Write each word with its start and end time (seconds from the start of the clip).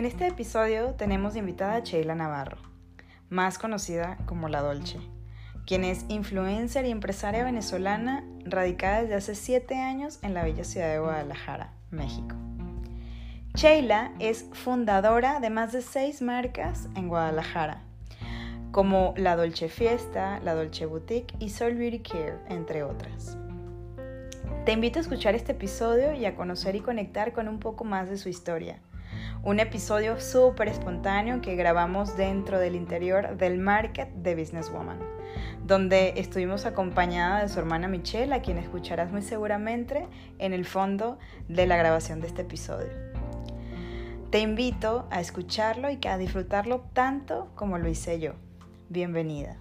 En 0.00 0.06
este 0.06 0.26
episodio 0.26 0.94
tenemos 0.94 1.36
invitada 1.36 1.74
a 1.74 1.80
Sheila 1.80 2.14
Navarro, 2.14 2.56
más 3.28 3.58
conocida 3.58 4.16
como 4.24 4.48
La 4.48 4.62
Dolce, 4.62 4.98
quien 5.66 5.84
es 5.84 6.06
influencer 6.08 6.86
y 6.86 6.90
empresaria 6.90 7.44
venezolana 7.44 8.24
radicada 8.46 9.02
desde 9.02 9.16
hace 9.16 9.34
7 9.34 9.74
años 9.74 10.18
en 10.22 10.32
la 10.32 10.42
bella 10.42 10.64
ciudad 10.64 10.88
de 10.88 11.00
Guadalajara, 11.00 11.74
México. 11.90 12.34
Sheila 13.54 14.12
es 14.20 14.46
fundadora 14.54 15.38
de 15.38 15.50
más 15.50 15.72
de 15.72 15.82
6 15.82 16.22
marcas 16.22 16.88
en 16.96 17.08
Guadalajara, 17.08 17.82
como 18.72 19.12
La 19.18 19.36
Dolce 19.36 19.68
Fiesta, 19.68 20.40
La 20.42 20.54
Dolce 20.54 20.86
Boutique 20.86 21.34
y 21.40 21.50
Soul 21.50 21.74
Beauty 21.74 21.98
Care, 21.98 22.38
entre 22.48 22.84
otras. 22.84 23.36
Te 24.64 24.72
invito 24.72 24.98
a 24.98 25.02
escuchar 25.02 25.34
este 25.34 25.52
episodio 25.52 26.14
y 26.14 26.24
a 26.24 26.36
conocer 26.36 26.74
y 26.74 26.80
conectar 26.80 27.34
con 27.34 27.48
un 27.48 27.58
poco 27.58 27.84
más 27.84 28.08
de 28.08 28.16
su 28.16 28.30
historia. 28.30 28.80
Un 29.42 29.58
episodio 29.58 30.20
súper 30.20 30.68
espontáneo 30.68 31.40
que 31.40 31.56
grabamos 31.56 32.14
dentro 32.14 32.58
del 32.58 32.74
interior 32.74 33.38
del 33.38 33.56
Market 33.58 34.10
de 34.10 34.34
Businesswoman, 34.34 34.98
donde 35.66 36.12
estuvimos 36.16 36.66
acompañada 36.66 37.40
de 37.40 37.48
su 37.48 37.58
hermana 37.58 37.88
Michelle, 37.88 38.34
a 38.34 38.42
quien 38.42 38.58
escucharás 38.58 39.10
muy 39.10 39.22
seguramente 39.22 40.06
en 40.38 40.52
el 40.52 40.66
fondo 40.66 41.18
de 41.48 41.66
la 41.66 41.78
grabación 41.78 42.20
de 42.20 42.26
este 42.26 42.42
episodio. 42.42 42.90
Te 44.28 44.40
invito 44.40 45.08
a 45.10 45.22
escucharlo 45.22 45.88
y 45.90 45.98
a 46.06 46.18
disfrutarlo 46.18 46.82
tanto 46.92 47.48
como 47.54 47.78
lo 47.78 47.88
hice 47.88 48.20
yo. 48.20 48.34
Bienvenida. 48.90 49.56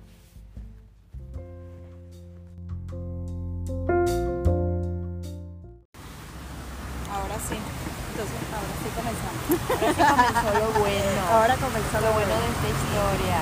Ahora 8.59 8.75
sí 8.83 8.89
comenzamos. 8.91 9.43
Ahora 9.71 9.93
sí 9.95 10.03
comenzó 10.03 10.49
lo 10.59 10.69
bueno. 10.79 11.19
Ahora 11.31 11.55
comenzó 11.55 11.95
lo 12.03 12.11
bueno 12.11 12.33
de 12.35 12.47
esta 12.51 12.67
historia. 12.67 13.37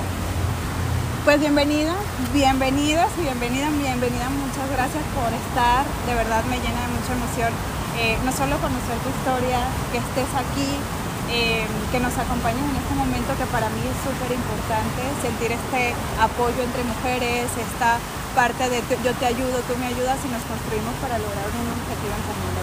Pues 1.25 1.37
bienvenida, 1.41 1.93
bienvenidos 2.31 3.09
y 3.19 3.21
bienvenida, 3.27 3.67
bienvenida. 3.73 4.29
Muchas 4.29 4.67
gracias 4.71 5.03
por 5.11 5.27
estar. 5.33 5.83
De 6.07 6.13
verdad 6.15 6.45
me 6.47 6.61
llena 6.61 6.79
de 6.87 6.89
mucha 6.95 7.11
emoción. 7.11 7.51
Eh, 7.99 8.15
no 8.23 8.31
solo 8.31 8.55
conocer 8.61 8.95
tu 9.01 9.09
historia, 9.09 9.59
que 9.91 9.97
estés 9.97 10.29
aquí, 10.37 10.69
eh, 11.33 11.65
que 11.91 11.99
nos 11.99 12.13
acompañes 12.15 12.61
en 12.61 12.77
este 12.77 12.93
momento 12.93 13.33
que 13.35 13.49
para 13.49 13.67
mí 13.73 13.81
es 13.81 13.97
súper 14.05 14.31
importante, 14.37 15.01
sentir 15.19 15.51
este 15.51 15.97
apoyo 16.21 16.61
entre 16.61 16.85
mujeres, 16.85 17.49
esta 17.57 17.97
parte 18.37 18.69
de 18.69 18.85
yo 19.01 19.11
te 19.17 19.25
ayudo, 19.25 19.57
tú 19.65 19.73
me 19.81 19.89
ayudas 19.89 20.21
y 20.21 20.29
nos 20.29 20.45
construimos 20.45 20.93
para 21.01 21.17
lograr 21.17 21.49
un 21.57 21.67
objetivo 21.73 22.13
en 22.13 22.23
común. 22.29 22.56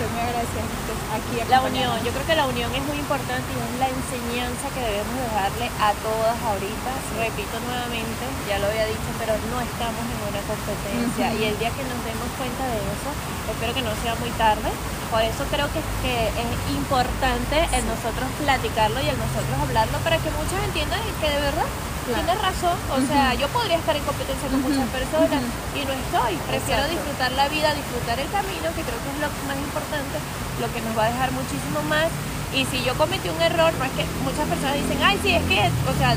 Estoy 0.00 0.16
muy 0.16 0.24
agradecida 0.32 0.64
que 0.64 0.96
aquí. 1.12 1.36
La 1.52 1.60
unión, 1.60 1.92
yo 2.00 2.08
creo 2.08 2.24
que 2.24 2.32
la 2.32 2.48
unión 2.48 2.72
es 2.72 2.80
muy 2.88 2.96
importante 2.96 3.44
y 3.52 3.60
es 3.60 3.76
la 3.76 3.92
enseñanza 3.92 4.72
que 4.72 4.80
debemos 4.80 5.12
dejarle 5.12 5.68
a 5.76 5.92
todas 6.00 6.40
ahorita. 6.40 6.90
Repito 7.20 7.60
nuevamente, 7.68 8.24
ya 8.48 8.64
lo 8.64 8.72
había 8.72 8.88
dicho, 8.88 9.12
pero 9.20 9.36
no 9.52 9.60
estamos 9.60 10.00
en 10.00 10.20
una 10.24 10.40
competencia 10.48 11.36
y 11.36 11.52
el 11.52 11.56
día 11.60 11.68
que 11.76 11.84
nos 11.84 12.00
demos 12.00 12.32
cuenta 12.40 12.64
de 12.64 12.80
eso, 12.80 13.12
espero 13.52 13.76
que 13.76 13.84
no 13.84 13.92
sea 14.00 14.16
muy 14.16 14.32
tarde. 14.40 14.72
Por 15.12 15.20
eso 15.20 15.44
creo 15.52 15.68
que, 15.68 15.84
que 16.00 16.32
es 16.32 16.48
importante 16.72 17.60
el 17.76 17.84
nosotros 17.84 18.24
platicarlo 18.40 19.04
y 19.04 19.08
el 19.12 19.20
nosotros 19.20 19.52
hablarlo 19.60 20.00
para 20.00 20.16
que 20.16 20.32
muchos 20.32 20.56
entiendan 20.64 21.04
que 21.20 21.28
de 21.28 21.44
verdad 21.44 21.68
Tienes 22.06 22.38
razón, 22.40 22.78
o 22.90 23.00
sea, 23.06 23.34
yo 23.34 23.46
podría 23.48 23.76
estar 23.76 23.94
en 23.94 24.02
competencia 24.04 24.48
con 24.48 24.62
muchas 24.62 24.88
personas 24.88 25.42
y 25.76 25.84
no 25.84 25.92
estoy. 25.92 26.34
Prefiero 26.48 26.88
disfrutar 26.88 27.30
la 27.32 27.48
vida, 27.48 27.74
disfrutar 27.74 28.18
el 28.18 28.30
camino, 28.30 28.66
que 28.74 28.82
creo 28.82 28.98
que 28.98 29.10
es 29.14 29.20
lo 29.20 29.28
más 29.46 29.58
importante, 29.58 30.16
lo 30.58 30.68
que 30.72 30.80
nos 30.80 30.96
va 30.96 31.06
a 31.06 31.12
dejar 31.12 31.30
muchísimo 31.32 31.82
más. 31.86 32.08
Y 32.50 32.66
si 32.66 32.82
yo 32.82 32.96
cometí 32.98 33.28
un 33.28 33.40
error, 33.40 33.70
no 33.78 33.84
es 33.84 33.92
que 33.94 34.04
muchas 34.26 34.48
personas 34.48 34.74
dicen, 34.74 34.98
ay, 35.02 35.18
sí, 35.22 35.30
es 35.34 35.44
que, 35.46 35.60
o 35.86 35.94
sea, 35.98 36.16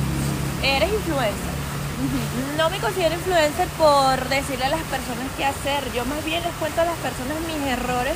eres 0.63 0.89
influencer. 0.89 1.53
No 2.57 2.69
me 2.69 2.79
considero 2.79 3.13
influencer 3.13 3.67
por 3.77 4.17
decirle 4.27 4.65
a 4.65 4.69
las 4.69 4.83
personas 4.89 5.29
qué 5.37 5.45
hacer. 5.45 5.83
Yo 5.93 6.05
más 6.05 6.23
bien 6.25 6.41
les 6.41 6.53
cuento 6.57 6.81
a 6.81 6.85
las 6.85 6.97
personas 6.97 7.37
mis 7.45 7.61
errores 7.69 8.15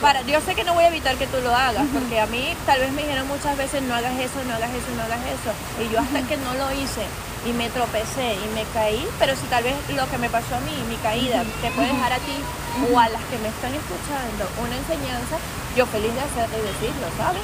para, 0.00 0.22
yo 0.22 0.40
sé 0.40 0.54
que 0.54 0.64
no 0.64 0.74
voy 0.74 0.84
a 0.84 0.88
evitar 0.88 1.16
que 1.16 1.26
tú 1.26 1.38
lo 1.42 1.54
hagas, 1.54 1.84
porque 1.92 2.20
a 2.20 2.26
mí 2.26 2.54
tal 2.66 2.80
vez 2.80 2.92
me 2.92 3.02
dijeron 3.02 3.28
muchas 3.28 3.56
veces 3.56 3.82
no 3.82 3.94
hagas 3.94 4.18
eso, 4.18 4.40
no 4.48 4.54
hagas 4.54 4.70
eso, 4.70 4.88
no 4.96 5.02
hagas 5.02 5.20
eso. 5.28 5.50
Y 5.82 5.92
yo 5.92 6.00
hasta 6.00 6.22
que 6.22 6.36
no 6.38 6.54
lo 6.54 6.72
hice 6.72 7.04
y 7.46 7.52
me 7.52 7.68
tropecé 7.70 8.34
y 8.34 8.46
me 8.54 8.64
caí, 8.72 9.06
pero 9.18 9.36
si 9.36 9.46
tal 9.48 9.64
vez 9.64 9.74
lo 9.94 10.08
que 10.08 10.18
me 10.18 10.28
pasó 10.28 10.56
a 10.56 10.60
mí, 10.60 10.72
mi 10.88 10.96
caída, 10.96 11.44
te 11.62 11.70
puede 11.72 11.88
dejar 11.88 12.12
a 12.12 12.18
ti 12.18 12.36
o 12.80 12.98
a 12.98 13.08
las 13.08 13.22
que 13.28 13.38
me 13.38 13.48
están 13.48 13.72
escuchando 13.74 14.48
una 14.60 14.76
enseñanza, 14.76 15.36
yo 15.76 15.86
feliz 15.86 16.12
de 16.14 16.20
hacer 16.20 16.48
y 16.48 16.62
decirlo, 16.64 17.06
¿sabes? 17.16 17.42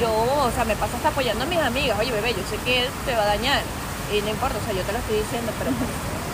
Yo, 0.00 0.12
o 0.12 0.50
sea, 0.52 0.64
me 0.64 0.76
paso 0.76 0.96
hasta 0.96 1.08
apoyando 1.08 1.44
a 1.44 1.48
mis 1.48 1.58
amigas, 1.58 1.98
oye 1.98 2.12
bebé, 2.12 2.34
yo 2.34 2.44
sé 2.48 2.56
que 2.64 2.84
él 2.84 2.88
te 3.04 3.16
va 3.16 3.22
a 3.22 3.36
dañar 3.36 3.62
y 4.12 4.20
no 4.20 4.28
importa, 4.28 4.56
o 4.60 4.64
sea, 4.64 4.74
yo 4.76 4.82
te 4.82 4.92
lo 4.92 4.98
estoy 4.98 5.16
diciendo, 5.24 5.52
pero 5.58 5.72
pues, 5.72 5.88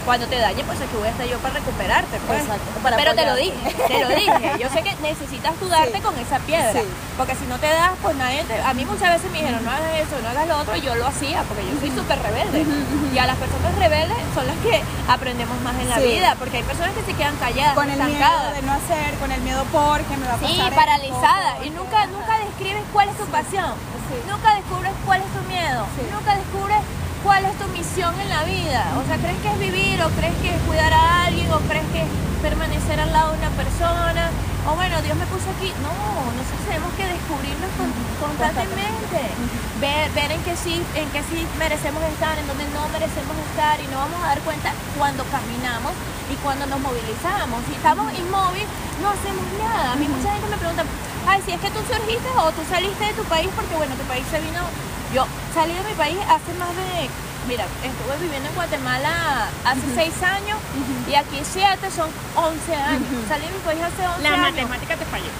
cuando 0.04 0.26
te 0.26 0.38
dañe, 0.38 0.64
pues 0.64 0.80
aquí 0.80 0.96
voy 0.96 1.08
a 1.08 1.10
estar 1.10 1.26
yo 1.26 1.38
para 1.38 1.54
recuperarte, 1.54 2.18
pues. 2.26 2.44
Pero 2.96 3.14
te 3.14 3.26
lo 3.26 3.36
dije, 3.36 3.56
te 3.86 4.00
lo 4.00 4.08
dije. 4.08 4.52
Yo 4.60 4.68
sé 4.70 4.82
que 4.82 4.94
necesitas 5.02 5.58
dudarte 5.60 6.00
con 6.00 6.16
esa 6.18 6.38
piedra, 6.40 6.80
porque 7.16 7.34
si 7.34 7.46
no 7.46 7.58
te 7.58 7.68
das, 7.68 7.92
pues 8.02 8.16
nadie 8.16 8.44
te... 8.44 8.60
A 8.60 8.74
mí 8.74 8.84
muchas 8.84 9.14
veces 9.14 9.30
me 9.30 9.38
dijeron, 9.38 9.64
no 9.64 9.70
hagas 9.70 9.94
eso, 9.96 10.20
no 10.22 10.28
hagas 10.28 10.48
lo 10.48 10.58
otro, 10.58 10.76
y 10.76 10.80
yo 10.80 10.94
lo 10.94 11.06
hacía, 11.06 11.42
porque 11.44 11.62
yo 11.64 11.78
soy 11.80 11.90
súper 11.90 12.20
rebelde. 12.20 12.64
Y 13.14 13.18
a 13.18 13.26
las 13.26 13.36
personas 13.36 13.74
rebeldes 13.78 14.18
son 14.34 14.46
las 14.46 14.56
que 14.58 14.82
aprendemos 15.08 15.60
más 15.62 15.76
en 15.80 15.88
la 15.88 15.98
vida, 15.98 16.36
porque 16.38 16.58
hay 16.58 16.62
personas 16.62 16.92
que 16.94 17.02
se 17.02 17.14
quedan 17.14 17.36
calladas, 17.36 17.74
con 17.74 17.90
el 17.90 18.02
miedo 18.02 18.50
de 18.54 18.62
no 18.62 18.72
hacer, 18.72 19.14
con 19.20 19.32
el 19.32 19.40
miedo 19.42 19.64
por 19.72 20.00
que 20.02 20.16
me 20.16 20.26
va 20.26 20.34
a 20.34 20.36
pasar. 20.36 20.50
Sí, 20.50 20.62
paralizada. 20.74 21.64
Y 21.64 21.70
nunca, 21.70 22.06
nunca 22.06 22.38
describes 22.38 22.82
cuál 22.92 23.08
es 23.08 23.16
tu 23.16 23.24
pasión. 23.26 23.74
Nunca 24.28 24.54
descubres 24.56 24.92
cuál 25.06 25.20
es 25.22 25.28
tu 25.28 25.42
miedo. 25.48 25.86
Nunca 26.10 26.34
descubres 26.34 26.78
cuál 27.22 27.44
es 27.44 27.54
tu 27.58 27.66
misión 27.68 28.14
en 28.20 28.28
la 28.28 28.44
vida. 28.44 28.92
O 28.96 29.06
sea, 29.06 29.16
¿crees 29.18 29.38
que 29.40 29.48
es 29.48 29.58
vivir 29.58 30.02
o 30.02 30.08
crees 30.10 30.34
que 30.42 30.54
es 30.54 30.60
cuidar 30.66 30.92
a 30.92 31.26
alguien 31.26 31.50
o 31.52 31.58
crees 31.68 31.86
que 31.92 32.02
es 32.02 32.10
permanecer 32.42 33.00
al 33.00 33.12
lado 33.12 33.32
de 33.32 33.38
una 33.38 33.50
persona? 33.50 34.30
O 34.68 34.74
bueno, 34.74 35.00
Dios 35.02 35.16
me 35.16 35.26
puso 35.26 35.48
aquí. 35.56 35.72
No, 35.80 35.92
nosotros 36.36 36.64
tenemos 36.68 36.92
que 36.94 37.04
descubrirnos 37.08 37.70
constantemente. 38.20 39.20
Ver, 39.80 40.10
ver 40.12 40.32
en 40.32 40.42
qué 40.44 40.56
sí, 40.56 40.76
en 40.94 41.08
qué 41.10 41.22
sí 41.24 41.46
merecemos 41.58 42.02
estar, 42.04 42.36
en 42.36 42.46
dónde 42.46 42.64
no 42.76 42.84
merecemos 42.92 43.36
estar 43.48 43.80
y 43.80 43.86
no 43.88 43.96
vamos 43.96 44.20
a 44.24 44.36
dar 44.36 44.40
cuenta 44.40 44.72
cuando 44.96 45.24
caminamos 45.32 45.92
y 46.28 46.36
cuando 46.44 46.66
nos 46.66 46.80
movilizamos. 46.80 47.64
Si 47.64 47.72
estamos 47.72 48.12
inmóviles, 48.12 48.68
no 49.00 49.08
hacemos 49.08 49.44
nada. 49.56 49.92
A 49.92 49.96
mí 49.96 50.04
mucha 50.04 50.32
gente 50.36 50.48
me 50.52 50.60
pregunta, 50.60 50.84
ay, 51.26 51.40
si 51.44 51.52
es 51.52 51.60
que 51.60 51.72
tú 51.72 51.80
surgiste 51.80 52.28
o 52.36 52.52
tú 52.52 52.60
saliste 52.68 53.04
de 53.04 53.14
tu 53.16 53.24
país 53.24 53.48
porque 53.56 53.74
bueno, 53.76 53.96
tu 53.96 54.04
país 54.04 54.24
se 54.28 54.40
vino 54.40 54.60
yo 55.14 55.26
salí 55.54 55.72
de 55.74 55.82
mi 55.82 55.94
país 55.94 56.18
hace 56.28 56.52
más 56.58 56.68
de, 56.70 57.08
mira, 57.48 57.64
estuve 57.82 58.16
viviendo 58.20 58.48
en 58.48 58.54
Guatemala 58.54 59.48
hace 59.64 59.82
seis 59.94 60.14
años 60.22 60.58
y 61.10 61.14
aquí 61.14 61.40
siete 61.42 61.90
son 61.90 62.08
11 62.36 62.74
años. 62.74 63.02
Salí 63.28 63.46
de 63.46 63.52
mi 63.52 63.58
país 63.60 63.80
hace 63.82 64.06
11 64.06 64.26
años. 64.26 64.30
La 64.30 64.36
matemática 64.36 64.96
te 64.96 65.04
falló. 65.04 65.30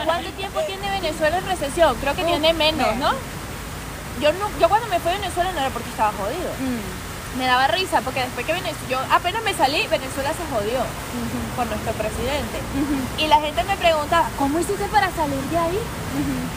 ¿Cuánto 0.04 0.30
tiempo 0.30 0.60
tiene 0.66 0.90
Venezuela 0.90 1.38
en 1.38 1.46
recesión? 1.46 1.96
Creo 2.00 2.14
que 2.14 2.24
tiene 2.24 2.52
menos, 2.52 2.96
¿no? 2.96 3.12
Yo, 4.20 4.32
no, 4.34 4.48
yo 4.60 4.68
cuando 4.68 4.86
me 4.88 5.00
fui 5.00 5.10
a 5.10 5.14
Venezuela 5.14 5.50
no 5.52 5.60
era 5.60 5.70
porque 5.70 5.88
estaba 5.90 6.12
jodido. 6.12 6.50
Mm 6.60 7.04
me 7.38 7.46
daba 7.46 7.66
risa 7.68 8.00
porque 8.00 8.20
después 8.20 8.46
que 8.46 8.52
Venezuela, 8.52 8.88
yo 8.88 8.98
apenas 9.10 9.42
me 9.42 9.54
salí, 9.54 9.86
Venezuela 9.88 10.30
se 10.32 10.44
jodió 10.54 10.80
por 11.56 11.66
nuestro 11.66 11.92
presidente. 11.92 12.58
Y 13.18 13.26
la 13.26 13.40
gente 13.40 13.64
me 13.64 13.76
pregunta, 13.76 14.28
¿cómo 14.38 14.58
hiciste 14.58 14.86
para 14.86 15.10
salir 15.10 15.40
de 15.50 15.58
ahí? 15.58 15.78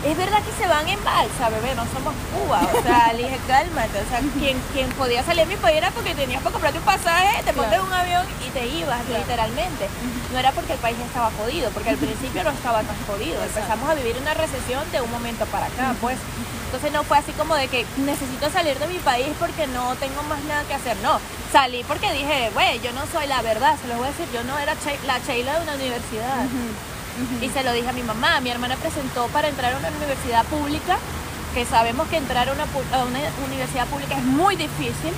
Es 0.05 0.17
verdad 0.17 0.39
que 0.43 0.51
se 0.61 0.67
van 0.67 0.87
en 0.87 1.03
balsa, 1.03 1.49
bebé, 1.49 1.75
no 1.75 1.83
somos 1.93 2.13
Cuba. 2.33 2.61
O 2.73 2.81
sea, 2.81 3.13
le 3.17 3.23
dije, 3.23 3.39
cálmate. 3.47 3.99
O 4.01 4.09
sea, 4.09 4.19
quien, 4.39 4.57
quien 4.73 4.89
podía 4.91 5.23
salir 5.23 5.43
a 5.43 5.45
mi 5.45 5.57
país 5.57 5.77
era 5.77 5.91
porque 5.91 6.13
tenías 6.15 6.41
para 6.41 6.53
comprarte 6.53 6.79
un 6.79 6.85
pasaje, 6.85 7.43
te 7.43 7.53
montas 7.53 7.73
en 7.75 7.81
un 7.81 7.93
avión 7.93 8.25
y 8.45 8.49
te 8.51 8.65
ibas, 8.67 8.99
literalmente. 9.09 9.89
No 10.31 10.39
era 10.39 10.51
porque 10.51 10.73
el 10.73 10.79
país 10.79 10.97
estaba 10.99 11.31
jodido, 11.37 11.69
porque 11.71 11.89
al 11.89 11.97
principio 11.97 12.43
no 12.43 12.51
estaba 12.51 12.81
tan 12.83 12.95
jodido. 13.05 13.41
Empezamos 13.43 13.89
a 13.89 13.95
vivir 13.95 14.15
una 14.21 14.33
recesión 14.33 14.83
de 14.91 15.01
un 15.01 15.11
momento 15.11 15.45
para 15.47 15.65
acá, 15.67 15.95
pues. 16.01 16.17
Entonces 16.67 16.91
no 16.91 17.03
fue 17.03 17.17
así 17.17 17.31
como 17.31 17.55
de 17.55 17.69
que 17.69 17.85
necesito 17.97 18.49
salir 18.51 18.77
de 18.77 18.87
mi 18.87 18.99
país 18.99 19.27
porque 19.39 19.67
no 19.67 19.95
tengo 19.95 20.21
más 20.23 20.43
nada 20.43 20.63
que 20.63 20.73
hacer. 20.73 20.97
No, 20.97 21.19
salí 21.51 21.83
porque 21.87 22.11
dije, 22.11 22.51
güey, 22.53 22.81
yo 22.81 22.91
no 22.91 23.07
soy 23.07 23.25
la 23.27 23.41
verdad, 23.41 23.77
se 23.81 23.87
lo 23.87 23.95
voy 23.95 24.07
a 24.07 24.11
decir, 24.11 24.27
yo 24.33 24.43
no 24.43 24.59
era 24.59 24.75
la 25.05 25.19
Sheila 25.19 25.55
de 25.55 25.63
una 25.63 25.75
universidad. 25.75 26.45
Y 27.41 27.49
se 27.49 27.63
lo 27.63 27.73
dije 27.73 27.89
a 27.89 27.93
mi 27.93 28.03
mamá, 28.03 28.39
mi 28.41 28.49
hermana 28.49 28.75
presentó 28.75 29.27
para 29.27 29.47
entrar 29.47 29.73
a 29.73 29.77
una 29.77 29.89
universidad 29.89 30.45
pública, 30.45 30.97
que 31.53 31.65
sabemos 31.65 32.07
que 32.07 32.17
entrar 32.17 32.49
a 32.49 32.53
una, 32.53 32.65
universidad 33.47 33.87
pública 33.87 34.17
es 34.17 34.23
muy 34.23 34.55
difícil. 34.55 35.13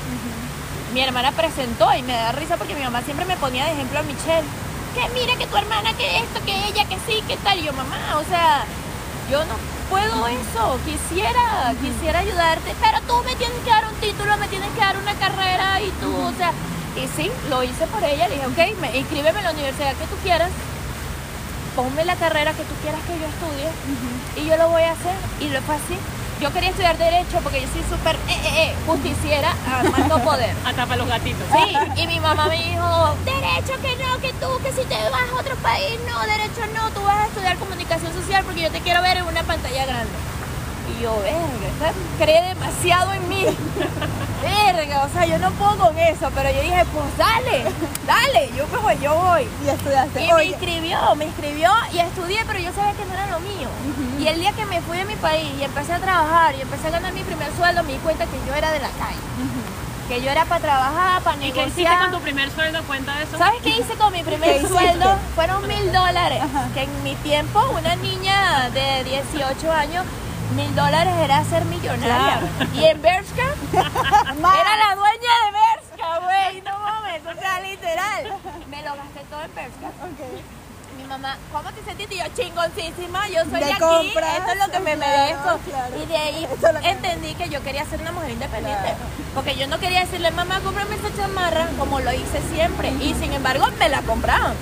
Mi 0.94 1.02
hermana 1.02 1.32
presentó 1.32 1.94
y 1.94 2.02
me 2.02 2.14
da 2.14 2.32
risa 2.32 2.58
porque 2.58 2.76
mi 2.76 2.82
mamá 2.82 3.02
siempre 3.02 3.26
me 3.26 3.38
ponía 3.38 3.66
de 3.66 3.74
ejemplo 3.74 4.00
a 4.00 4.04
Michelle. 4.04 4.48
Que 4.96 5.08
mira 5.14 5.36
que 5.36 5.46
tu 5.46 5.56
hermana, 5.56 5.94
que 5.94 6.18
esto, 6.18 6.44
que 6.46 6.56
ella, 6.68 6.86
que 6.86 6.98
sí, 7.08 7.22
que 7.28 7.38
tal. 7.38 7.60
Y 7.60 7.64
yo, 7.64 7.74
mamá, 7.74 8.18
o 8.18 8.24
sea, 8.24 8.66
yo 9.30 9.46
no 9.46 9.54
puedo 9.90 10.28
eso, 10.28 10.80
quisiera, 10.86 11.74
quisiera 11.82 12.20
ayudarte, 12.20 12.74
pero 12.80 13.02
tú 13.08 13.24
me 13.26 13.36
tienes 13.36 13.58
que 13.64 13.70
dar 13.70 13.86
un 13.88 13.96
título, 13.96 14.38
me 14.38 14.48
tienes 14.48 14.70
que 14.72 14.80
dar 14.80 14.98
una 14.98 15.14
carrera 15.16 15.82
y 15.82 15.90
tú, 16.00 16.16
o 16.16 16.32
sea, 16.38 16.54
y 16.96 17.08
sí, 17.16 17.32
lo 17.50 17.64
hice 17.64 17.88
por 17.88 18.04
ella, 18.04 18.28
le 18.28 18.36
dije, 18.36 18.48
ok, 18.48 18.80
me, 18.82 18.98
inscríbeme 18.98 19.40
en 19.40 19.46
la 19.46 19.52
universidad 19.52 19.96
que 19.96 20.06
tú 20.06 20.16
quieras, 20.24 20.50
ponme 21.84 22.04
la 22.04 22.16
carrera 22.16 22.52
que 22.54 22.64
tú 22.64 22.76
quieras 22.82 23.00
que 23.08 23.16
yo 23.16 23.26
estudie 23.26 23.70
y 24.36 24.50
yo 24.50 24.58
lo 24.58 24.70
voy 24.70 24.84
a 24.84 24.92
hacer. 24.92 25.16
Y 25.40 25.50
lo 25.50 25.62
fue 25.62 25.76
así. 25.76 25.98
Yo 26.42 26.52
quería 26.54 26.70
estudiar 26.70 26.98
Derecho 26.98 27.40
porque 27.44 27.62
yo 27.62 27.68
soy 27.68 27.84
súper 27.90 28.16
eh, 28.16 28.32
eh, 28.32 28.64
eh, 28.64 28.76
justiciera 28.86 29.52
a 29.68 29.84
más 29.84 30.08
no 30.08 30.20
poder. 30.24 30.56
Hasta 30.66 30.86
para 30.86 30.98
los 30.98 31.08
gatitos. 31.08 31.44
Sí, 31.52 32.02
y 32.02 32.08
mi 32.08 32.20
mamá 32.20 32.48
me 32.48 32.56
dijo, 32.56 33.16
derecho 33.26 33.74
que 33.82 33.96
no, 34.04 34.20
que 34.22 34.32
tú, 34.40 34.48
que 34.64 34.72
si 34.72 34.88
te 34.88 34.96
vas 35.10 35.28
a 35.36 35.40
otro 35.40 35.56
país, 35.58 36.00
no, 36.08 36.20
derecho 36.22 36.62
no, 36.74 36.90
tú 36.92 37.02
vas 37.04 37.18
a 37.18 37.28
estudiar 37.28 37.58
comunicación 37.58 38.14
social 38.14 38.44
porque 38.46 38.62
yo 38.62 38.72
te 38.72 38.80
quiero 38.80 39.02
ver 39.02 39.18
en 39.18 39.24
una 39.26 39.44
pantalla 39.44 39.86
grande. 39.86 40.12
Y 40.98 41.04
yo, 41.04 41.18
verga, 41.20 41.68
esta 41.68 41.94
cree 42.24 42.50
demasiado 42.50 43.14
en 43.14 43.30
mí. 43.30 43.46
verga, 44.42 45.06
o 45.06 45.10
sea, 45.10 45.26
yo 45.26 45.38
no 45.38 45.52
puedo 45.52 45.78
con 45.78 45.98
eso, 45.98 46.30
pero 46.34 46.50
yo 46.50 46.62
dije, 46.62 46.86
pues 46.94 47.18
dale, 47.18 47.64
dale, 48.08 48.52
yo 48.58 48.66
pues 48.68 49.00
yo 49.02 49.14
voy. 49.16 49.48
Y 49.66 49.70
estudiaste. 49.70 50.24
Y 50.26 50.34
me 50.34 50.46
inscribió, 50.46 51.16
me 51.16 51.26
inscribió 51.26 51.72
y 51.94 52.00
estudié, 52.00 52.44
pero 52.48 52.60
yo 52.60 52.74
sabía 52.74 52.94
que 52.94 53.06
no 53.06 53.14
era 53.14 53.28
lo 53.28 53.40
mío. 53.42 53.68
Y 54.20 54.28
el 54.28 54.40
día 54.40 54.52
que 54.54 54.66
me 54.66 54.82
fui 54.82 54.98
de 54.98 55.06
mi 55.06 55.16
país 55.16 55.50
y 55.60 55.64
empecé 55.64 55.94
a 55.94 56.00
trabajar 56.00 56.56
y 56.56 56.62
empecé 56.62 56.88
a 56.88 56.92
ganar 56.92 57.14
mi 57.14 57.24
primer 57.24 57.54
sueldo, 57.56 57.84
me 57.84 57.94
di 57.94 58.00
cuenta 58.00 58.26
que 58.26 58.38
yo 58.48 58.56
era 58.56 58.72
de 58.72 58.80
la 58.80 58.90
calle. 58.90 59.20
Que 60.08 60.22
yo 60.24 60.32
era 60.32 60.44
para 60.46 60.60
trabajar, 60.60 61.22
para 61.22 61.38
¿Y 61.38 61.52
qué 61.52 61.62
hiciste 61.62 61.84
negociar. 61.84 62.10
con 62.10 62.18
tu 62.18 62.24
primer 62.24 62.50
sueldo? 62.50 62.82
Cuenta 62.84 63.16
de 63.16 63.24
eso. 63.26 63.38
¿Sabes 63.38 63.62
qué 63.62 63.70
hice 63.70 63.94
con 63.94 64.12
mi 64.12 64.20
¿Qué 64.20 64.26
primer 64.26 64.68
sueldo? 64.68 65.20
Fueron 65.36 65.68
mil 65.68 65.92
dólares. 65.94 66.42
Que 66.74 66.84
en 66.84 67.04
mi 67.04 67.14
tiempo, 67.16 67.62
una 67.78 67.96
niña 67.98 68.72
de 68.72 69.04
18 69.04 69.72
años, 69.72 70.04
mil 70.56 70.76
dólares 70.76 71.14
era 71.24 71.44
ser 71.46 71.66
millonaria. 71.66 72.40
Y 72.74 72.84
en 72.86 73.02
Bershka, 73.02 73.44
era 73.74 74.78
la 74.78 74.96
dueña 74.96 75.34
de 75.46 75.52
Bershka, 75.52 76.20
güey. 76.20 76.62
No 76.62 76.80
mames, 76.80 77.22
o 77.26 77.40
sea, 77.40 77.60
literal. 77.62 78.24
Me 78.70 78.78
lo 78.84 78.96
gasté 78.96 79.22
todo 79.30 79.42
en 79.42 79.56
Bershka. 79.56 79.88
Mi 80.98 81.04
mamá, 81.06 81.38
¿cómo 81.52 81.72
te 81.72 81.82
sentiste? 81.84 82.16
Y 82.16 82.18
yo, 82.18 82.26
chingoncísima, 82.36 83.28
yo 83.30 83.42
soy 83.46 83.60
De 83.60 83.66
de, 83.68 83.72
aquí, 83.72 83.80
compras, 83.80 84.38
esto 84.38 84.52
es 84.52 84.60
lo 84.60 84.72
que 84.72 84.80
me 84.80 84.96
claro, 84.96 85.18
merezco. 85.24 85.60
claro. 85.70 86.04
Y 86.04 86.06
de 86.06 86.18
ahí 86.18 86.48
entendí 86.84 87.34
que 87.36 87.50
yo 87.50 87.64
quería 87.64 87.86
ser 87.86 88.02
una 88.02 88.12
mujer 88.12 88.32
independiente. 88.32 88.94
Porque 89.34 89.56
yo 89.56 89.68
no 89.68 89.80
quería 89.80 90.02
decirle, 90.02 90.30
mamá, 90.32 90.60
cómprame 90.62 90.96
esta 90.96 91.16
chamarra, 91.16 91.68
como 91.78 92.00
lo 92.02 92.12
hice 92.12 92.42
siempre. 92.54 92.90
Y 93.00 93.14
sin 93.14 93.32
embargo, 93.34 93.68
me 93.80 93.88
la 93.88 94.02
compraban. 94.02 94.56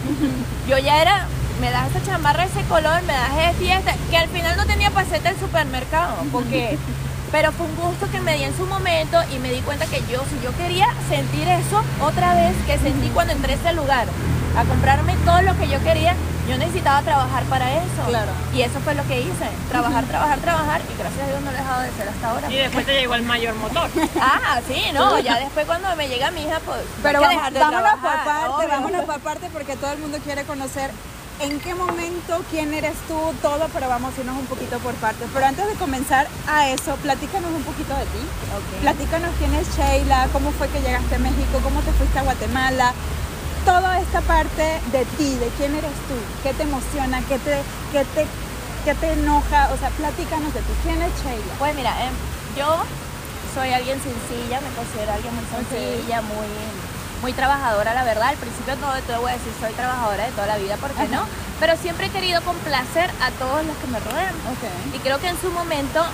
Yo 0.67 0.77
ya 0.77 1.01
era, 1.01 1.25
me 1.59 1.71
das 1.71 1.89
esa 1.95 2.05
chamarra, 2.05 2.45
ese 2.45 2.61
color, 2.63 3.01
me 3.03 3.13
das 3.13 3.31
y 3.61 3.69
este, 3.71 3.93
que 4.09 4.17
al 4.17 4.29
final 4.29 4.57
no 4.57 4.65
tenía 4.65 4.91
paseta 4.91 5.29
el 5.29 5.39
supermercado. 5.39 6.15
Porque. 6.31 6.77
Pero 7.29 7.51
fue 7.51 7.65
un 7.65 7.75
gusto 7.75 8.09
que 8.09 8.21
me 8.21 8.35
di 8.35 8.43
en 8.43 8.55
su 8.55 8.65
momento 8.65 9.19
y 9.35 9.39
me 9.39 9.51
di 9.51 9.59
cuenta 9.59 9.85
que 9.85 9.99
yo, 10.09 10.23
si 10.29 10.39
yo 10.41 10.55
quería 10.55 10.87
sentir 11.09 11.45
eso 11.45 11.83
otra 12.01 12.33
vez 12.35 12.55
que 12.65 12.77
sentí 12.79 13.09
cuando 13.09 13.33
entré 13.33 13.51
a 13.51 13.55
ese 13.57 13.73
lugar, 13.73 14.07
a 14.57 14.63
comprarme 14.63 15.13
todo 15.25 15.41
lo 15.41 15.57
que 15.57 15.67
yo 15.67 15.77
quería, 15.83 16.15
yo 16.47 16.57
necesitaba 16.57 17.01
trabajar 17.01 17.43
para 17.43 17.73
eso. 17.73 18.01
Claro. 18.07 18.31
Y 18.53 18.61
eso 18.61 18.79
fue 18.79 18.95
lo 18.95 19.05
que 19.07 19.19
hice, 19.19 19.45
trabajar, 19.67 20.05
trabajar, 20.05 20.39
trabajar 20.39 20.79
y 20.89 20.97
gracias 20.97 21.21
a 21.21 21.27
Dios 21.27 21.41
no 21.41 21.51
lo 21.51 21.57
he 21.57 21.59
dejado 21.59 21.81
de 21.81 21.89
hacer 21.89 22.07
hasta 22.07 22.29
ahora. 22.29 22.49
Y 22.49 22.55
después 22.55 22.85
te 22.85 22.93
llegó 22.93 23.15
el 23.15 23.23
mayor 23.23 23.55
motor. 23.55 23.89
Ah, 24.21 24.61
sí, 24.65 24.81
no, 24.93 25.19
ya 25.19 25.37
después 25.39 25.65
cuando 25.65 25.93
me 25.97 26.07
llega 26.07 26.31
mi 26.31 26.43
hija, 26.43 26.61
pues 26.65 26.79
Pero 27.03 27.19
hay 27.19 27.27
que 27.29 27.35
vamos, 27.35 27.51
dejar 27.51 27.53
de 27.53 27.59
vámonos 27.59 27.91
por 27.91 27.99
trabajar, 27.99 28.25
parte, 28.25 28.55
obvio. 28.55 28.69
vámonos 28.69 29.05
por 29.05 29.19
parte 29.19 29.49
porque 29.51 29.75
todo 29.75 29.91
el 29.91 29.99
mundo 29.99 30.17
quiere 30.23 30.43
conocer 30.45 30.91
en 31.39 31.59
qué 31.59 31.75
momento, 31.75 32.41
quién 32.49 32.73
eres 32.73 32.95
tú, 33.07 33.17
todo, 33.41 33.67
pero 33.73 33.87
vamos 33.87 34.13
a 34.15 34.19
irnos 34.19 34.37
un 34.37 34.45
poquito 34.47 34.79
por 34.79 34.93
partes. 34.95 35.27
Pero 35.33 35.45
antes 35.45 35.67
de 35.67 35.73
comenzar 35.73 36.27
a 36.47 36.69
eso, 36.69 36.95
platícanos 36.97 37.51
un 37.51 37.63
poquito 37.63 37.93
de 37.95 38.05
ti. 38.05 38.23
Platícanos 38.81 39.31
quién 39.37 39.53
es 39.53 39.67
Sheila, 39.75 40.27
cómo 40.33 40.51
fue 40.51 40.67
que 40.69 40.81
llegaste 40.81 41.15
a 41.15 41.19
México, 41.19 41.59
cómo 41.63 41.81
te 41.81 41.91
fuiste 41.93 42.17
a 42.19 42.23
Guatemala. 42.23 42.93
Toda 43.65 43.99
esta 43.99 44.21
parte 44.21 44.81
de 44.91 45.05
ti, 45.17 45.35
de 45.35 45.49
quién 45.57 45.75
eres 45.75 45.93
tú, 46.07 46.15
qué 46.41 46.53
te 46.53 46.63
emociona, 46.63 47.21
qué 47.27 47.37
te, 47.39 47.61
qué 47.91 48.05
te, 48.15 48.25
qué 48.85 48.95
te 48.95 49.13
enoja. 49.13 49.69
O 49.73 49.77
sea, 49.77 49.89
platícanos 49.89 50.53
de 50.53 50.61
ti. 50.61 50.73
¿Quién 50.83 51.01
es 51.01 51.11
Sheila? 51.21 51.53
Pues 51.59 51.75
mira, 51.75 51.91
em, 52.01 52.13
yo 52.57 52.81
soy 53.53 53.73
alguien 53.73 53.99
sencilla, 54.01 54.61
me 54.61 54.71
considero 54.73 55.13
alguien 55.13 55.35
muy 55.35 55.45
sencilla, 55.45 56.21
muy, 56.21 56.47
muy 57.21 57.33
trabajadora, 57.33 57.93
la 57.93 58.03
verdad. 58.03 58.29
Al 58.29 58.37
principio 58.37 58.75
no 58.77 58.91
te 59.05 59.15
voy 59.17 59.31
a 59.31 59.33
decir 59.33 59.51
soy 59.59 59.73
trabajadora 59.73 60.25
de 60.25 60.31
toda 60.31 60.47
la 60.47 60.57
vida, 60.57 60.75
¿por 60.77 60.91
qué 60.91 61.03
Ajá. 61.03 61.15
no? 61.15 61.21
Pero 61.59 61.75
siempre 61.77 62.07
he 62.07 62.09
querido 62.09 62.41
complacer 62.43 63.09
a 63.21 63.31
todos 63.39 63.65
los 63.65 63.75
que 63.77 63.87
me 63.87 63.99
rodean. 63.99 64.33
Ok. 64.53 64.95
Y 64.95 64.99
creo 64.99 65.19
que 65.19 65.29
en 65.29 65.39
su 65.41 65.49
momento 65.51 66.05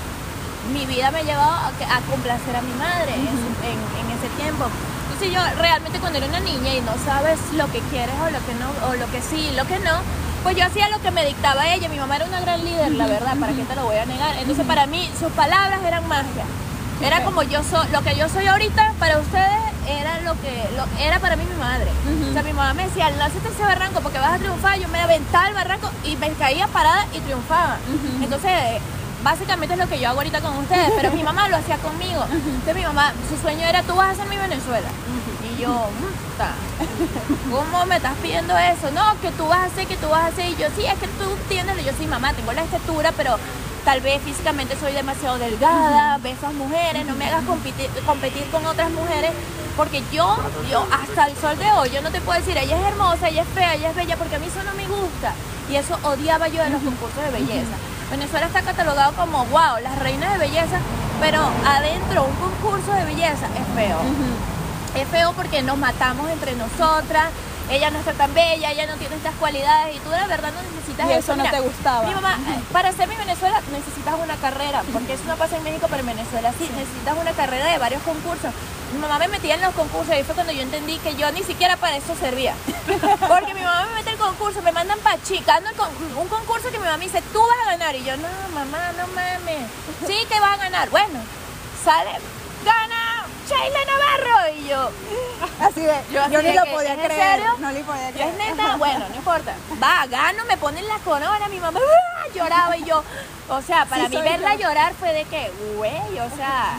mi 0.71 0.85
vida 0.85 1.11
me 1.11 1.19
ha 1.19 1.23
llevado 1.23 1.51
a, 1.51 1.67
a 1.67 1.99
complacer 2.09 2.55
a 2.55 2.61
mi 2.61 2.73
madre 2.75 3.13
en, 3.15 3.27
su- 3.27 3.59
en- 3.67 3.87
en 3.99 4.17
ese 4.17 4.29
tiempo. 4.37 4.65
Entonces 5.11 5.31
yo 5.33 5.41
realmente 5.61 5.99
cuando 5.99 6.17
era 6.19 6.27
una 6.27 6.39
niña 6.39 6.73
y 6.73 6.81
no 6.81 6.93
sabes 7.05 7.37
lo 7.53 7.69
que 7.71 7.79
quieres 7.91 8.15
o 8.25 8.29
lo 8.29 8.39
que 8.45 8.53
no, 8.55 8.69
o 8.89 8.95
lo 8.95 9.11
que 9.11 9.21
sí, 9.21 9.51
lo 9.55 9.65
que 9.67 9.79
no, 9.79 9.99
pues 10.41 10.55
yo 10.55 10.65
hacía 10.65 10.87
lo 10.89 11.01
que 11.01 11.11
me 11.11 11.25
dictaba 11.25 11.67
ella. 11.73 11.89
Mi 11.89 11.97
mamá 11.99 12.15
era 12.15 12.25
una 12.25 12.39
gran 12.39 12.63
líder, 12.63 12.91
la 12.93 13.07
verdad, 13.07 13.35
¿para 13.37 13.51
qué 13.53 13.63
te 13.63 13.75
lo 13.75 13.83
voy 13.83 13.97
a 13.97 14.05
negar? 14.05 14.37
Entonces 14.37 14.65
para 14.65 14.87
mí 14.87 15.09
sus 15.19 15.31
palabras 15.33 15.79
eran 15.85 16.07
magia. 16.07 16.45
Era 17.01 17.23
como 17.25 17.43
yo 17.43 17.61
soy, 17.63 17.85
lo 17.91 18.01
que 18.01 18.15
yo 18.15 18.29
soy 18.29 18.47
ahorita 18.47 18.93
para 18.99 19.19
ustedes 19.19 19.72
era 19.87 20.19
lo 20.21 20.33
que 20.41 20.51
lo, 20.75 20.85
era 21.03 21.19
para 21.19 21.35
mí 21.35 21.43
mi 21.45 21.55
madre. 21.59 21.87
O 22.29 22.33
sea, 22.33 22.43
mi 22.43 22.53
mamá 22.53 22.73
me 22.73 22.85
decía, 22.87 23.09
lánzate 23.11 23.49
ese 23.49 23.61
barranco 23.63 24.01
porque 24.01 24.19
vas 24.19 24.33
a 24.33 24.37
triunfar. 24.37 24.79
Yo 24.79 24.87
me 24.89 24.99
aventaba 24.99 25.47
el 25.47 25.53
barranco 25.53 25.89
y 26.03 26.15
me 26.17 26.31
caía 26.33 26.67
parada 26.67 27.05
y 27.13 27.19
triunfaba. 27.19 27.77
Entonces, 28.21 28.51
básicamente 29.23 29.73
es 29.75 29.79
lo 29.79 29.87
que 29.87 29.99
yo 29.99 30.09
hago 30.09 30.19
ahorita 30.19 30.41
con 30.41 30.57
ustedes, 30.57 30.91
pero 30.95 31.11
mi 31.11 31.23
mamá 31.23 31.47
lo 31.49 31.57
hacía 31.57 31.77
conmigo. 31.77 32.23
Entonces 32.31 32.75
mi 32.75 32.83
mamá, 32.83 33.13
su 33.29 33.37
sueño 33.41 33.65
era, 33.65 33.81
tú 33.83 33.95
vas 33.95 34.09
a 34.09 34.15
ser 34.15 34.27
mi 34.27 34.37
Venezuela. 34.37 34.87
Y 35.57 35.61
yo, 35.61 35.69
"Mm, 35.69 36.37
ta, 36.37 36.51
¿cómo 37.51 37.85
me 37.85 37.97
estás 37.97 38.13
pidiendo 38.21 38.57
eso? 38.57 38.91
No, 38.91 39.19
que 39.21 39.31
tú 39.31 39.47
vas 39.47 39.59
a 39.59 39.65
hacer, 39.65 39.87
que 39.87 39.95
tú 39.97 40.09
vas 40.09 40.23
a 40.23 40.27
hacer. 40.27 40.49
Y 40.49 40.55
yo, 40.55 40.67
sí, 40.75 40.85
es 40.85 40.97
que 40.99 41.07
tú 41.07 41.25
tienes, 41.47 41.75
yo 41.85 41.91
sí, 41.97 42.05
mamá, 42.07 42.33
tengo 42.33 42.51
la 42.53 42.63
estatura, 42.63 43.11
pero 43.15 43.37
tal 43.85 44.01
vez 44.01 44.21
físicamente 44.23 44.75
soy 44.79 44.93
demasiado 44.93 45.37
delgada, 45.37 46.17
ves 46.19 46.41
a 46.43 46.51
mujeres, 46.51 47.05
no 47.05 47.15
me 47.15 47.25
hagas 47.25 47.43
competir, 47.43 47.89
competir 48.05 48.45
con 48.49 48.65
otras 48.65 48.89
mujeres, 48.91 49.31
porque 49.75 50.03
yo, 50.11 50.37
yo 50.69 50.85
hasta 50.91 51.27
el 51.27 51.37
sol 51.37 51.57
de 51.57 51.71
hoy, 51.71 51.89
yo 51.89 52.01
no 52.01 52.11
te 52.11 52.21
puedo 52.21 52.39
decir, 52.39 52.57
ella 52.57 52.77
es 52.79 52.85
hermosa, 52.85 53.29
ella 53.29 53.41
es 53.41 53.47
fea, 53.49 53.75
ella 53.75 53.89
es 53.89 53.95
bella, 53.95 54.17
porque 54.17 54.35
a 54.35 54.39
mí 54.39 54.47
eso 54.47 54.63
no 54.63 54.73
me 54.73 54.87
gusta. 54.87 55.33
Y 55.69 55.75
eso 55.75 55.97
odiaba 56.03 56.47
yo 56.47 56.63
de 56.63 56.69
los 56.69 56.81
concursos 56.81 57.23
de 57.23 57.31
belleza. 57.31 57.75
Venezuela 58.11 58.45
está 58.45 58.61
catalogado 58.61 59.13
como, 59.13 59.45
wow, 59.45 59.79
las 59.81 59.97
reinas 59.99 60.33
de 60.33 60.37
belleza, 60.39 60.77
pero 61.19 61.39
adentro 61.65 62.25
un 62.25 62.35
concurso 62.35 62.93
de 62.93 63.05
belleza 63.05 63.47
es 63.47 63.75
feo. 63.75 63.97
Es 64.95 65.07
feo 65.07 65.33
porque 65.33 65.63
nos 65.63 65.77
matamos 65.77 66.29
entre 66.29 66.55
nosotras. 66.55 67.29
Ella 67.69 67.89
no 67.91 67.99
está 67.99 68.13
tan 68.13 68.33
bella, 68.33 68.71
ella 68.71 68.85
no 68.87 68.95
tiene 68.97 69.15
estas 69.15 69.33
cualidades 69.35 69.95
y 69.95 69.99
tú 69.99 70.09
de 70.09 70.27
verdad 70.27 70.51
no 70.53 70.61
necesitas 70.61 71.09
Y 71.09 71.13
eso 71.13 71.35
no 71.35 71.43
Mira, 71.43 71.55
te 71.55 71.59
gustaba. 71.61 72.07
Mi 72.07 72.13
mamá, 72.13 72.37
para 72.71 72.91
ser 72.91 73.07
mi 73.07 73.15
Venezuela 73.15 73.61
necesitas 73.71 74.15
una 74.21 74.35
carrera, 74.35 74.83
porque 74.91 75.13
eso 75.13 75.23
no 75.25 75.35
pasa 75.37 75.57
en 75.57 75.63
México, 75.63 75.87
pero 75.89 76.01
en 76.01 76.07
Venezuela 76.07 76.51
sí, 76.57 76.69
necesitas 76.75 77.17
una 77.19 77.31
carrera 77.31 77.65
de 77.71 77.77
varios 77.77 78.01
concursos. 78.03 78.53
Mi 78.93 78.99
mamá 78.99 79.17
me 79.17 79.27
metía 79.27 79.55
en 79.55 79.61
los 79.61 79.73
concursos 79.73 80.13
y 80.15 80.23
fue 80.23 80.35
cuando 80.35 80.53
yo 80.53 80.61
entendí 80.61 80.97
que 80.99 81.15
yo 81.15 81.31
ni 81.31 81.41
siquiera 81.41 81.77
para 81.77 81.95
eso 81.97 82.15
servía. 82.19 82.53
Porque 83.27 83.53
mi 83.55 83.61
mamá 83.61 83.87
me 83.89 83.95
mete 83.95 84.11
el 84.11 84.17
concurso, 84.17 84.61
me 84.61 84.71
mandan 84.71 84.99
para 84.99 85.17
con- 85.17 86.17
un 86.21 86.27
concurso 86.27 86.69
que 86.69 86.77
mi 86.77 86.85
mamá 86.85 86.97
me 86.97 87.05
dice, 87.05 87.23
tú 87.33 87.39
vas 87.41 87.57
a 87.67 87.71
ganar. 87.71 87.95
Y 87.95 88.03
yo, 88.03 88.15
no, 88.17 88.27
mamá, 88.53 88.91
no 88.97 89.07
mames. 89.07 89.67
Sí 90.05 90.25
que 90.29 90.39
vas 90.39 90.59
a 90.59 90.63
ganar. 90.63 90.89
Bueno, 90.91 91.19
sale, 91.83 92.11
gana 92.63 93.02
Sheila 93.47 93.79
Navarro. 93.85 94.55
Y 94.57 94.67
yo, 94.67 94.89
Así 95.59 95.81
de, 95.81 95.93
Yo 96.11 96.27
ni 96.27 96.35
de 96.49 96.53
lo 96.55 96.63
que, 96.63 96.71
podía 96.71 96.93
¿es 96.93 96.99
creer. 97.05 97.35
serio? 97.37 97.55
No 97.59 97.71
le 97.71 97.83
podía 97.83 98.09
¿Es 98.09 98.15
creer. 98.15 98.33
neta? 98.37 98.75
Bueno, 98.77 99.05
no 99.09 99.15
importa. 99.15 99.55
Va, 99.81 100.05
gano, 100.07 100.43
me 100.45 100.57
ponen 100.57 100.87
la 100.87 100.97
corona, 100.99 101.47
mi 101.49 101.59
mamá 101.59 101.79
¡ah! 101.79 102.27
lloraba 102.33 102.77
y 102.77 102.83
yo, 102.85 103.03
o 103.49 103.61
sea, 103.61 103.85
para 103.85 104.07
Sí, 104.09 104.15
mí 104.15 104.21
verla 104.21 104.55
yo. 104.55 104.61
llorar 104.67 104.93
fue 104.99 105.13
de 105.13 105.23
que, 105.25 105.51
güey, 105.75 106.19
o 106.19 106.35
sea, 106.35 106.75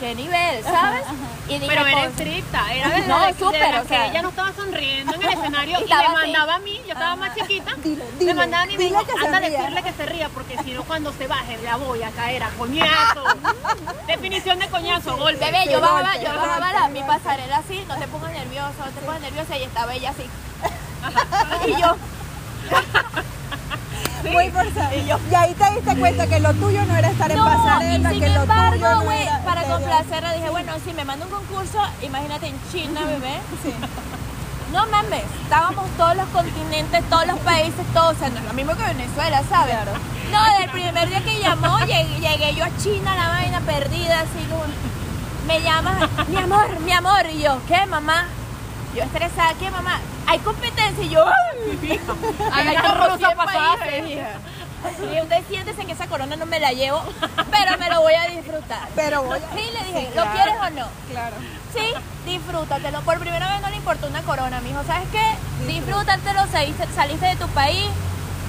qué 0.00 0.14
nivel, 0.14 0.62
¿sabes? 0.64 1.02
Y 1.48 1.54
dije, 1.58 1.66
Pero 1.66 1.86
era 1.86 2.04
estricta, 2.04 2.72
era 2.72 2.88
de, 2.96 3.06
No, 3.08 3.26
de 3.26 3.34
súper, 3.34 3.74
las 3.74 3.84
o 3.84 3.88
sea. 3.88 4.02
que 4.04 4.10
ella 4.10 4.22
no 4.22 4.28
estaba 4.28 4.52
sonriendo 4.52 5.14
en 5.14 5.22
el 5.22 5.28
escenario 5.38 5.80
Y 5.80 5.88
le 5.88 5.94
así. 5.94 6.12
mandaba 6.12 6.54
a 6.54 6.58
mí, 6.60 6.80
yo 6.86 6.92
estaba 6.92 7.16
más 7.16 7.34
chiquita, 7.34 7.74
Dile, 7.82 8.04
me 8.34 8.46
dile, 8.46 8.76
dile 8.78 8.98
que 9.04 9.12
se 9.12 9.26
anda 9.26 9.36
a 9.38 9.40
ría". 9.40 9.50
decirle 9.58 9.82
que 9.82 9.92
se 9.92 10.06
ría 10.06 10.28
porque 10.28 10.56
si 10.62 10.70
no 10.72 10.84
cuando 10.84 11.12
se 11.12 11.26
baje 11.26 11.58
la 11.64 11.76
voy 11.76 12.02
a 12.02 12.10
caer 12.10 12.42
a 12.44 12.48
coñazo. 12.50 13.24
Definición 14.06 14.58
de 14.60 14.68
coñazo, 14.68 15.16
golpe. 15.16 15.44
Bebé, 15.44 15.64
yo 15.70 15.80
bajaba, 15.80 16.16
yo 16.16 16.28
bajaba 16.34 16.72
la, 16.72 16.88
mi 16.88 17.02
pasarela 17.02 17.56
así, 17.58 17.84
no 17.88 17.96
te 17.98 18.06
pongas 18.08 18.32
nervioso, 18.32 18.74
no 18.78 18.90
te 18.92 19.00
pongas 19.00 19.20
nerviosa, 19.20 19.58
y 19.58 19.62
estaba 19.64 19.94
ella 19.94 20.10
así. 20.10 20.28
y 21.68 21.80
yo, 21.80 21.96
Muy 24.30 24.50
forzado. 24.50 24.90
Y, 24.94 25.34
ahí 25.34 25.54
te 25.54 25.74
diste 25.74 25.96
cuenta 25.96 26.26
que 26.26 26.40
lo 26.40 26.54
tuyo 26.54 26.84
no 26.86 26.96
era 26.96 27.08
estar 27.10 27.30
en 27.30 27.38
no, 27.38 27.44
y 27.44 27.48
pasarela, 27.48 28.10
que 28.10 28.14
lo 28.16 28.20
tuyo 28.20 28.42
embargo, 28.42 28.88
no 28.90 29.02
güey, 29.02 29.22
era... 29.22 29.38
para 29.44 29.62
en 29.62 29.70
complacerla 29.70 30.32
dije, 30.34 30.50
bueno, 30.50 30.72
si 30.84 30.92
me 30.92 31.04
manda 31.04 31.26
un 31.26 31.32
concurso, 31.32 31.78
imagínate 32.02 32.46
en 32.46 32.56
China, 32.70 33.00
bebé. 33.04 33.40
Sí. 33.62 33.72
No 34.72 34.86
mames, 34.86 35.22
estábamos 35.42 35.84
todos 35.98 36.16
los 36.16 36.26
continentes, 36.28 37.04
todos 37.10 37.26
los 37.26 37.38
países, 37.40 37.84
todos, 37.92 38.16
o 38.16 38.18
sea, 38.18 38.30
no 38.30 38.38
es 38.38 38.44
lo 38.44 38.52
mismo 38.54 38.74
que 38.74 38.84
Venezuela, 38.84 39.42
¿sabes? 39.48 39.74
Claro. 39.74 39.92
No, 40.32 40.44
desde 40.44 40.64
el 40.64 40.70
primer 40.70 41.08
día 41.10 41.22
que 41.22 41.38
llamó, 41.40 41.78
llegué, 41.80 42.20
llegué 42.20 42.54
yo 42.54 42.64
a 42.64 42.70
China, 42.78 43.14
la 43.14 43.28
vaina 43.28 43.60
perdida, 43.60 44.20
así, 44.20 44.46
con- 44.50 44.92
me 45.46 45.60
llama, 45.60 46.08
mi 46.28 46.36
amor, 46.36 46.80
mi 46.80 46.92
amor, 46.92 47.26
y 47.34 47.42
yo, 47.42 47.58
¿qué, 47.68 47.84
mamá? 47.84 48.26
Yo 48.94 49.02
estresada, 49.02 49.54
¿qué, 49.58 49.70
mamá? 49.70 49.98
hay 50.26 50.38
competencia 50.40 51.04
y 51.04 51.08
yo, 51.10 51.24
¡ay! 51.26 52.00
Hay 52.52 52.76
como 52.76 52.94
rusa 53.06 53.26
100 53.28 53.36
pasaje. 53.36 53.78
países, 53.78 54.10
hija. 54.10 55.12
Y 55.14 55.20
usted 55.20 55.42
siéntese 55.48 55.84
que 55.84 55.92
esa 55.92 56.06
corona 56.06 56.36
no 56.36 56.46
me 56.46 56.58
la 56.58 56.72
llevo, 56.72 57.02
pero 57.50 57.78
me 57.78 57.88
lo 57.90 58.00
voy 58.02 58.14
a 58.14 58.26
disfrutar. 58.28 58.88
Pero 58.96 59.22
voy 59.22 59.38
a... 59.38 59.56
Sí, 59.56 59.70
le 59.72 59.84
dije, 59.86 60.00
Sí, 60.00 60.06
¿lo 60.16 60.22
claro. 60.22 60.30
quieres 60.32 60.54
o 60.60 60.70
no? 60.70 60.86
Claro. 61.10 61.36
Sí, 61.74 61.94
disfrútatelo. 62.26 63.00
Por 63.02 63.18
primera 63.18 63.48
vez 63.52 63.60
no 63.60 63.70
le 63.70 63.76
importó 63.76 64.06
una 64.08 64.22
corona, 64.22 64.60
mijo. 64.60 64.82
¿Sabes 64.86 65.08
qué? 65.12 65.66
Disfrútatelo, 65.66 66.46
saliste, 66.48 67.26
de 67.26 67.36
tu 67.36 67.46
país, 67.48 67.86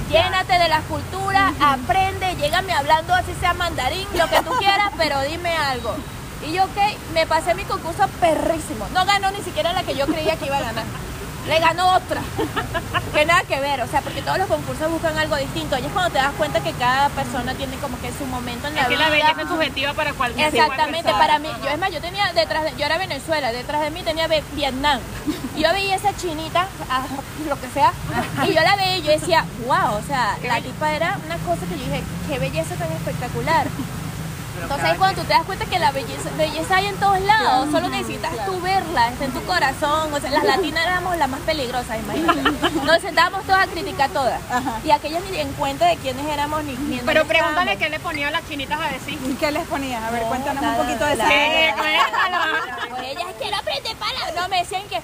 llénate 0.09 0.57
de 0.57 0.69
las 0.69 0.81
culturas, 0.85 1.53
aprende, 1.62 2.35
llégame 2.35 2.73
hablando 2.73 3.13
así 3.13 3.33
sea 3.39 3.53
mandarín, 3.53 4.07
lo 4.17 4.27
que 4.27 4.41
tú 4.41 4.51
quieras, 4.57 4.91
pero 4.97 5.21
dime 5.21 5.55
algo. 5.55 5.95
Y 6.47 6.53
yo, 6.53 6.63
ok, 6.65 6.77
me 7.13 7.25
pasé 7.25 7.55
mi 7.55 7.63
concurso 7.63 8.07
perrísimo. 8.19 8.88
No 8.93 9.05
ganó 9.05 9.31
ni 9.31 9.41
siquiera 9.41 9.73
la 9.73 9.83
que 9.83 9.95
yo 9.95 10.05
creía 10.07 10.35
que 10.35 10.45
iba 10.47 10.57
a 10.57 10.62
ganar. 10.62 10.83
Le 11.47 11.59
ganó 11.59 11.95
otra. 11.95 12.21
Que 13.13 13.25
nada 13.25 13.43
que 13.43 13.59
ver, 13.59 13.81
o 13.81 13.88
sea, 13.88 14.01
porque 14.01 14.21
todos 14.21 14.38
los 14.38 14.47
concursos 14.47 14.89
buscan 14.89 15.17
algo 15.17 15.35
distinto. 15.35 15.77
Y 15.77 15.85
es 15.85 15.91
cuando 15.91 16.12
te 16.12 16.17
das 16.17 16.31
cuenta 16.38 16.62
que 16.63 16.71
cada 16.71 17.09
persona 17.09 17.53
tiene 17.53 17.75
como 17.77 18.00
que 18.00 18.12
su 18.13 18.25
momento 18.25 18.67
en 18.69 18.75
la 18.75 18.81
Es 18.83 18.88
que 18.88 18.95
vida. 18.95 19.05
la 19.05 19.09
belleza 19.12 19.41
es 19.41 19.47
subjetiva 19.50 19.93
para 19.93 20.13
cualquier 20.13 20.47
Exactamente, 20.47 21.03
persona. 21.03 21.19
para 21.19 21.39
mí, 21.39 21.50
yo 21.62 21.69
es 21.69 21.77
más, 21.79 21.91
yo 21.91 22.00
tenía 22.01 22.31
detrás 22.33 22.63
de, 22.63 22.73
yo 22.77 22.85
era 22.85 22.97
Venezuela, 22.97 23.51
detrás 23.51 23.81
de 23.81 23.91
mí 23.91 24.01
tenía 24.03 24.27
Vietnam. 24.53 25.00
Y 25.55 25.62
yo 25.63 25.71
veía 25.73 25.95
esa 25.95 26.15
chinita, 26.15 26.67
ah, 26.89 27.03
lo 27.47 27.59
que 27.59 27.67
sea, 27.69 27.91
y 28.47 28.53
yo 28.53 28.62
la 28.62 28.75
veía 28.77 28.97
y 28.97 29.01
yo 29.03 29.12
decía, 29.12 29.45
wow, 29.67 29.95
o 29.97 30.01
sea, 30.07 30.38
la 30.47 30.62
tipa 30.62 30.93
era 30.93 31.17
una 31.25 31.35
cosa 31.39 31.62
que 31.69 31.77
yo 31.77 31.83
dije, 31.85 32.03
qué 32.29 32.39
belleza 32.39 32.73
tan 32.75 32.91
espectacular. 32.93 33.67
Entonces 34.63 34.86
ahí 34.86 34.98
cuando 34.98 35.22
tú 35.22 35.27
te 35.27 35.34
das 35.34 35.43
cuenta 35.43 35.65
que 35.65 35.79
la 35.79 35.91
belleza, 35.91 36.29
belleza 36.38 36.75
hay 36.77 36.88
en 36.88 36.96
todos 36.98 37.20
lados, 37.22 37.70
solo 37.72 37.89
necesitas 37.89 38.32
tú 38.46 38.60
verla, 38.62 39.10
está 39.10 39.25
en 39.25 39.32
tu 39.32 39.43
corazón. 39.43 40.13
O 40.13 40.20
sea, 40.20 40.32
las 40.32 40.43
latinas 40.43 40.86
éramos 40.86 41.17
las 41.17 41.29
más 41.29 41.39
peligrosas, 41.41 42.00
imagínate. 42.00 42.70
Nos 42.86 43.01
sentábamos 43.01 43.43
todas 43.43 43.67
a 43.67 43.72
criticar 43.72 44.10
todas. 44.10 44.39
Y 44.84 44.91
aquellas 44.91 45.22
ni 45.29 45.38
en 45.39 45.51
cuenta 45.53 45.86
de 45.86 45.98
quiénes 45.98 46.25
éramos 46.25 46.63
ni 46.63 46.74
ni 46.75 47.00
en 47.00 47.05
Pero 47.05 47.25
pregúntale 47.25 47.74
estábamos. 47.74 47.77
qué 47.84 47.89
le 47.89 48.00
ponía 48.00 48.27
a 48.29 48.32
las 48.32 48.48
chinitas 48.48 48.79
a 48.79 48.88
decir. 48.89 49.20
¿Y 49.25 49.34
qué 49.36 49.51
les 49.51 49.67
ponías? 49.67 50.03
A 50.03 50.12
ver, 50.12 50.24
No, 50.24 50.29
cuéntanos 50.29 50.62
nada, 50.62 50.82
un 50.82 50.88
poquito 50.88 51.05
de 51.05 51.15
nada. 51.17 51.34
Eh, 51.34 51.74
cuéntalo. 51.77 52.89
Pues 52.89 53.03
ellas 53.12 53.27
quiero 53.39 53.58
aprender 53.58 53.96
palabras. 53.98 54.34
No, 54.36 54.48
me 54.50 54.58
decían 54.58 54.84
que 54.89 55.01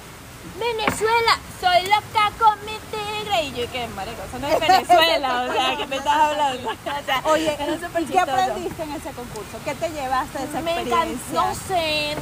Venezuela, 0.59 1.37
soy 1.61 1.83
loca 1.87 2.31
con 2.37 2.65
mi 2.65 2.77
Y 3.41 3.51
yo, 3.53 3.71
que 3.71 3.87
marico, 3.95 4.21
eso 4.27 4.39
no 4.39 4.47
es 4.47 4.59
Venezuela, 4.59 5.45
o 5.49 5.53
sea, 5.53 5.77
¿qué 5.77 5.87
me 5.87 5.95
estás 5.97 6.15
hablando? 6.15 6.69
O 6.99 7.05
sea, 7.05 7.21
Oye, 7.25 7.53
era 7.59 7.73
súper 7.79 8.01
¿y 8.01 8.05
qué 8.05 8.13
chistoso. 8.13 8.31
aprendiste 8.41 8.83
en 8.83 8.91
ese 8.91 9.09
concurso? 9.11 9.57
¿Qué 9.63 9.75
te 9.75 9.89
llevaste 9.91 10.37
de 10.39 10.43
esa 10.45 10.61
Me 10.61 10.71
experiencia? 10.71 11.11
encantó, 11.11 11.47
no 11.49 11.55
sé, 11.55 12.15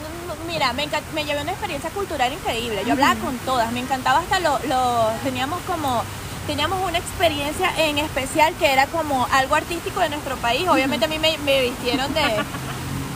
mira, 0.48 0.74
me, 0.74 0.88
me 1.14 1.26
llevé 1.26 1.42
una 1.42 1.52
experiencia 1.52 1.90
cultural 1.92 2.32
increíble. 2.34 2.84
Yo 2.86 2.94
hablaba 2.94 3.16
con 3.16 3.38
todas, 3.40 3.72
me 3.72 3.80
encantaba 3.80 4.20
hasta 4.20 4.40
lo, 4.40 4.60
lo- 4.68 5.10
teníamos 5.24 5.60
como, 5.62 6.04
teníamos 6.46 6.80
una 6.88 6.98
experiencia 7.00 7.72
en 7.78 7.98
especial 7.98 8.54
que 8.56 8.72
era 8.72 8.86
como 8.88 9.28
algo 9.32 9.56
artístico 9.56 10.00
de 10.02 10.10
nuestro 10.10 10.36
país. 10.38 10.68
Obviamente 10.70 11.06
a 11.06 11.10
mí 11.10 11.18
me, 11.20 11.38
me 11.40 11.62
vistieron 11.62 12.14
de, 12.14 12.22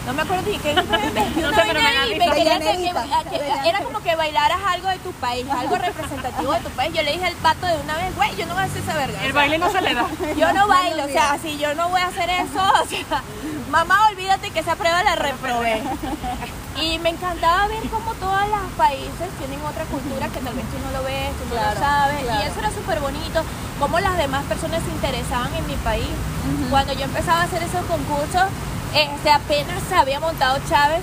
no 0.06 0.14
me 0.14 0.22
acuerdo 0.24 0.50
ni 0.50 0.58
qué, 0.58 0.74
me 0.74 0.82
vestí 1.12 1.40
No 1.42 1.50
sé, 1.54 1.62
pero 1.68 1.80
me 1.82 1.92
que- 1.92 2.18
que- 2.20 3.40
que- 3.40 3.70
era 3.70 3.80
como 3.82 4.02
que 4.02 4.16
bailaras 4.16 4.60
algo 4.68 4.88
de 4.90 4.98
tu 5.00 5.12
país, 5.14 5.46
algo 5.50 5.76
representativo 5.78 6.54
de 6.54 6.60
tu 6.62 6.70
país. 6.72 6.94
Yo 6.94 7.04
le 7.04 7.12
dije 7.14 7.26
al 7.26 7.36
pato 7.36 7.66
de 7.68 7.76
una 7.78 7.96
vez, 7.98 8.16
güey, 8.16 8.36
yo 8.36 8.46
no 8.48 8.54
voy 8.56 8.64
a 8.64 8.66
hacer 8.66 8.82
esa 8.82 8.96
verga. 8.96 9.18
o 9.20 9.22
El 9.22 9.32
sea, 9.32 9.34
baile 9.34 9.58
no 9.60 9.70
se 9.72 9.82
le 9.82 9.94
da. 9.94 10.06
yo 10.38 10.54
no 10.54 10.68
bailo, 10.68 11.04
o 11.06 11.08
sea, 11.08 11.38
si 11.42 11.58
yo 11.58 11.74
no 11.76 11.90
voy 11.90 12.02
a 12.02 12.08
hacer 12.08 12.30
eso, 12.30 12.62
o 12.84 12.86
sea, 12.88 13.22
mamá, 13.70 14.08
olvídate 14.10 14.50
que 14.52 14.60
esa 14.60 14.76
prueba 14.76 15.04
la 15.04 15.16
reprobé. 15.16 15.82
Y 16.82 16.98
me 17.00 17.10
encantaba 17.10 17.68
ver 17.68 17.84
cómo 17.90 18.14
todos 18.16 18.48
los 18.48 18.72
países 18.78 19.30
tienen 19.38 19.62
otra 19.66 19.84
cultura 19.86 20.28
que 20.30 20.40
tal 20.40 20.54
vez 20.56 20.66
tú 20.72 20.78
no 20.84 20.98
lo 20.98 21.04
ves, 21.04 21.30
tú 21.38 21.46
no 21.46 21.52
Claro, 21.62 21.74
lo 21.76 21.80
sabes. 21.80 22.24
claro. 22.24 22.42
Y 22.42 22.48
eso 22.48 22.60
era 22.60 22.72
súper 22.72 23.00
bonito, 23.02 23.44
cómo 23.80 24.00
las 24.00 24.18
demás 24.18 24.44
personas 24.46 24.82
se 24.84 24.90
interesaban 24.90 25.54
en 25.56 25.68
mi 25.68 25.76
país. 25.76 26.08
Cuando 26.70 26.94
yo 26.94 27.04
empezaba 27.04 27.42
a 27.42 27.44
hacer 27.44 27.62
esos 27.62 27.86
concursos, 27.86 28.46
este, 28.94 29.30
apenas 29.30 29.82
se 29.88 29.96
había 29.96 30.20
montado 30.20 30.60
Chávez. 30.70 31.02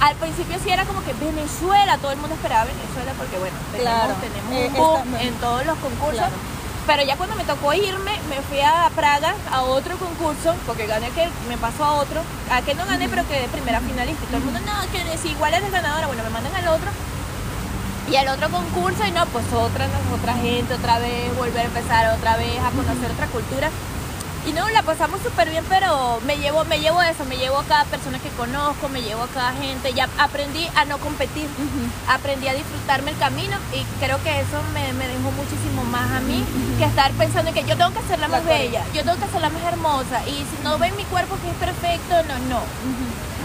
Al 0.00 0.16
principio 0.16 0.58
sí 0.62 0.70
era 0.70 0.84
como 0.84 1.02
que 1.04 1.12
Venezuela, 1.14 1.96
todo 1.98 2.10
el 2.12 2.18
mundo 2.18 2.34
esperaba 2.34 2.64
Venezuela 2.64 3.12
porque 3.16 3.38
bueno, 3.38 3.56
tenemos, 3.72 3.94
Claro, 3.94 4.14
tenemos 4.20 4.52
eh, 4.52 4.68
un 4.68 4.74
boom 4.74 5.16
en 5.20 5.34
todos 5.34 5.64
los 5.64 5.78
concursos. 5.78 6.18
Claro. 6.18 6.54
Pero 6.86 7.02
ya 7.02 7.16
cuando 7.16 7.34
me 7.36 7.44
tocó 7.44 7.72
irme, 7.72 8.12
me 8.28 8.42
fui 8.42 8.60
a 8.60 8.90
Praga 8.94 9.34
a 9.50 9.62
otro 9.62 9.96
concurso, 9.96 10.54
porque 10.66 10.86
gané 10.86 11.08
que 11.10 11.26
me 11.48 11.56
pasó 11.56 11.82
a 11.82 11.92
otro, 11.94 12.20
a 12.50 12.60
que 12.60 12.74
no 12.74 12.84
gané, 12.84 13.08
pero 13.08 13.26
quedé 13.26 13.48
primera 13.48 13.80
finalista. 13.80 14.22
Y 14.22 14.26
todo 14.26 14.36
el 14.36 14.44
mundo, 14.44 14.60
no, 14.66 14.92
que 14.92 15.16
si 15.16 15.30
igual 15.30 15.54
eres 15.54 15.72
ganadora, 15.72 16.06
bueno, 16.06 16.22
me 16.22 16.28
mandan 16.28 16.54
al 16.54 16.68
otro. 16.68 16.90
Y 18.10 18.16
al 18.16 18.28
otro 18.28 18.50
concurso, 18.50 19.02
y 19.06 19.12
no, 19.12 19.24
pues 19.26 19.46
otra, 19.54 19.88
otra 20.12 20.34
gente, 20.34 20.74
otra 20.74 20.98
vez, 20.98 21.34
volver 21.36 21.60
a 21.60 21.64
empezar 21.64 22.14
otra 22.14 22.36
vez, 22.36 22.60
a 22.60 22.70
conocer 22.70 23.10
otra 23.10 23.28
cultura. 23.28 23.70
Y 24.46 24.52
no, 24.52 24.68
la 24.68 24.82
pasamos 24.82 25.20
súper 25.22 25.48
bien, 25.48 25.64
pero 25.68 26.20
me 26.26 26.36
llevo, 26.36 26.64
me 26.66 26.78
llevo 26.78 27.00
eso, 27.02 27.24
me 27.24 27.36
llevo 27.36 27.58
a 27.58 27.64
cada 27.64 27.84
persona 27.84 28.18
que 28.18 28.28
conozco, 28.30 28.88
me 28.90 29.00
llevo 29.00 29.22
a 29.22 29.28
cada 29.28 29.52
gente, 29.54 29.94
ya 29.94 30.06
aprendí 30.18 30.68
a 30.76 30.84
no 30.84 30.98
competir, 30.98 31.48
aprendí 32.08 32.48
a 32.48 32.52
disfrutarme 32.54 33.12
el 33.12 33.18
camino 33.18 33.56
y 33.72 33.82
creo 34.04 34.22
que 34.22 34.40
eso 34.40 34.60
me, 34.74 34.92
me 34.92 35.08
dejó 35.08 35.30
muchísimo 35.30 35.82
más 35.84 36.10
a 36.12 36.20
mí 36.20 36.44
que 36.78 36.84
estar 36.84 37.10
pensando 37.12 37.48
en 37.50 37.54
que 37.54 37.64
yo 37.64 37.76
tengo 37.76 37.92
que 37.92 38.06
ser 38.06 38.18
la 38.18 38.28
más 38.28 38.44
bella, 38.44 38.84
yo 38.92 39.02
tengo 39.02 39.16
que 39.18 39.30
ser 39.32 39.40
la 39.40 39.48
más 39.48 39.62
hermosa. 39.62 40.20
Y 40.26 40.32
si 40.32 40.56
no 40.62 40.76
ven 40.78 40.94
mi 40.96 41.04
cuerpo 41.04 41.36
que 41.42 41.48
es 41.48 41.56
perfecto, 41.56 42.14
no, 42.28 42.38
no. 42.50 42.60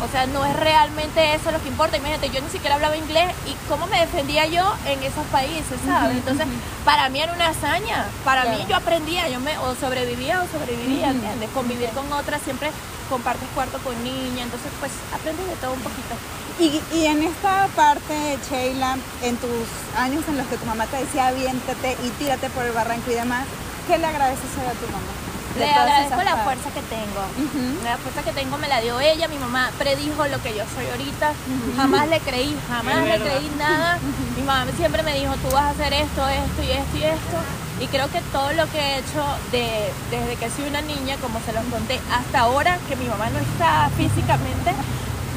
O 0.04 0.12
sea, 0.12 0.26
no 0.28 0.46
es 0.46 0.56
realmente 0.56 1.34
eso 1.34 1.52
lo 1.52 1.62
que 1.62 1.68
importa. 1.68 1.98
Imagínate, 1.98 2.30
yo 2.30 2.42
ni 2.42 2.50
siquiera 2.50 2.76
hablaba 2.76 2.96
inglés 2.98 3.32
y 3.46 3.56
cómo 3.68 3.88
me 3.88 4.00
defendía 4.00 4.46
yo 4.46 4.64
en 4.86 5.02
esos 5.04 5.26
países, 5.28 5.80
¿sabes? 5.86 6.18
Entonces, 6.18 6.48
para 6.86 7.10
mí 7.10 7.22
era 7.22 7.34
una 7.34 7.48
hazaña. 7.50 8.08
Para 8.24 8.46
mí 8.46 8.66
yo 8.70 8.76
aprendía, 8.76 9.28
yo 9.30 9.40
me 9.40 9.58
o 9.60 9.76
sobrevivía 9.76 10.42
o 10.42 10.48
sobrevivía, 10.48 11.10
¿entiendes? 11.12 11.50
Convivir 11.54 11.90
con 11.90 12.12
otras, 12.14 12.42
siempre 12.42 12.72
compartes 13.10 13.48
cuarto 13.56 13.80
con 13.80 14.02
niña, 14.04 14.44
entonces 14.44 14.72
pues 14.80 14.92
aprendes 15.14 15.48
de 15.48 15.56
todo 15.56 15.74
un 15.74 15.82
poquito. 15.82 16.14
Y, 16.60 16.82
y 16.96 17.06
en 17.08 17.24
esta 17.24 17.68
parte, 17.76 18.38
Sheila, 18.50 18.98
en 19.24 19.38
tus 19.38 19.50
años 19.98 20.24
en 20.28 20.38
los 20.38 20.46
que 20.48 20.58
tu 20.58 20.66
mamá 20.66 20.86
te 20.86 20.98
decía 20.98 21.28
aviéntate 21.28 21.98
y 22.04 22.10
tírate 22.20 22.50
por 22.52 22.66
el 22.66 22.72
barranco 22.72 23.10
y 23.10 23.16
demás, 23.16 23.46
¿qué 23.88 23.98
le 23.98 24.06
agradeces 24.06 24.52
a 24.58 24.72
tu 24.74 24.86
mamá? 24.92 25.29
Le 25.60 25.72
agradezco 25.72 26.22
la 26.24 26.38
fuerza 26.38 26.70
que 26.72 26.82
tengo. 26.82 27.22
Ujú. 27.38 27.84
La 27.84 27.98
fuerza 27.98 28.22
que 28.24 28.32
tengo 28.32 28.58
me 28.58 28.68
la 28.68 28.82
dio 28.82 29.00
ella, 29.00 29.28
mi 29.28 29.38
mamá 29.38 29.72
predijo 29.78 30.26
lo 30.28 30.42
que 30.42 30.56
yo 30.56 30.64
soy 30.76 30.86
ahorita, 30.92 31.34
jamás 31.78 32.08
le 32.08 32.20
creí, 32.20 32.56
jamás 32.68 33.06
le 33.06 33.20
creí 33.20 33.52
nada. 33.58 33.98
Mi 34.36 34.44
mamá 34.44 34.66
siempre 34.76 35.04
me 35.04 35.14
dijo, 35.14 35.34
tú 35.36 35.50
vas 35.54 35.66
a 35.66 35.70
hacer 35.70 35.94
esto, 35.94 36.28
esto 36.28 36.64
y 36.64 36.72
esto 36.72 36.98
y 36.98 37.04
esto. 37.04 37.38
Y 37.82 37.88
creo 37.88 38.10
que 38.12 38.20
todo 38.34 38.52
lo 38.54 38.70
que 38.72 38.80
he 38.80 38.98
hecho 39.00 39.24
de, 39.52 39.92
desde 40.12 40.36
que 40.36 40.50
soy 40.50 40.68
una 40.68 40.82
niña, 40.82 41.16
como 41.22 41.40
se 41.46 41.54
los 41.54 41.64
conté, 41.66 42.00
hasta 42.12 42.40
ahora, 42.40 42.78
que 42.90 42.96
mi 42.98 43.06
mamá 43.06 43.30
no 43.30 43.40
está 43.40 43.90
físicamente, 43.96 44.72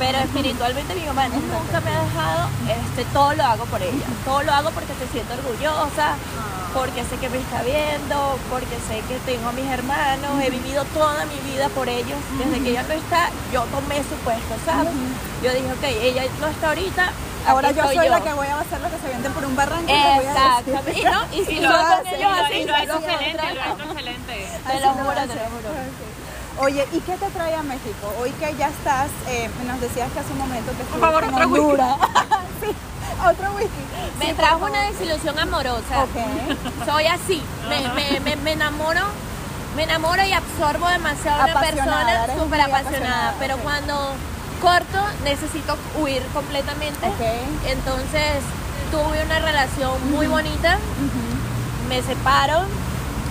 pero 0.03 0.19
espiritualmente 0.19 0.95
mi 0.97 1.07
mamá 1.07 1.29
nunca 1.29 1.79
me 1.81 1.91
ha 1.95 2.03
dejado, 2.03 2.49
este, 2.67 3.05
todo 3.13 3.35
lo 3.35 3.45
hago 3.45 3.65
por 3.67 3.81
ella. 3.81 4.07
Todo 4.25 4.43
lo 4.43 4.53
hago 4.53 4.71
porque 4.73 4.93
se 4.99 5.07
siento 5.13 5.33
orgullosa, 5.35 6.17
porque 6.75 7.05
sé 7.05 7.15
que 7.23 7.29
me 7.29 7.39
está 7.39 7.63
viendo, 7.63 8.37
porque 8.51 8.75
sé 8.89 8.99
que 9.07 9.15
tengo 9.31 9.51
a 9.51 9.53
mis 9.53 9.71
hermanos, 9.71 10.43
he 10.43 10.51
vivido 10.51 10.83
toda 10.93 11.25
mi 11.27 11.39
vida 11.53 11.69
por 11.69 11.89
ellos. 11.89 12.19
Desde 12.37 12.65
que 12.65 12.71
ella 12.71 12.83
no 12.83 12.95
está, 12.95 13.31
yo 13.53 13.63
tomé 13.71 13.99
su 14.03 14.17
puesto, 14.27 14.55
¿sabes? 14.67 14.91
Yo 15.41 15.53
dije, 15.55 15.71
ok, 15.71 15.85
ella 16.03 16.25
no 16.41 16.49
está 16.49 16.69
ahorita. 16.71 17.13
Ahora 17.47 17.71
yo 17.71 17.85
soy 17.85 18.09
la 18.09 18.21
que 18.21 18.33
voy 18.33 18.47
a 18.49 18.59
hacer 18.59 18.81
lo 18.81 18.91
que 18.91 18.99
se 18.99 19.09
vienten 19.09 19.33
por 19.33 19.45
un 19.47 19.55
barranco. 19.55 19.87
y 19.87 19.95
le 19.95 20.15
voy 20.19 20.27
a 20.27 20.35
decir. 20.35 20.75
Exactamente. 20.75 21.01
Y, 21.01 21.05
no, 21.05 21.21
y 21.31 21.45
si 21.47 21.53
Y 21.53 21.61
no 21.61 21.71
lo 21.71 21.79
Y 21.79 22.23
lo- 22.23 22.29
así, 22.43 22.55
y 22.55 22.65
lo 22.67 22.77
excelente, 22.77 23.55
lo 23.55 23.85
excelente. 23.85 24.49
Te 24.67 24.81
lo 24.81 24.89
juro, 24.95 25.15
te 25.15 25.47
juro. 25.47 25.71
Oye, 26.59 26.87
¿y 26.93 27.01
qué 27.01 27.17
te 27.17 27.27
trae 27.31 27.55
a 27.55 27.63
México? 27.63 28.13
Hoy 28.21 28.31
que 28.33 28.55
ya 28.57 28.69
estás, 28.69 29.09
eh, 29.29 29.51
nos 29.67 29.81
decías 29.81 30.11
que 30.13 30.21
hace 30.21 30.33
un 30.33 30.39
momento 30.39 30.71
que 30.73 30.83
estuviste 30.83 31.01
favor, 31.01 31.25
en 31.25 31.35
otro. 31.35 31.47
Honduras. 31.47 31.97
sí, 32.61 32.69
otro 33.29 33.53
whisky. 33.55 33.83
Me 34.19 34.27
Sí, 34.27 34.33
trajo 34.35 34.59
por 34.59 34.71
una 34.71 34.83
desilusión 34.83 35.39
amorosa. 35.39 36.05
Ok. 36.05 36.17
Soy 36.87 37.07
así. 37.07 37.43
Me, 37.69 37.89
me, 37.89 38.21
me, 38.21 38.37
me 38.37 38.53
enamoro. 38.53 39.01
Me 39.77 39.85
enamoro 39.85 40.23
y 40.23 40.33
absorbo 40.33 40.87
demasiado 40.89 41.41
a 41.41 41.45
una 41.47 41.61
persona 41.61 42.27
súper 42.39 42.61
apasionada. 42.61 42.79
apasionada, 42.81 43.35
Pero 43.39 43.57
cuando 43.59 44.13
corto, 44.61 44.99
necesito 45.25 45.77
huir 45.99 46.23
completamente. 46.35 47.07
Ok. 47.09 47.21
Entonces 47.67 48.43
tuve 48.91 49.25
una 49.25 49.39
relación 49.39 50.11
muy 50.13 50.27
bonita. 50.27 50.79
Me 51.89 52.03
separo. 52.03 52.65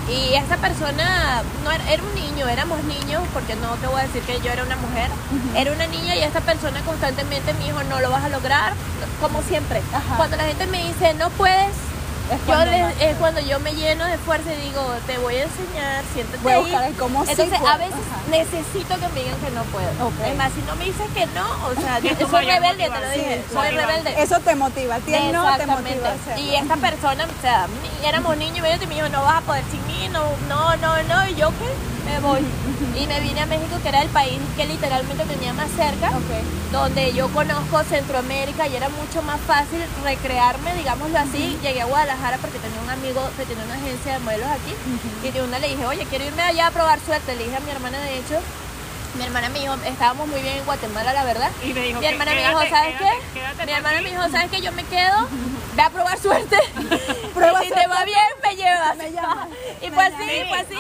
Y 0.10 0.34
esa 0.34 0.58
persona 0.58 1.44
no 1.64 1.72
era, 1.72 1.90
era 1.90 2.04
un 2.04 2.14
niño, 2.16 2.48
éramos 2.48 2.84
niños, 2.84 3.24
porque 3.34 3.56
no 3.56 3.76
te 3.76 3.88
voy 3.88 4.02
a 4.02 4.04
decir 4.04 4.22
que 4.24 4.40
yo 4.42 4.52
era 4.52 4.64
una 4.64 4.76
mujer, 4.76 5.10
era 5.56 5.72
una 5.72 5.88
niña 5.88 6.16
y 6.16 6.24
esta 6.24 6.42
persona 6.42 6.82
constantemente 6.82 7.54
me 7.54 7.66
dijo, 7.66 7.84
no 7.84 8.00
lo 8.00 8.10
vas 8.10 8.24
a 8.24 8.30
lograr, 8.30 8.74
como 9.22 9.42
siempre. 9.44 9.82
Ajá. 9.94 10.18
Cuando 10.18 10.38
la 10.38 10.44
gente 10.44 10.66
me 10.68 10.84
dice, 10.84 11.14
no 11.14 11.30
puedes, 11.32 11.70
Es 11.70 11.91
Yo 12.48 12.66
les- 12.66 13.02
es 13.02 13.18
cuando 13.18 13.42
yo 13.42 13.60
me 13.60 13.74
lleno 13.74 14.06
de 14.06 14.18
fuerza 14.20 14.54
y 14.54 14.62
digo, 14.62 14.82
te 15.08 15.18
voy 15.18 15.36
a 15.36 15.44
enseñar, 15.44 16.04
siéntate 16.14 16.38
Voy 16.44 16.54
a 16.54 16.56
ahí. 16.56 16.62
buscar 16.64 16.84
el 16.86 16.96
cómo 16.96 17.26
sí 17.26 17.32
Entonces, 17.32 17.60
a 17.60 17.78
veces 17.78 17.94
Ajá. 17.94 18.22
necesito 18.30 18.96
que 19.00 19.08
me 19.10 19.20
digan 19.24 19.40
que 19.40 19.52
no 19.52 19.64
puedo. 19.66 19.90
Ok. 20.08 20.14
Es 20.28 20.38
más, 20.38 20.52
si 20.54 20.62
no 20.62 20.76
me 20.76 20.86
dices 20.86 21.08
que 21.14 21.26
no, 21.28 21.46
o 21.68 21.76
sea, 21.82 22.00
yo 22.00 22.12
soy 22.30 22.46
rebelde, 22.46 22.84
te 22.84 22.90
lo 23.02 23.10
dije, 23.12 23.44
Sí, 23.48 23.54
soy 23.54 23.70
rebelde. 23.70 24.22
Eso 24.22 24.40
te 24.40 24.56
motiva, 24.56 24.96
a 24.96 25.00
ti 25.00 25.12
no 25.32 25.58
te 25.58 25.66
motiva 25.68 26.10
a. 26.36 26.40
Y 26.40 26.56
esta 26.56 26.78
persona, 26.78 27.26
o 27.26 27.42
sea, 27.42 27.68
éramos 28.04 28.38
niños 28.38 28.58
y 28.82 28.88
me 28.88 28.96
dijo, 28.96 29.10
no 29.10 29.24
vas 29.24 29.38
a 29.38 29.42
poder 29.42 29.64
sin 29.70 29.86
mí, 29.88 30.10
no, 30.10 30.24
no, 30.48 30.76
no, 30.78 31.04
no. 31.04 31.28
Y 31.30 31.36
yo, 31.36 31.50
¿qué? 31.50 31.70
Me 32.06 32.20
voy. 32.20 32.42
Y 32.96 33.08
me 33.08 33.20
vine 33.20 33.42
a 33.42 33.46
México, 33.46 33.78
que 33.82 33.90
era 33.90 34.02
el 34.02 34.10
país 34.10 34.40
que 34.58 34.66
literalmente 34.66 35.24
tenía 35.26 35.54
más 35.54 35.70
cerca, 35.72 36.12
donde 36.72 37.14
yo 37.14 37.30
conozco 37.30 37.84
Centroamérica 37.84 38.68
y 38.68 38.76
era 38.76 38.90
mucho 38.90 39.22
más 39.22 39.40
fácil 39.42 39.82
recrearme, 40.04 40.76
digámoslo 40.76 41.18
así. 41.18 41.58
Llegué 41.62 41.82
a 41.82 41.86
Guadalajara 41.86 42.38
porque 42.38 42.60
tenía 42.60 42.82
un 42.82 42.90
amigo 42.90 43.22
que 43.38 43.46
tenía 43.46 43.64
una 43.64 43.76
agencia 43.76 44.14
de 44.14 44.20
modelos 44.20 44.50
aquí. 44.50 44.74
Y 45.28 45.32
de 45.32 45.42
una 45.42 45.60
le 45.60 45.70
dije, 45.70 45.86
oye, 45.86 46.06
quiero 46.10 46.26
irme 46.26 46.42
allá 46.42 46.68
a 46.68 46.72
probar 46.72 47.00
suerte. 47.00 47.36
Le 47.36 47.46
dije 47.46 47.56
a 47.56 47.60
mi 47.62 47.72
hermana, 47.72 48.00
de 48.00 48.18
hecho, 48.18 48.40
mi 49.18 49.24
hermana 49.24 49.50
me 49.50 49.60
dijo, 49.60 49.74
estábamos 49.86 50.28
muy 50.28 50.42
bien 50.42 50.58
en 50.58 50.66
Guatemala, 50.66 51.14
la 51.14 51.24
verdad. 51.24 51.52
Y 51.64 51.74
me 51.74 51.82
dijo, 51.82 52.00
Mi 52.00 52.08
hermana 52.08 52.32
me 52.32 52.38
quédate, 52.38 52.64
dijo, 52.66 52.76
¿sabes 52.76 52.98
quédate, 52.98 53.18
qué? 53.34 53.40
quédate 53.40 53.66
Mi 53.66 53.72
hermana 53.74 54.02
me 54.02 54.10
dijo, 54.10 54.22
¿sabes 54.30 54.52
qué? 54.52 54.62
Yo 54.62 54.72
me 54.72 54.84
quedo, 54.86 55.28
ve 55.76 55.82
a 55.82 55.90
probar 55.90 56.20
suerte. 56.20 56.58
Prueba 57.34 57.60
si 57.64 57.70
te 57.70 57.88
va 57.88 58.06
bien, 58.06 58.28
me 58.42 58.56
llevas. 58.56 58.98
Me 58.98 59.12
llamas. 59.12 59.48
y 59.82 59.90
Me 59.90 59.92
fue 59.96 60.06
así, 60.06 60.44
fue 60.48 60.58
así. 60.60 60.76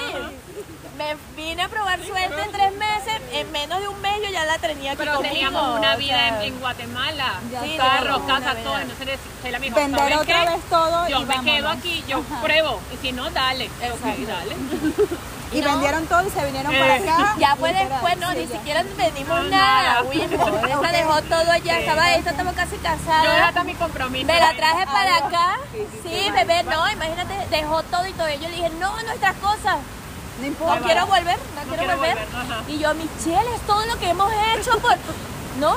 Me 0.97 1.15
vine 1.37 1.63
a 1.63 1.69
probar 1.69 2.03
suerte 2.03 2.41
en 2.41 2.51
tres 2.51 2.73
meses, 2.73 3.21
en 3.31 3.51
menos 3.51 3.79
de 3.79 3.87
un 3.87 3.99
mes 4.01 4.13
yo 4.23 4.29
ya 4.29 4.43
la 4.45 4.57
tenía 4.57 4.91
aquí 4.91 4.97
Pero 4.99 5.13
conmigo, 5.15 5.33
teníamos 5.33 5.79
una 5.79 5.95
o 5.95 5.97
vida 5.97 6.17
sea, 6.17 6.27
en, 6.43 6.53
en 6.53 6.59
Guatemala, 6.59 7.33
Sí, 7.63 7.75
carro, 7.77 7.97
teníamos 8.03 8.21
una 8.23 8.39
casa, 8.41 8.55
todo. 8.63 8.77
Entonces 8.79 9.19
Sheila 9.41 9.59
me 9.59 9.65
dijo, 9.67 9.75
Vender 9.77 9.99
¿sabes 9.99 10.17
otra 10.17 10.43
qué? 10.45 10.49
vez 10.51 10.63
todo 10.69 11.07
Yo 11.07 11.19
y 11.21 11.25
me 11.25 11.41
quedo 11.43 11.69
aquí, 11.69 12.03
yo 12.07 12.17
Ajá. 12.29 12.41
pruebo. 12.41 12.79
Y 12.93 12.97
si 12.97 13.11
no, 13.13 13.29
dale. 13.31 13.65
Ok, 13.67 13.71
Exacto. 13.83 14.27
dale. 14.27 14.55
Y 15.53 15.59
No. 15.59 15.69
vendieron 15.71 16.05
todo 16.07 16.25
y 16.25 16.29
se 16.29 16.45
vinieron 16.45 16.73
Eh. 16.73 16.79
para 16.79 16.95
acá. 16.95 17.35
Ya 17.37 17.55
fue 17.57 17.69
literal, 17.73 17.89
después, 17.89 18.17
no, 18.19 18.31
sí, 18.31 18.37
ni 18.37 18.47
ya. 18.47 18.55
siquiera 18.57 18.83
vendimos 18.83 19.43
No, 19.43 19.49
nada, 19.49 19.83
nada. 19.83 20.01
Wilmo. 20.03 20.47
Esta 20.47 20.77
Ok. 20.79 20.87
dejó 20.91 21.21
todo 21.23 21.51
allá, 21.51 21.73
Sí. 21.75 21.79
estaba 21.81 22.13
esta, 22.15 22.29
estaba 22.31 22.53
casi 22.53 22.75
Yo 22.77 22.81
casada. 22.83 23.21
dejé 23.23 23.39
hasta 23.41 23.63
mi 23.65 23.73
compromiso. 23.75 24.27
Me 24.27 24.39
la 24.39 24.53
traje 24.53 24.85
para 24.85 25.15
acá. 25.17 25.57
Sí, 25.73 26.31
bebé, 26.33 26.63
no, 26.63 26.89
imagínate, 26.89 27.33
dejó 27.49 27.83
todo 27.83 28.07
y 28.07 28.13
todo. 28.13 28.29
Y 28.29 28.33
yo 28.39 28.47
le 28.47 28.55
dije, 28.55 28.69
no, 28.79 29.01
nuestras 29.03 29.35
cosas. 29.37 29.77
No 30.49 30.81
quiero 30.81 31.05
volver, 31.07 31.37
no, 31.55 31.61
quiero, 31.61 31.83
quiero 31.83 31.97
volver. 31.97 32.17
Y 32.67 32.79
yo, 32.79 32.93
Michelle, 32.95 33.55
es 33.55 33.61
todo 33.67 33.85
lo 33.85 33.97
que 33.99 34.09
hemos 34.09 34.31
hecho 34.55 34.77
por... 34.79 34.95
¿No? 35.59 35.75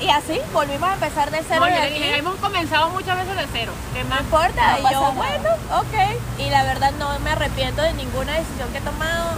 Y 0.00 0.08
así, 0.10 0.40
volvimos 0.52 0.88
a 0.88 0.94
empezar 0.94 1.30
de 1.30 1.42
cero 1.48 1.60
No, 1.60 1.68
yo 1.68 1.80
le 1.80 1.90
dije, 1.90 2.18
hemos 2.18 2.36
comenzado 2.36 2.90
muchas 2.90 3.16
veces 3.18 3.36
de 3.36 3.46
cero. 3.52 3.72
¿Qué 3.92 4.04
No 4.04 4.16
importa. 4.18 4.78
No 4.78 4.88
y 4.88 4.92
yo, 4.92 5.00
nada. 5.00 5.10
bueno, 5.10 5.50
ok. 5.72 6.38
Y 6.38 6.50
la 6.50 6.62
verdad 6.62 6.92
no 6.98 7.18
me 7.20 7.30
arrepiento 7.30 7.82
de 7.82 7.94
ninguna 7.94 8.34
decisión 8.34 8.70
que 8.70 8.78
he 8.78 8.82
tomado. 8.82 9.32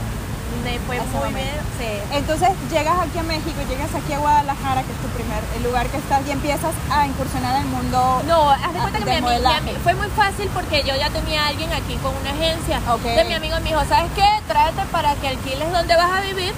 Me 0.64 0.78
fue 0.80 1.00
muy 1.00 1.14
momento. 1.14 1.38
bien. 1.38 1.60
Sí. 1.78 1.90
Entonces 2.12 2.50
llegas 2.70 2.98
aquí 3.00 3.18
a 3.18 3.22
México, 3.22 3.58
llegas 3.68 3.94
aquí 3.94 4.12
a 4.12 4.18
Guadalajara, 4.18 4.82
que 4.82 4.92
es 4.92 4.98
tu 4.98 5.08
primer 5.08 5.42
el 5.56 5.62
lugar 5.62 5.86
que 5.88 5.96
estás, 5.98 6.20
y 6.26 6.30
empiezas 6.30 6.74
a 6.90 7.06
incursionar 7.06 7.56
en 7.56 7.62
el 7.62 7.68
mundo. 7.68 8.22
No, 8.26 8.50
haz 8.50 8.72
de 8.72 8.80
cuenta 8.80 8.98
que 8.98 9.04
de 9.04 9.22
mi 9.22 9.72
mi 9.72 9.78
fue 9.82 9.94
muy 9.94 10.08
fácil 10.08 10.48
porque 10.52 10.82
yo 10.82 10.94
ya 10.96 11.10
tenía 11.10 11.44
a 11.44 11.48
alguien 11.48 11.72
aquí 11.72 11.96
con 12.02 12.14
una 12.16 12.30
agencia. 12.30 12.78
Ok. 12.88 13.04
Entonces 13.04 13.28
mi 13.28 13.34
amigo 13.34 13.56
me 13.60 13.68
dijo, 13.70 13.84
¿sabes 13.88 14.10
qué? 14.14 14.28
Tráete 14.48 14.82
para 14.92 15.14
que 15.14 15.28
alquiles 15.28 15.72
donde 15.72 15.96
vas 15.96 16.12
a 16.12 16.20
vivir 16.20 16.52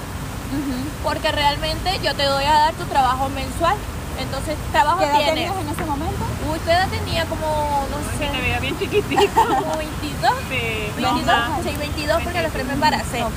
porque 1.02 1.32
realmente 1.32 1.98
yo 2.02 2.14
te 2.14 2.24
doy 2.24 2.44
a 2.44 2.52
dar 2.52 2.74
tu 2.74 2.84
trabajo 2.84 3.28
mensual. 3.30 3.76
Entonces, 4.18 4.56
trabajo 4.70 4.98
¿Qué 4.98 5.06
edad 5.06 5.16
tienes. 5.16 5.34
tenías 5.34 5.56
en 5.56 5.68
ese 5.68 5.84
momento? 5.84 6.24
Edad 6.66 6.88
tenía 6.88 7.24
como, 7.24 7.86
no 7.90 7.96
Que 8.12 8.26
te 8.26 8.32
sé, 8.32 8.40
veía 8.40 8.60
bien 8.60 8.78
chiquitito. 8.78 9.22
como 9.34 9.76
22. 9.76 10.32
Sí, 10.48 10.92
22, 10.96 11.24
mamá. 11.26 11.58
sí, 11.62 11.76
22 11.76 12.22
porque 12.22 12.42
los 12.42 12.52
tres 12.52 12.66
me 12.66 12.72
embaracé. 12.74 13.22
Ok. 13.24 13.32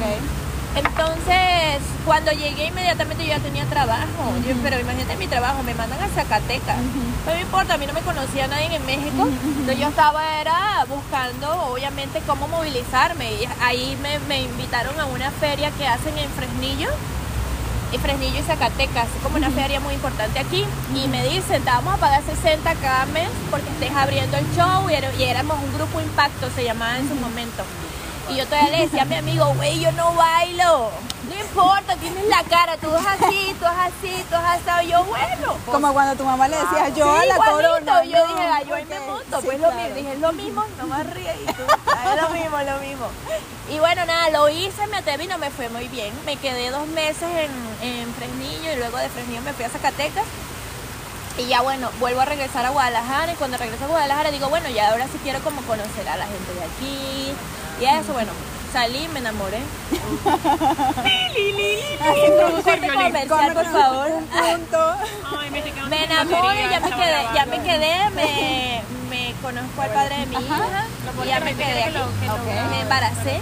Entonces, 0.75 1.79
cuando 2.05 2.31
llegué 2.31 2.67
inmediatamente 2.67 3.23
yo 3.23 3.29
ya 3.29 3.39
tenía 3.39 3.65
trabajo. 3.65 4.33
Yo, 4.45 4.53
pero 4.61 4.79
imagínate 4.79 5.15
mi 5.15 5.27
trabajo, 5.27 5.63
me 5.63 5.73
mandan 5.73 6.01
a 6.01 6.09
Zacatecas. 6.09 6.77
No 7.25 7.33
me 7.33 7.41
importa, 7.41 7.75
a 7.75 7.77
mí 7.77 7.87
no 7.87 7.93
me 7.93 8.01
conocía 8.01 8.47
nadie 8.47 8.75
en 8.75 8.85
México. 8.85 9.27
Entonces 9.43 9.79
yo 9.79 9.87
estaba 9.87 10.41
era 10.41 10.85
buscando, 10.89 11.49
obviamente, 11.71 12.21
cómo 12.27 12.47
movilizarme. 12.49 13.33
Y 13.33 13.47
ahí 13.61 13.97
me, 14.01 14.19
me 14.27 14.43
invitaron 14.43 14.99
a 14.99 15.05
una 15.05 15.31
feria 15.31 15.71
que 15.71 15.87
hacen 15.87 16.17
en 16.17 16.29
Fresnillo. 16.31 16.89
Y 17.93 17.97
Fresnillo 17.97 18.39
y 18.39 18.43
Zacatecas, 18.43 19.07
es 19.15 19.23
como 19.23 19.37
una 19.37 19.49
feria 19.51 19.79
muy 19.79 19.93
importante 19.93 20.39
aquí. 20.39 20.65
Y 20.93 21.07
me 21.07 21.23
dicen, 21.23 21.63
te 21.63 21.69
vamos 21.69 21.93
a 21.93 21.97
pagar 21.97 22.21
60 22.21 22.75
cada 22.75 23.05
mes 23.07 23.29
porque 23.49 23.69
estés 23.69 23.95
abriendo 23.95 24.35
el 24.35 24.45
show. 24.55 24.89
Y 25.17 25.23
éramos 25.23 25.57
un 25.63 25.73
grupo 25.73 26.01
impacto, 26.01 26.49
se 26.53 26.65
llamaba 26.65 26.97
en 26.97 27.07
su 27.07 27.15
momento. 27.15 27.63
Y 28.29 28.35
yo 28.37 28.45
todavía 28.45 28.71
le 28.71 28.77
decía 28.85 29.03
a 29.03 29.05
mi 29.05 29.15
amigo, 29.15 29.45
güey, 29.55 29.79
yo 29.79 29.91
no 29.93 30.13
bailo. 30.13 30.91
No 31.29 31.35
importa, 31.39 31.95
tienes 31.95 32.25
la 32.27 32.43
cara, 32.43 32.77
tú 32.77 32.89
vas 32.91 33.05
así, 33.05 33.55
tú 33.59 33.65
vas 33.65 33.77
así, 33.91 34.23
tú 34.29 34.35
vas 34.35 34.59
así. 34.67 34.85
Y 34.87 34.91
yo, 34.91 35.03
bueno. 35.05 35.53
pues, 35.65 35.75
Como 35.75 35.93
cuando 35.93 36.15
tu 36.15 36.23
mamá 36.23 36.47
le 36.47 36.57
decía, 36.57 36.89
yo 36.89 37.05
sí, 37.19 37.23
a 37.23 37.25
la 37.25 37.37
corona. 37.37 38.03
Yo 38.03 38.19
no, 38.27 38.35
dije, 38.35 38.47
yo 38.67 38.75
ahí 38.75 38.85
me 38.85 38.99
monto. 39.01 39.41
sí, 39.41 39.45
pues 39.45 39.59
lo 39.59 39.71
mismo, 39.71 39.95
dije, 39.95 40.13
es 40.13 40.19
lo 40.19 40.31
mismo, 40.33 40.63
no 40.77 40.87
me 40.87 41.03
ríes. 41.03 41.35
Y 41.41 41.45
tú, 41.53 41.63
"Ah, 41.87 42.13
es 42.15 42.21
lo 42.21 42.29
mismo, 42.29 42.57
lo 42.61 42.79
mismo. 42.79 43.07
Y 43.71 43.79
bueno, 43.79 44.05
nada, 44.05 44.29
lo 44.29 44.49
hice, 44.49 44.85
me 44.87 44.97
atreví, 44.97 45.27
no 45.27 45.37
me 45.37 45.49
fue 45.49 45.69
muy 45.69 45.87
bien. 45.87 46.13
Me 46.25 46.35
quedé 46.37 46.69
dos 46.71 46.87
meses 46.87 47.23
en, 47.23 47.87
en 47.87 48.13
Fresnillo 48.13 48.73
y 48.73 48.75
luego 48.77 48.97
de 48.97 49.09
Fresnillo 49.09 49.41
me 49.41 49.53
fui 49.53 49.65
a 49.65 49.69
Zacatecas. 49.69 50.25
Y 51.37 51.47
ya 51.47 51.61
bueno, 51.61 51.89
vuelvo 51.99 52.21
a 52.21 52.25
regresar 52.25 52.65
a 52.65 52.69
Guadalajara 52.69 53.33
y 53.33 53.35
cuando 53.35 53.57
regreso 53.57 53.83
a 53.85 53.87
Guadalajara 53.87 54.31
digo, 54.31 54.47
bueno, 54.49 54.69
ya 54.69 54.91
ahora 54.91 55.05
sí 55.05 55.19
quiero 55.23 55.39
como 55.39 55.61
conocer 55.63 56.07
a 56.07 56.15
la 56.17 56.25
gente 56.27 56.53
de 56.53 56.63
aquí. 56.63 57.33
Y 57.79 57.85
eso, 57.85 58.13
bueno, 58.13 58.31
salí, 58.71 59.07
me 59.09 59.19
enamoré. 59.19 59.59
Así 61.05 61.51
violín. 61.51 62.93
comercial, 62.93 63.53
por 63.53 63.65
favor. 63.65 64.11
Un 64.11 64.27
punto. 64.27 64.95
Ay, 65.39 65.51
me 65.51 65.61
Me 65.89 66.03
enamoro, 66.05 66.53
ya 66.53 66.79
me 66.79 66.91
quedé, 66.91 67.27
ya 67.33 67.45
me 67.45 67.61
quedé, 67.61 68.09
me, 68.11 68.81
me 69.09 69.33
conozco 69.41 69.81
al 69.81 69.89
padre 69.91 70.17
de 70.19 70.25
mi 70.27 70.35
hija 70.35 70.87
y 71.23 71.27
ya 71.27 71.39
me 71.41 71.53
quedé 71.53 71.83
aquí. 71.83 71.99
Me 72.69 72.81
embaracé, 72.81 73.41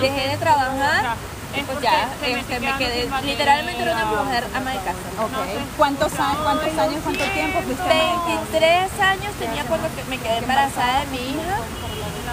dejé 0.00 0.28
de 0.28 0.36
trabajar 0.36 1.16
pues 1.60 1.80
ya, 1.82 2.08
este, 2.24 2.60
me 2.60 2.76
quedé, 2.78 3.10
literalmente 3.24 3.82
era 3.82 3.92
una 3.92 4.06
mujer 4.06 4.44
ama 4.54 4.70
de 4.70 4.78
casa. 4.78 4.98
¿Cuántos 5.76 6.12
años, 6.18 6.38
cuántos 6.42 6.78
años, 6.78 7.00
cuánto 7.02 7.24
tiempo 7.24 7.60
fuiste? 7.60 7.94
23 8.26 9.00
años 9.00 9.34
tenía 9.38 9.64
cuando 9.64 9.88
me 10.08 10.18
quedé 10.18 10.38
embarazada 10.38 11.00
de 11.00 11.06
mi 11.06 11.18
hija. 11.18 11.58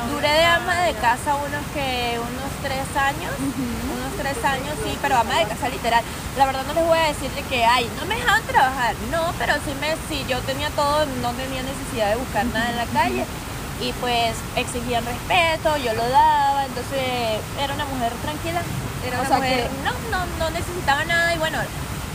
Duré 0.08 0.30
de 0.30 0.46
ama 0.46 0.76
de 0.82 0.94
casa 0.96 1.36
unos 1.36 1.66
que 1.74 2.18
unos 2.20 2.52
tres 2.64 2.86
años, 2.96 3.32
unos 3.40 4.12
tres 4.18 4.44
años 4.46 4.74
sí, 4.84 4.98
pero 5.02 5.18
ama 5.18 5.36
de 5.36 5.46
casa 5.46 5.70
literal. 5.70 6.04
La 6.38 6.46
verdad 6.46 6.64
no 6.68 6.74
les 6.74 6.86
voy 6.86 6.98
a 6.98 7.04
decir 7.04 7.30
de 7.32 7.42
que 7.44 7.66
ay, 7.66 7.90
no 8.00 8.06
me 8.06 8.16
dejaban 8.16 8.44
trabajar, 8.44 8.96
no, 9.12 9.34
pero 9.38 9.54
sí 9.66 9.74
me, 9.82 9.96
sí, 10.08 10.26
yo 10.28 10.40
tenía 10.42 10.70
todo, 10.72 11.06
no 11.22 11.32
tenía 11.34 11.64
necesidad 11.64 12.10
de 12.12 12.16
buscar 12.18 12.46
nada 12.48 12.70
en 12.70 12.78
la 12.78 12.86
calle. 12.86 13.26
Y 13.82 13.94
pues 13.94 14.36
exigían 14.58 15.06
respeto, 15.06 15.78
yo 15.78 15.94
lo 15.94 16.08
daba, 16.10 16.66
entonces 16.66 17.40
era 17.62 17.74
una 17.74 17.86
mujer 17.86 18.12
tranquila, 18.22 18.62
era 19.08 19.18
O 19.18 19.20
una 19.22 19.28
sea 19.30 19.38
mujer, 19.38 19.70
que- 19.70 19.84
no, 19.86 19.92
no, 20.12 20.26
no 20.38 20.50
necesitaba 20.50 21.06
nada 21.06 21.34
y 21.34 21.38
bueno, 21.38 21.60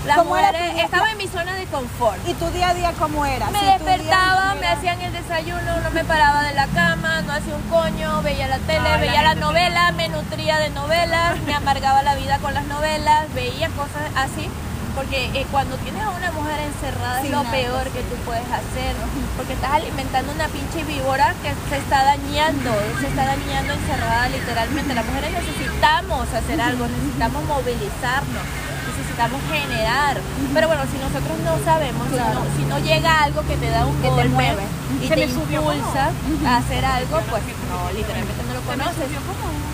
las 0.06 0.18
¿Cómo 0.18 0.36
era 0.36 0.48
mujeres, 0.48 0.68
tu 0.70 0.74
día? 0.74 0.84
estaba 0.84 1.10
en 1.10 1.18
mi 1.18 1.28
zona 1.28 1.54
de 1.54 1.66
confort. 1.66 2.28
¿Y 2.28 2.34
tu 2.34 2.46
día 2.50 2.68
a 2.70 2.74
día 2.74 2.92
cómo 2.98 3.24
era? 3.26 3.46
Me 3.50 3.58
Si 3.58 3.64
día 3.64 3.78
despertaba, 3.78 4.54
me 4.54 4.66
hacían 4.68 5.00
el 5.00 5.12
desayuno, 5.12 5.80
no 5.82 5.90
me 5.90 6.04
paraba 6.04 6.42
de 6.42 6.54
la 6.54 6.66
cama, 6.68 7.22
no 7.22 7.32
hacía 7.32 7.54
un 7.54 7.62
coño, 7.62 8.22
veía 8.22 8.48
la 8.48 8.58
tele, 8.58 8.80
Ay, 8.84 8.90
la 8.92 8.96
veía 8.98 9.22
la 9.22 9.28
gente 9.30 9.40
novela, 9.40 9.92
me 9.92 10.08
nutría 10.08 10.58
de 10.58 10.70
novelas, 10.70 11.40
me 11.46 11.54
amargaba 11.54 12.02
la 12.02 12.14
vida 12.16 12.38
con 12.38 12.54
las 12.54 12.64
novelas, 12.66 13.32
veía 13.34 13.68
cosas 13.70 14.02
así. 14.16 14.48
Porque 14.94 15.26
eh, 15.34 15.44
cuando 15.50 15.76
tienes 15.78 16.00
a 16.04 16.10
una 16.10 16.30
mujer 16.30 16.54
encerrada 16.60 17.16
Sin 17.16 17.26
es 17.26 17.32
lo 17.32 17.42
nada, 17.42 17.50
peor 17.50 17.82
que 17.90 18.00
tú 18.02 18.14
puedes 18.24 18.46
hacer. 18.46 18.94
Porque 19.36 19.54
estás 19.54 19.72
alimentando 19.72 20.30
una 20.30 20.46
pinche 20.46 20.84
víbora 20.84 21.34
que 21.42 21.50
se 21.68 21.78
está 21.78 22.04
dañando, 22.04 22.70
se 23.00 23.08
está 23.08 23.26
dañando 23.26 23.72
encerrada 23.72 24.28
literalmente. 24.28 24.94
Las 24.94 25.04
mujeres 25.04 25.32
necesitamos 25.32 26.32
hacer 26.32 26.60
algo, 26.60 26.86
necesitamos 26.86 27.42
movilizarnos, 27.42 28.44
necesitamos 29.14 29.40
generar. 29.50 30.16
Pero 30.52 30.66
bueno, 30.68 30.82
si 30.90 30.98
nosotros 30.98 31.38
no 31.44 31.64
sabemos, 31.64 32.08
si, 32.08 32.16
no, 32.16 32.42
si 32.56 32.62
no 32.66 32.78
llega 32.80 33.22
algo 33.22 33.42
que 33.46 33.56
te 33.56 33.70
da 33.70 33.86
un 33.86 33.96
Que 34.02 34.10
te 34.10 34.28
mueve. 34.28 34.62
y 35.02 35.08
Se 35.08 35.14
te 35.14 35.24
impulsa 35.24 36.10
a 36.46 36.56
hacer 36.56 36.84
algo, 36.84 37.20
pues 37.30 37.42
no, 37.70 37.92
literalmente 37.92 38.42
no 38.46 38.54
lo 38.54 38.60
conoces. 38.62 39.08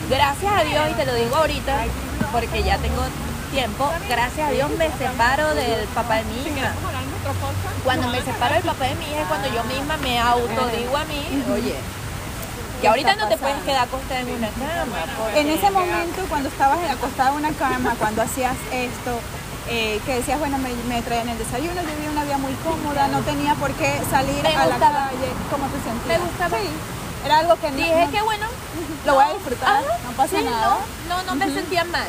Gracias 0.09 0.53
a 0.53 0.62
Dios, 0.64 0.85
y 0.90 0.94
te 0.94 1.07
lo 1.07 1.14
digo 1.14 1.37
ahorita, 1.37 1.72
porque 2.33 2.62
ya 2.62 2.79
tengo 2.79 3.03
tiempo, 3.53 3.90
gracias 4.09 4.48
a 4.48 4.53
Dios 4.53 4.70
me 4.79 4.90
separo 4.98 5.55
del 5.55 5.87
papá 5.94 6.16
de 6.16 6.24
mi 6.24 6.35
hija. 6.46 6.72
Cuando 7.85 8.09
me 8.09 8.20
separo 8.22 8.55
del 8.55 8.64
papá 8.64 8.85
de 8.87 8.94
mi 8.96 9.05
hija 9.07 9.20
es 9.22 9.26
cuando 9.29 9.48
yo 9.48 9.62
misma 9.64 9.96
me 9.98 10.18
autodigo 10.18 10.96
a 10.96 11.05
mí, 11.05 11.44
oye, 11.53 11.74
que 12.81 12.88
ahorita 12.88 13.14
no 13.16 13.29
te 13.29 13.37
puedes 13.37 13.59
quedar 13.62 13.85
acostada 13.85 14.20
en 14.20 14.31
una 14.31 14.48
cama. 14.48 14.96
porque- 15.18 15.40
En 15.40 15.50
ese 15.50 15.70
momento, 15.70 16.22
cuando 16.29 16.48
estabas 16.48 16.79
acostada 16.90 17.31
en 17.31 17.37
una 17.37 17.53
cama, 17.53 17.94
cuando 17.98 18.22
hacías 18.22 18.57
esto, 18.72 19.20
eh, 19.70 20.00
que 20.04 20.16
decías, 20.16 20.38
bueno, 20.38 20.59
me, 20.59 20.70
me 20.88 21.00
traían 21.02 21.28
el 21.28 21.38
desayuno, 21.38 21.74
yo 21.80 21.88
vivía 21.96 22.11
una 22.11 22.24
vida 22.24 22.38
muy 22.38 22.52
cómoda, 22.64 23.09
no 23.09 23.20
tenía 23.20 23.54
por 23.54 23.70
qué 23.72 24.00
salir 24.11 24.44
a 24.46 24.66
la 24.66 24.78
calle. 24.78 25.28
¿Cómo 25.50 25.66
te 25.68 25.78
sentías? 25.83 26.06
Me 26.06 26.18
gustaba. 26.26 26.59
Sí. 26.59 26.68
Era 27.24 27.38
algo 27.38 27.56
que 27.61 27.70
no, 27.70 27.76
Dije 27.76 28.06
no- 28.06 28.11
que 28.12 28.22
bueno, 28.22 28.46
lo 29.07 29.15
voy 29.15 29.25
a 29.25 29.33
disfrutar, 29.33 29.69
Ajá, 29.85 29.99
no 30.05 30.11
pasa 30.13 30.37
sí, 30.39 30.45
nada. 30.45 30.79
No, 31.09 31.17
no, 31.17 31.23
no 31.25 31.35
me 31.35 31.53
sentía 31.53 31.85
mal. 31.85 32.07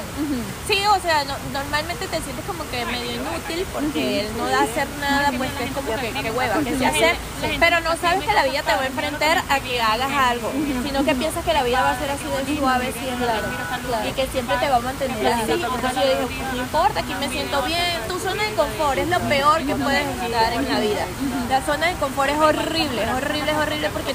Sí, 0.68 0.80
o 0.86 1.00
sea, 1.00 1.24
no- 1.26 1.38
normalmente 1.54 2.08
te 2.08 2.22
sientes 2.22 2.46
como 2.46 2.64
que 2.70 2.86
medio 2.86 3.12
inútil 3.14 3.66
porque 3.74 4.22
el 4.22 4.38
no 4.38 4.46
da 4.48 4.64
hacer 4.64 4.88
nada, 5.00 5.32
pues 5.38 5.52
que 5.54 5.64
es 5.66 5.72
como 5.72 5.88
que, 5.96 6.12
que 6.12 6.32
hueva, 6.32 6.60
que 6.64 6.78
se 6.78 6.86
hace, 6.86 7.16
pero 7.60 7.80
no 7.82 7.96
sabes 7.98 8.24
que 8.24 8.34
la 8.34 8.44
vida 8.44 8.62
te 8.64 8.74
va 8.74 8.82
a 8.82 8.88
enfrentar 8.88 9.44
a 9.50 9.60
que 9.60 9.82
hagas 9.82 10.12
algo, 10.12 10.52
sino 10.84 11.04
que 11.06 11.16
piensas 11.16 11.44
que 11.46 11.54
la 11.54 11.64
vida 11.64 11.82
va 11.82 11.92
a 11.92 11.98
ser 12.00 12.12
así 12.12 12.26
de 12.26 12.58
suave 12.58 12.92
siempre 12.94 13.28
y 14.10 14.12
que 14.14 14.28
siempre 14.28 14.58
te 14.58 14.70
va 14.70 14.76
a 14.78 14.80
mantener 14.82 15.28
así. 15.34 15.52
Entonces 15.52 15.96
yo 15.96 16.02
dije, 16.02 16.26
pues 16.42 16.54
no 16.54 16.58
importa, 16.62 17.00
aquí 17.00 17.14
me 17.16 17.30
siento 17.30 17.62
bien. 17.64 18.00
Tu 18.08 18.20
zona 18.20 18.44
de 18.44 18.54
confort 18.54 18.98
es 18.98 19.08
lo 19.08 19.20
peor 19.22 19.66
que 19.66 19.76
puedes 19.76 20.08
estar 20.08 20.54
en 20.54 20.70
la 20.74 20.80
vida. 20.80 21.06
La 21.50 21.62
zona 21.62 21.88
de 21.88 21.94
confort 21.96 22.30
es 22.30 22.38
horrible, 22.40 23.04
es 23.04 23.10
horrible, 23.12 23.52
es 23.52 23.58
horrible 23.58 23.90
porque 23.90 24.14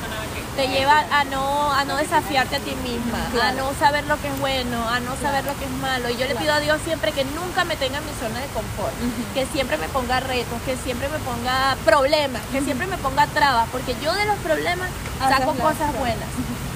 te 0.57 0.69
lleva 0.69 1.05
a 1.13 1.25
no, 1.25 1.71
a 1.71 1.85
no 1.85 1.97
desafiarte 1.97 2.57
a 2.57 2.61
ti 2.61 2.75
misma, 2.83 3.47
a 3.47 3.53
no 3.53 3.73
saber 3.79 4.05
lo 4.07 4.19
que 4.21 4.29
es 4.29 4.41
bueno, 4.41 4.89
a 4.89 5.01
no 5.01 5.15
saber 5.21 5.45
lo 5.45 5.57
que 5.59 5.67
es 5.67 5.71
malo. 5.83 6.09
Y 6.09 6.17
yo 6.17 6.27
le 6.27 6.35
pido 6.35 6.55
a 6.55 6.61
Dios 6.61 6.81
siempre 6.85 7.13
que 7.13 7.25
nunca 7.25 7.65
me 7.65 7.77
tenga 7.77 7.99
en 7.99 8.07
mi 8.07 8.13
zona 8.19 8.41
de 8.41 8.47
confort, 8.49 8.95
que 9.35 9.47
siempre 9.47 9.77
me 9.77 9.89
ponga 9.89 10.21
retos, 10.21 10.61
que 10.65 10.77
siempre 10.77 11.09
me 11.09 11.19
ponga 11.19 11.77
problemas, 11.85 12.41
que 12.51 12.63
siempre 12.63 12.87
me 12.87 12.97
ponga 12.97 13.27
trabas, 13.27 13.69
porque 13.71 13.95
yo 14.03 14.15
de 14.15 14.25
los 14.25 14.37
problemas 14.39 14.89
saco 15.19 15.55
cosas. 15.55 15.95
buenas. 15.99 16.29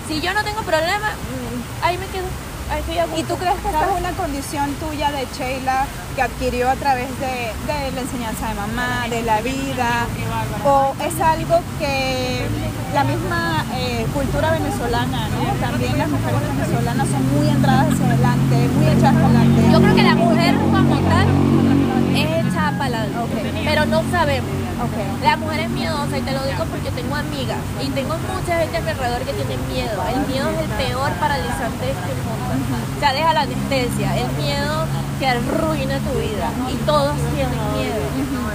Si 0.09 0.21
yo 0.21 0.35
no 0.35 0.45
tengo 0.45 0.62
problemas, 0.62 1.12
mm, 1.14 1.85
ahí 1.85 1.97
me 1.97 2.07
quedo. 2.07 2.27
Ahí 2.70 2.80
estoy 2.80 2.98
a 2.98 3.06
¿Y 3.18 3.22
tú 3.24 3.35
crees 3.37 3.59
que 3.61 3.68
esta 3.68 3.85
es 3.85 3.98
una 3.98 4.12
condición 4.12 4.70
tuya 4.74 5.11
de 5.11 5.26
Sheila 5.37 5.87
que 6.14 6.22
adquirió 6.22 6.70
a 6.70 6.76
través 6.76 7.09
de, 7.18 7.52
de 7.66 7.92
la 7.92 8.00
enseñanza 8.00 8.48
de 8.48 8.54
mamá, 8.54 9.06
de 9.11 9.22
la 9.22 9.40
vida? 9.40 10.06
¿O 10.64 10.94
es 11.04 11.20
algo 11.20 11.61
que 11.78 12.46
la 12.94 13.04
misma 13.04 13.64
eh, 13.74 14.06
cultura 14.14 14.52
venezolana, 14.52 15.28
¿no? 15.28 15.42
También 15.61 15.98
las 15.98 16.09
mujeres 16.09 16.40
venezolanas 16.56 17.09
son 17.09 17.22
muy 17.37 17.48
entradas 17.48 17.92
hacia 17.92 18.06
adelante, 18.06 18.68
muy 18.74 18.87
hechas 18.87 19.14
para 19.14 19.26
adelante. 19.26 19.72
Yo 19.72 19.80
creo 19.80 19.94
que 19.94 20.02
la 20.02 20.14
mujer 20.14 20.54
como 20.56 20.96
tal 21.09 21.26
es 22.22 22.46
hecha 22.46 22.72
para 22.78 23.02
adelante, 23.02 23.52
pero 23.64 23.87
no 23.87 24.02
sabemos. 24.11 24.50
Ok. 24.80 25.22
La 25.22 25.37
mujer 25.37 25.61
es 25.61 25.70
miedosa 25.70 26.16
y 26.16 26.22
te 26.22 26.33
lo 26.33 26.42
digo 26.44 26.64
porque 26.64 26.90
tengo 26.90 27.14
amigas 27.14 27.59
y 27.83 27.88
tengo 27.90 28.16
mucha 28.16 28.59
gente 28.61 28.76
a 28.76 28.80
mi 28.80 28.90
alrededor 28.90 29.20
que 29.22 29.33
tiene 29.35 29.56
miedo. 29.68 30.00
El 30.09 30.26
miedo 30.26 30.48
es 30.48 30.59
el 30.61 30.70
peor 30.80 31.12
paralizante 31.20 31.85
de 31.85 31.92
este 31.92 32.12
mundo. 32.24 32.50
Sea, 32.98 33.12
deja 33.12 33.33
la 33.35 33.42
anestesia. 33.42 34.16
El 34.16 34.33
miedo 34.40 34.87
que 35.20 35.26
arruina 35.28 35.98
tu 36.00 36.16
vida. 36.16 36.48
Y 36.72 36.76
todos 36.88 37.12
tienen 37.37 37.61
miedo. 37.76 38.00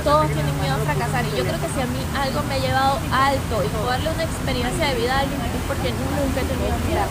Todos 0.03 0.25
tienen 0.33 0.55
miedo 0.61 0.73
a 0.73 0.81
fracasar. 0.81 1.25
Y 1.25 1.37
yo 1.37 1.43
creo 1.45 1.61
que 1.61 1.69
si 1.69 1.81
a 1.81 1.85
mí 1.85 2.01
algo 2.17 2.41
me 2.49 2.55
ha 2.55 2.57
llevado 2.57 2.97
alto 3.13 3.55
y 3.61 3.67
puedo 3.69 3.85
darle 3.85 4.09
una 4.09 4.23
experiencia 4.23 4.85
de 4.89 4.95
vida 4.97 5.13
a 5.13 5.19
alguien 5.21 5.39
es 5.41 5.63
porque 5.69 5.93
nunca 5.93 6.41
he 6.41 6.47
tenido 6.49 6.73
miedo. 6.89 7.05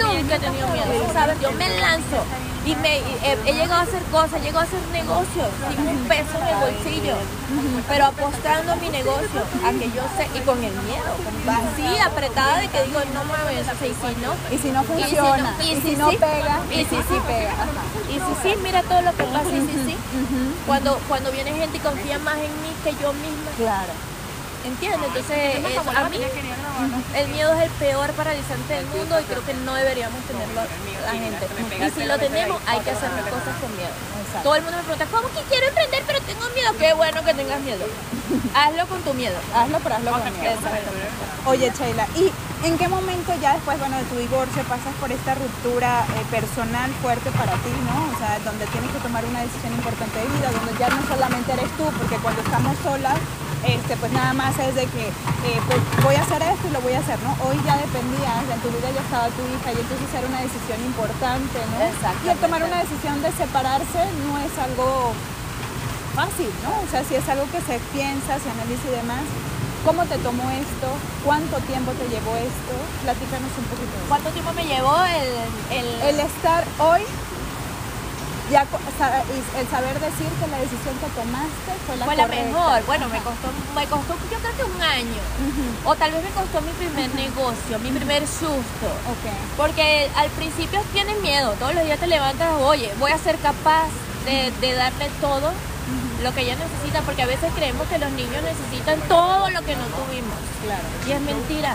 Nunca 0.00 0.36
he 0.36 0.40
tenido 0.40 0.68
miedo. 0.72 1.12
¿Sabes? 1.12 1.36
Yo 1.40 1.52
me 1.52 1.68
lanzo 1.80 2.24
y 2.64 2.76
me 2.76 2.98
y 2.98 3.02
he, 3.24 3.32
he 3.50 3.54
llegado 3.54 3.80
a 3.80 3.82
hacer 3.82 4.02
cosas, 4.04 4.34
he 4.34 4.40
llegado 4.40 4.60
a 4.60 4.62
hacer 4.62 4.80
negocios 4.92 5.48
sin 5.68 5.86
un 5.88 6.04
peso 6.04 6.38
en 6.40 6.46
el 6.48 6.56
bolsillo, 6.60 7.16
pero 7.88 8.06
apostando 8.06 8.72
a 8.72 8.76
mi 8.76 8.88
negocio, 8.88 9.40
a 9.64 9.70
que 9.72 9.90
yo 9.90 10.02
sé, 10.16 10.28
y 10.36 10.40
con 10.40 10.58
el 10.62 10.72
miedo, 10.72 11.12
así 11.48 11.98
apretada 11.98 12.58
de 12.60 12.68
que 12.68 12.82
digo, 12.84 13.00
no 13.12 13.22
y 13.22 13.58
si 14.14 14.20
no, 14.20 14.32
Y 14.52 14.58
si 14.58 14.70
no 14.70 14.82
y 14.82 15.04
si 15.04 15.16
no- 15.16 15.22
funciona, 15.24 15.56
y 15.60 15.72
y 15.72 15.80
si 15.80 15.96
no 15.96 16.10
sí, 16.10 16.16
pega, 16.18 16.60
y 16.70 16.84
si 16.84 16.96
sí 16.96 17.20
pega. 17.26 17.54
Y 18.08 18.14
si 18.14 18.42
sí, 18.42 18.54
mira 18.62 18.82
todo 18.82 19.02
lo 19.02 19.10
que 19.16 19.24
pasa, 19.24 19.48
y 19.50 19.60
si 19.60 19.90
sí, 19.90 19.96
cuando, 20.66 20.98
cuando 21.08 21.30
viene 21.32 21.52
gente 21.52 21.76
y 21.78 21.80
confía 21.80 22.18
más 22.18 22.36
en 22.36 22.52
mí 22.62 22.70
que 22.84 22.90
yo 23.02 23.12
misma, 23.14 23.50
Claro. 23.56 23.92
¿Entiendes? 24.64 25.00
Entonces, 25.06 25.64
eso, 25.64 25.90
a 25.90 26.08
mí, 26.08 26.18
el 27.14 27.28
miedo 27.28 27.54
es 27.54 27.62
el 27.62 27.70
peor 27.70 28.10
paralizante 28.12 28.74
del 28.74 28.86
mundo 28.86 29.20
y 29.20 29.24
creo 29.24 29.44
que 29.44 29.54
no 29.54 29.74
deberíamos 29.74 30.20
tenerlo 30.24 30.62
la 31.04 31.12
gente. 31.12 31.46
Y 31.84 31.90
si 31.90 32.06
lo 32.06 32.18
tenemos, 32.18 32.60
hay 32.66 32.80
que 32.80 32.90
hacer 32.90 33.10
las 33.12 33.24
cosas 33.24 33.56
con 33.60 33.76
miedo. 33.76 33.92
Todo 34.42 34.56
el 34.56 34.62
mundo 34.62 34.78
me 34.78 34.84
pregunta, 34.84 35.06
¿cómo 35.12 35.28
que 35.28 35.42
quiero 35.50 35.68
emprender 35.68 36.02
pero 36.06 36.20
tengo 36.22 36.48
miedo? 36.54 36.72
Qué 36.78 36.94
bueno 36.94 37.22
que 37.22 37.34
tengas 37.34 37.60
miedo. 37.60 37.84
Hazlo 38.54 38.86
con 38.86 39.02
tu 39.02 39.12
miedo. 39.14 39.36
Hazlo, 39.54 39.78
pero 39.82 39.96
hazlo 39.96 40.10
conmigo. 40.12 40.56
Oye, 41.44 41.72
Sheila, 41.76 42.06
¿y 42.16 42.32
en 42.64 42.78
qué 42.78 42.88
momento 42.88 43.34
ya 43.42 43.54
después, 43.54 43.78
bueno, 43.78 43.98
de 43.98 44.04
tu 44.04 44.16
divorcio 44.16 44.62
pasas 44.64 44.94
por 45.00 45.10
esta 45.10 45.34
ruptura 45.34 46.06
eh, 46.06 46.24
personal 46.30 46.90
fuerte 47.02 47.30
para 47.32 47.52
ti, 47.60 47.74
¿no? 47.84 48.14
O 48.14 48.18
sea, 48.18 48.38
donde 48.44 48.64
tienes 48.68 48.90
que 48.92 49.00
tomar 49.00 49.24
una 49.24 49.42
decisión 49.42 49.74
importante 49.74 50.18
de 50.18 50.26
vida, 50.26 50.50
donde 50.52 50.78
ya 50.78 50.88
no 50.88 51.02
solamente 51.08 51.52
eres 51.52 51.70
tú, 51.76 51.84
porque 51.98 52.16
cuando 52.22 52.40
estamos 52.40 52.76
solas, 52.82 53.18
este, 53.64 53.96
pues 53.96 54.12
nada 54.12 54.32
más 54.32 54.58
es 54.58 54.74
de 54.74 54.86
que 54.86 55.06
eh, 55.08 55.58
pues 55.66 55.78
voy 56.02 56.14
a 56.14 56.22
hacer 56.22 56.42
esto 56.42 56.68
y 56.68 56.72
lo 56.72 56.80
voy 56.80 56.94
a 56.94 57.00
hacer, 57.00 57.18
¿no? 57.22 57.30
Hoy 57.46 57.56
ya 57.64 57.76
dependías, 57.78 58.42
en 58.50 58.60
tu 58.60 58.68
vida 58.74 58.90
ya 58.90 59.00
estaba 59.00 59.26
tu 59.30 59.42
hija 59.46 59.70
y 59.70 59.78
entonces 59.80 60.08
era 60.10 60.26
una 60.26 60.40
decisión 60.42 60.78
importante, 60.82 61.58
¿no? 61.70 61.78
Y 62.26 62.28
el 62.30 62.38
tomar 62.38 62.62
una 62.62 62.82
decisión 62.82 63.22
de 63.22 63.30
separarse 63.32 64.02
no 64.26 64.38
es 64.38 64.52
algo 64.58 65.12
fácil, 66.14 66.50
¿no? 66.62 66.74
O 66.82 66.88
sea, 66.90 67.04
si 67.04 67.14
es 67.14 67.26
algo 67.28 67.46
que 67.50 67.60
se 67.62 67.78
piensa, 67.92 68.38
se 68.38 68.50
analiza 68.50 68.88
y 68.88 68.96
demás. 68.98 69.24
¿Cómo 69.84 70.04
te 70.06 70.16
tomó 70.18 70.48
esto? 70.50 70.86
¿Cuánto 71.24 71.56
tiempo 71.66 71.90
te 71.98 72.06
llevó 72.06 72.36
esto? 72.36 72.74
Platícanos 73.02 73.50
un 73.58 73.66
poquito. 73.66 73.90
de 73.90 73.98
eso. 73.98 74.08
¿Cuánto 74.08 74.30
tiempo 74.30 74.52
me 74.52 74.64
llevó 74.64 74.94
el, 75.02 75.76
el, 75.76 75.86
El 76.06 76.20
estar 76.20 76.62
hoy, 76.78 77.02
ya 78.52 78.62
el 78.62 79.66
saber 79.68 79.98
decir 79.98 80.28
que 80.38 80.46
la 80.46 80.58
decisión 80.58 80.94
que 81.00 81.08
tomaste 81.16 81.72
fue 81.86 81.96
la 81.96 82.04
fue 82.04 82.16
la 82.16 82.24
correcta. 82.24 82.44
mejor? 82.44 82.84
Bueno, 82.84 83.08
me 83.08 83.18
costó, 83.18 83.48
me 83.74 83.86
costó 83.86 84.14
yo 84.30 84.38
creo 84.38 84.56
que 84.56 84.64
un 84.64 84.82
año. 84.82 85.22
O 85.84 85.94
tal 85.96 86.12
vez 86.12 86.22
me 86.22 86.30
costó 86.30 86.60
mi 86.60 86.72
primer 86.72 87.08
negocio, 87.14 87.78
mi 87.80 87.90
primer 87.90 88.28
susto. 88.28 88.88
Porque 89.56 90.10
al 90.16 90.28
principio 90.30 90.80
tienes 90.92 91.18
miedo, 91.22 91.52
todos 91.58 91.74
los 91.74 91.84
días 91.84 91.98
te 91.98 92.06
levantas, 92.06 92.52
oye, 92.60 92.92
voy 93.00 93.10
a 93.10 93.18
ser 93.18 93.38
capaz 93.38 93.88
de, 94.26 94.52
de 94.60 94.74
darle 94.74 95.08
todo 95.20 95.50
lo 96.22 96.32
que 96.34 96.42
ella 96.42 96.56
necesita, 96.56 97.00
porque 97.02 97.22
a 97.22 97.26
veces 97.26 97.50
creemos 97.56 97.88
que 97.88 97.98
los 97.98 98.12
niños 98.12 98.42
necesitan 98.44 99.00
todo 99.08 99.50
lo 99.50 99.62
que 99.62 99.74
no 99.74 99.84
tuvimos. 99.96 100.38
Claro. 100.62 100.84
Y 101.08 101.12
es 101.12 101.20
mentira. 101.20 101.74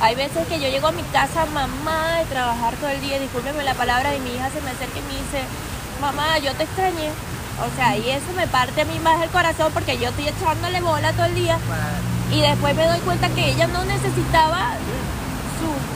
Hay 0.00 0.14
veces 0.14 0.46
que 0.46 0.60
yo 0.60 0.68
llego 0.68 0.88
a 0.88 0.92
mi 0.92 1.02
casa, 1.04 1.46
mamá, 1.46 2.18
de 2.18 2.24
trabajar 2.26 2.74
todo 2.76 2.90
el 2.90 3.00
día, 3.00 3.18
discúlpeme 3.18 3.64
la 3.64 3.74
palabra, 3.74 4.14
y 4.14 4.20
mi 4.20 4.34
hija 4.34 4.50
se 4.50 4.60
me 4.60 4.70
acerca 4.70 4.98
y 4.98 5.02
me 5.02 5.18
dice, 5.20 5.42
mamá, 6.00 6.38
yo 6.38 6.54
te 6.54 6.64
extrañé. 6.64 7.10
O 7.56 7.76
sea, 7.76 7.96
y 7.96 8.10
eso 8.10 8.26
me 8.36 8.46
parte 8.46 8.82
a 8.82 8.84
mí 8.84 8.98
más 9.00 9.22
el 9.22 9.30
corazón 9.30 9.72
porque 9.72 9.98
yo 9.98 10.08
estoy 10.08 10.28
echándole 10.28 10.80
bola 10.80 11.12
todo 11.12 11.26
el 11.26 11.34
día. 11.34 11.58
Y 12.30 12.40
después 12.40 12.74
me 12.76 12.86
doy 12.86 12.98
cuenta 13.00 13.28
que 13.30 13.52
ella 13.52 13.66
no 13.68 13.84
necesitaba 13.84 14.72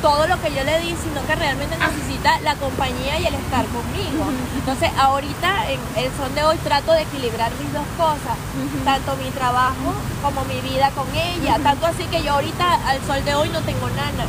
todo 0.00 0.26
lo 0.26 0.40
que 0.40 0.54
yo 0.54 0.64
le 0.64 0.80
di, 0.80 0.96
sino 0.96 1.24
que 1.26 1.34
realmente 1.34 1.76
necesita 1.76 2.40
la 2.40 2.54
compañía 2.54 3.18
y 3.18 3.26
el 3.26 3.34
estar 3.34 3.66
conmigo. 3.66 4.24
Entonces, 4.54 4.90
ahorita, 4.98 5.70
en 5.70 5.80
el 5.96 6.10
son 6.16 6.34
de 6.34 6.42
hoy, 6.44 6.56
trato 6.58 6.92
de 6.92 7.02
equilibrar 7.02 7.50
mis 7.60 7.72
dos 7.72 7.84
cosas, 7.98 8.36
tanto 8.84 9.16
mi 9.16 9.30
trabajo 9.30 9.92
como 10.22 10.44
mi 10.46 10.60
vida 10.62 10.90
con 10.92 11.06
ella. 11.14 11.58
Tanto 11.62 11.86
así 11.86 12.04
que 12.04 12.22
yo 12.22 12.32
ahorita, 12.32 12.88
al 12.88 13.04
sol 13.06 13.24
de 13.24 13.34
hoy, 13.34 13.50
no 13.50 13.60
tengo 13.60 13.88
nana. 13.90 14.24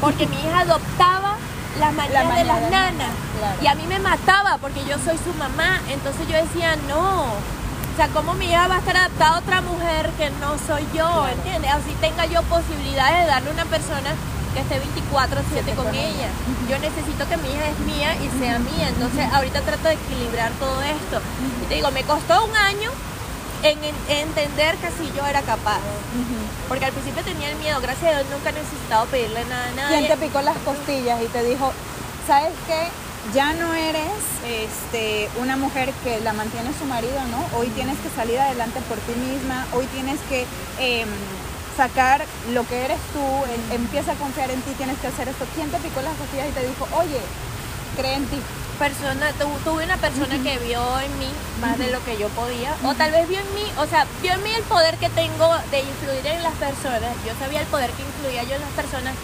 Porque 0.00 0.26
mi 0.26 0.36
hija 0.36 0.60
adoptaba 0.60 1.31
las 1.82 1.94
manías 1.94 2.36
de 2.36 2.44
las 2.44 2.70
nanas. 2.70 3.10
claro. 3.38 3.58
Y 3.60 3.66
a 3.66 3.74
mí 3.74 3.84
me 3.88 3.98
mataba 3.98 4.58
porque 4.58 4.84
yo 4.84 4.96
soy 5.04 5.18
su 5.18 5.32
mamá. 5.38 5.80
Entonces 5.90 6.28
yo 6.28 6.36
decía, 6.36 6.76
no. 6.88 7.24
O 7.92 7.96
sea, 7.96 8.08
¿cómo 8.08 8.34
mi 8.34 8.46
hija 8.46 8.68
va 8.68 8.76
a 8.76 8.78
estar 8.78 8.96
adaptada 8.96 9.36
a 9.36 9.38
otra 9.40 9.60
mujer 9.60 10.08
que 10.16 10.30
no 10.40 10.56
soy 10.66 10.86
yo? 10.94 11.26
¿Entiendes? 11.28 11.70
Así 11.72 11.92
tenga 12.00 12.24
yo 12.26 12.40
posibilidades 12.44 13.20
de 13.20 13.26
darle 13.26 13.50
a 13.50 13.52
una 13.52 13.64
persona 13.66 14.10
que 14.54 14.60
esté 14.60 14.80
24-7 14.80 15.74
con 15.74 15.94
ella. 15.94 16.28
Yo 16.70 16.78
necesito 16.78 17.28
que 17.28 17.36
mi 17.36 17.48
hija 17.50 17.66
es 17.68 17.78
mía 17.80 18.14
y 18.16 18.38
sea 18.38 18.58
mía. 18.58 18.88
Entonces 18.88 19.26
ahorita 19.32 19.60
trato 19.62 19.88
de 19.88 19.94
equilibrar 19.94 20.50
todo 20.52 20.80
esto. 20.82 21.20
Y 21.62 21.66
te 21.66 21.74
digo, 21.74 21.90
me 21.90 22.02
costó 22.04 22.44
un 22.44 22.56
año 22.56 22.90
en, 23.62 23.78
en 23.84 23.94
entender 24.28 24.76
que 24.76 24.88
sí 24.88 25.12
yo 25.16 25.24
era 25.26 25.42
capaz. 25.42 25.80
Porque 26.68 26.84
al 26.84 26.92
principio 26.92 27.22
tenía 27.22 27.50
el 27.50 27.56
miedo. 27.56 27.80
Gracias 27.80 28.14
a 28.14 28.18
Dios 28.18 28.30
nunca 28.30 28.50
he 28.50 28.52
necesitado 28.52 29.06
pedirle 29.06 29.44
nada 29.46 29.66
a 29.68 29.70
nadie. 29.72 29.98
¿Quién 30.06 30.18
te 30.18 30.26
picó 30.26 30.40
las 30.42 30.56
costillas 30.58 31.20
y 31.22 31.26
te 31.26 31.42
dijo, 31.44 31.72
sabes 32.26 32.52
qué? 32.66 32.88
Ya 33.34 33.52
no 33.52 33.72
eres 33.72 34.10
este, 34.44 35.28
una 35.40 35.56
mujer 35.56 35.92
que 36.02 36.20
la 36.20 36.32
mantiene 36.32 36.70
su 36.76 36.84
marido, 36.86 37.14
¿no? 37.30 37.58
Hoy 37.58 37.68
tienes 37.68 37.96
que 38.00 38.10
salir 38.16 38.38
adelante 38.40 38.80
por 38.88 38.98
ti 38.98 39.12
misma, 39.14 39.64
hoy 39.74 39.86
tienes 39.86 40.18
que 40.28 40.44
em, 40.80 41.08
sacar 41.76 42.24
lo 42.52 42.66
que 42.66 42.84
eres 42.84 42.98
tú, 43.12 43.20
em- 43.20 43.80
empieza 43.80 44.12
a 44.12 44.14
confiar 44.16 44.50
en 44.50 44.60
ti, 44.62 44.72
tienes 44.76 44.98
que 44.98 45.06
hacer 45.06 45.28
esto. 45.28 45.44
¿Quién 45.54 45.70
te 45.70 45.78
picó 45.78 46.02
las 46.02 46.14
costillas 46.16 46.48
y 46.48 46.52
te 46.52 46.66
dijo, 46.66 46.88
oye, 46.98 47.20
cree 47.96 48.14
en 48.16 48.26
ti? 48.26 48.38
Persona, 48.86 49.30
tu- 49.38 49.58
tuve 49.70 49.84
una 49.84 49.96
persona 49.96 50.34
que 50.42 50.58
vio 50.58 50.82
en 51.00 51.12
mí 51.22 51.30
más 51.60 51.78
de 51.78 51.90
lo 51.94 52.02
que 52.04 52.18
yo 52.18 52.28
podía, 52.30 52.74
o 52.84 52.94
tal 52.94 53.10
vez 53.12 53.28
vio 53.28 53.38
en 53.38 53.54
mí, 53.54 53.66
o 53.78 53.86
sea, 53.86 54.06
vio 54.22 54.32
en 54.32 54.42
mí 54.42 54.50
el 54.50 54.62
poder 54.64 54.96
que 54.96 55.08
tengo 55.10 55.48
de 55.70 55.80
influir 55.80 56.26
en 56.26 56.42
las 56.42 56.54
personas, 56.54 57.12
yo 57.26 57.32
sabía 57.38 57.60
el 57.60 57.66
poder 57.68 57.90
que 57.92 58.02
influía 58.02 58.42
yo 58.42 58.54
en 58.56 58.60
las 58.62 58.74
personas, 58.80 59.14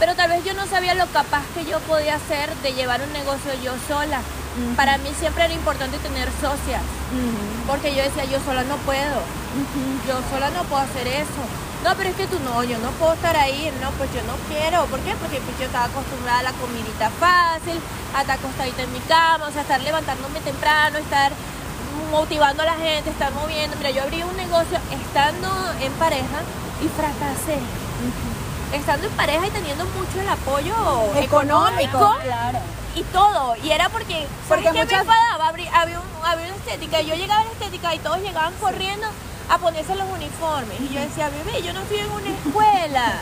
pero 0.00 0.16
tal 0.16 0.30
vez 0.30 0.44
yo 0.44 0.52
no 0.54 0.66
sabía 0.66 0.94
lo 0.94 1.06
capaz 1.14 1.44
que 1.54 1.64
yo 1.64 1.78
podía 1.86 2.16
hacer 2.16 2.50
de 2.64 2.72
llevar 2.72 3.00
un 3.02 3.12
negocio 3.12 3.52
yo 3.62 3.72
sola. 3.86 4.20
Para 4.76 4.98
mí 4.98 5.10
siempre 5.18 5.44
era 5.44 5.54
importante 5.54 5.98
tener 5.98 6.28
socias, 6.40 6.82
porque 7.68 7.94
yo 7.94 8.02
decía, 8.02 8.24
yo 8.24 8.38
sola 8.44 8.62
no 8.64 8.76
puedo, 8.88 9.18
yo 10.08 10.16
sola 10.30 10.50
no 10.50 10.62
puedo 10.64 10.82
hacer 10.82 11.06
eso. 11.08 11.42
No, 11.84 11.94
pero 11.96 12.08
es 12.10 12.16
que 12.16 12.26
tú 12.26 12.38
no, 12.40 12.64
yo 12.64 12.78
no 12.78 12.90
puedo 12.92 13.12
estar 13.12 13.36
ahí, 13.36 13.70
no, 13.82 13.90
pues 13.92 14.08
yo 14.14 14.22
no 14.22 14.32
quiero. 14.48 14.86
¿Por 14.86 14.98
qué? 15.00 15.14
Porque 15.16 15.38
pues, 15.40 15.58
yo 15.58 15.66
estaba 15.66 15.84
acostumbrada 15.84 16.38
a 16.40 16.42
la 16.44 16.52
comidita 16.52 17.10
fácil, 17.20 17.78
a 18.16 18.22
estar 18.22 18.38
acostadita 18.38 18.82
en 18.82 18.92
mi 18.92 19.00
cama, 19.00 19.46
o 19.48 19.52
sea, 19.52 19.62
estar 19.62 19.80
levantándome 19.82 20.40
temprano, 20.40 20.98
estar 20.98 21.32
motivando 22.10 22.62
a 22.62 22.66
la 22.66 22.74
gente, 22.74 23.10
estar 23.10 23.32
moviendo. 23.34 23.76
Mira, 23.76 23.90
yo 23.90 24.02
abrí 24.02 24.22
un 24.22 24.36
negocio 24.36 24.78
estando 24.90 25.48
en 25.80 25.92
pareja 25.94 26.40
y 26.82 26.88
fracasé. 26.88 27.58
Estando 28.72 29.06
en 29.06 29.12
pareja 29.12 29.46
y 29.46 29.50
teniendo 29.50 29.84
mucho 29.86 30.20
el 30.20 30.28
apoyo 30.28 30.74
económico, 31.16 32.16
Claro. 32.22 32.58
y 32.96 33.02
todo. 33.04 33.56
Y 33.62 33.70
era 33.70 33.88
porque, 33.88 34.26
Porque 34.48 34.68
muchas- 34.72 34.86
me 34.88 34.94
enfadaba? 35.12 35.48
Había, 35.48 36.00
un- 36.00 36.24
había 36.26 36.46
una 36.46 36.56
estética. 36.56 37.00
Yo 37.02 37.14
llegaba 37.14 37.42
a 37.42 37.44
la 37.44 37.50
estética 37.52 37.94
y 37.94 37.98
todos 38.00 38.18
llegaban 38.20 38.52
corriendo 38.54 39.06
a 39.48 39.58
ponerse 39.58 39.94
los 39.94 40.08
uniformes. 40.10 40.80
Y 40.80 40.94
yo 40.94 41.00
decía, 41.00 41.30
bebé, 41.30 41.62
yo 41.62 41.72
no 41.72 41.80
estoy 41.80 41.98
en 41.98 42.10
una 42.10 42.30
escuela. 42.30 43.12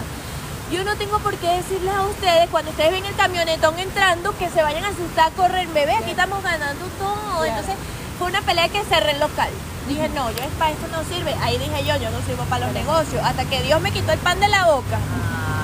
Yo 0.71 0.85
no 0.85 0.97
tengo 0.97 1.19
por 1.19 1.37
qué 1.37 1.49
decirles 1.49 1.95
a 1.95 2.03
ustedes 2.03 2.49
cuando 2.51 2.71
ustedes 2.71 2.93
ven 2.93 3.05
el 3.05 3.15
camionetón 3.15 3.79
entrando 3.79 4.37
que 4.39 4.49
se 4.49 4.63
vayan 4.63 4.85
a 4.85 4.89
asustar 4.89 5.31
a 5.31 5.35
correr. 5.35 5.69
Bebé, 5.69 5.95
aquí 5.95 6.11
estamos 6.11 6.43
ganando 6.43 6.87
todo. 6.99 7.45
Entonces 7.45 7.75
fue 8.19 8.29
una 8.29 8.41
pelea 8.41 8.69
que 8.69 8.83
cerré 8.85 9.13
el 9.13 9.21
local. 9.21 9.51
Dije, 9.87 10.09
no, 10.11 10.31
yo 10.31 10.43
para 10.59 10.71
esto 10.71 10.87
no 10.89 11.05
sirve. 11.05 11.35
Ahí 11.43 11.59
dije 11.59 11.85
yo, 11.85 11.97
yo 11.97 12.11
no 12.11 12.23
sirvo 12.23 12.45
para 12.45 12.67
los 12.67 12.75
negocios. 12.75 13.23
Hasta 13.23 13.45
que 13.45 13.63
Dios 13.63 13.81
me 13.83 13.91
quitó 13.91 14.13
el 14.13 14.19
pan 14.21 14.41
de 14.41 14.49
la 14.49 14.67
boca. 14.67 14.99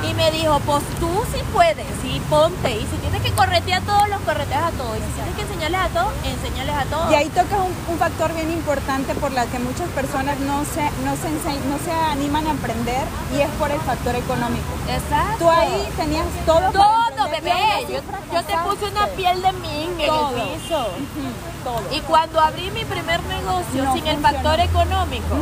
Y 0.02 0.14
me 0.14 0.30
dijo, 0.30 0.60
pues 0.60 0.84
tú 1.00 1.08
sí 1.32 1.40
puedes, 1.52 1.86
sí 2.02 2.20
ponte. 2.30 2.70
Y 2.70 2.86
si 2.86 2.96
tienes 2.98 3.20
que 3.22 3.32
corretear 3.32 3.82
a 3.82 3.84
todos, 3.84 4.08
los 4.08 4.20
correteas 4.20 4.64
a 4.64 4.70
todos. 4.72 4.96
Y 4.96 5.00
si 5.00 5.12
tienes 5.14 5.34
que 5.34 5.42
enseñarles 5.42 5.80
a 5.80 5.88
todos, 5.88 6.12
enseñarles 6.24 6.74
a 6.76 6.84
todos. 6.84 7.10
Y 7.10 7.14
ahí 7.14 7.28
tocas 7.28 7.58
un, 7.58 7.92
un 7.92 7.98
factor 7.98 8.32
bien 8.34 8.50
importante 8.52 9.14
por 9.14 9.32
la 9.32 9.46
que 9.46 9.58
muchas 9.58 9.88
personas 9.90 10.38
no 10.40 10.64
se, 10.64 10.82
no, 11.04 11.16
se 11.16 11.28
no 11.68 11.78
se 11.84 11.92
animan 11.92 12.46
a 12.46 12.50
emprender 12.50 13.02
y 13.36 13.40
es 13.40 13.50
por 13.58 13.70
el 13.70 13.80
factor 13.80 14.14
económico. 14.14 14.66
Exacto. 14.88 15.38
Tú 15.38 15.50
ahí 15.50 15.88
tenías 15.96 16.26
todo 16.46 16.70
Todo, 16.70 17.30
bebé. 17.30 17.86
Yo, 17.88 18.00
yo 18.32 18.44
te 18.44 18.54
puse 18.64 18.90
una 18.90 19.06
piel 19.08 19.42
de 19.42 19.52
ming 19.52 20.00
en 20.00 20.06
Todo. 20.06 20.36
el 20.36 20.58
piso. 20.60 20.86
Todo. 21.64 21.82
Y 21.90 22.00
cuando 22.02 22.40
abrí 22.40 22.70
mi 22.70 22.84
primer 22.84 23.20
negocio 23.24 23.84
No 23.84 23.92
sin 23.94 24.06
el 24.06 24.18
factor 24.18 24.60
económico, 24.60 25.34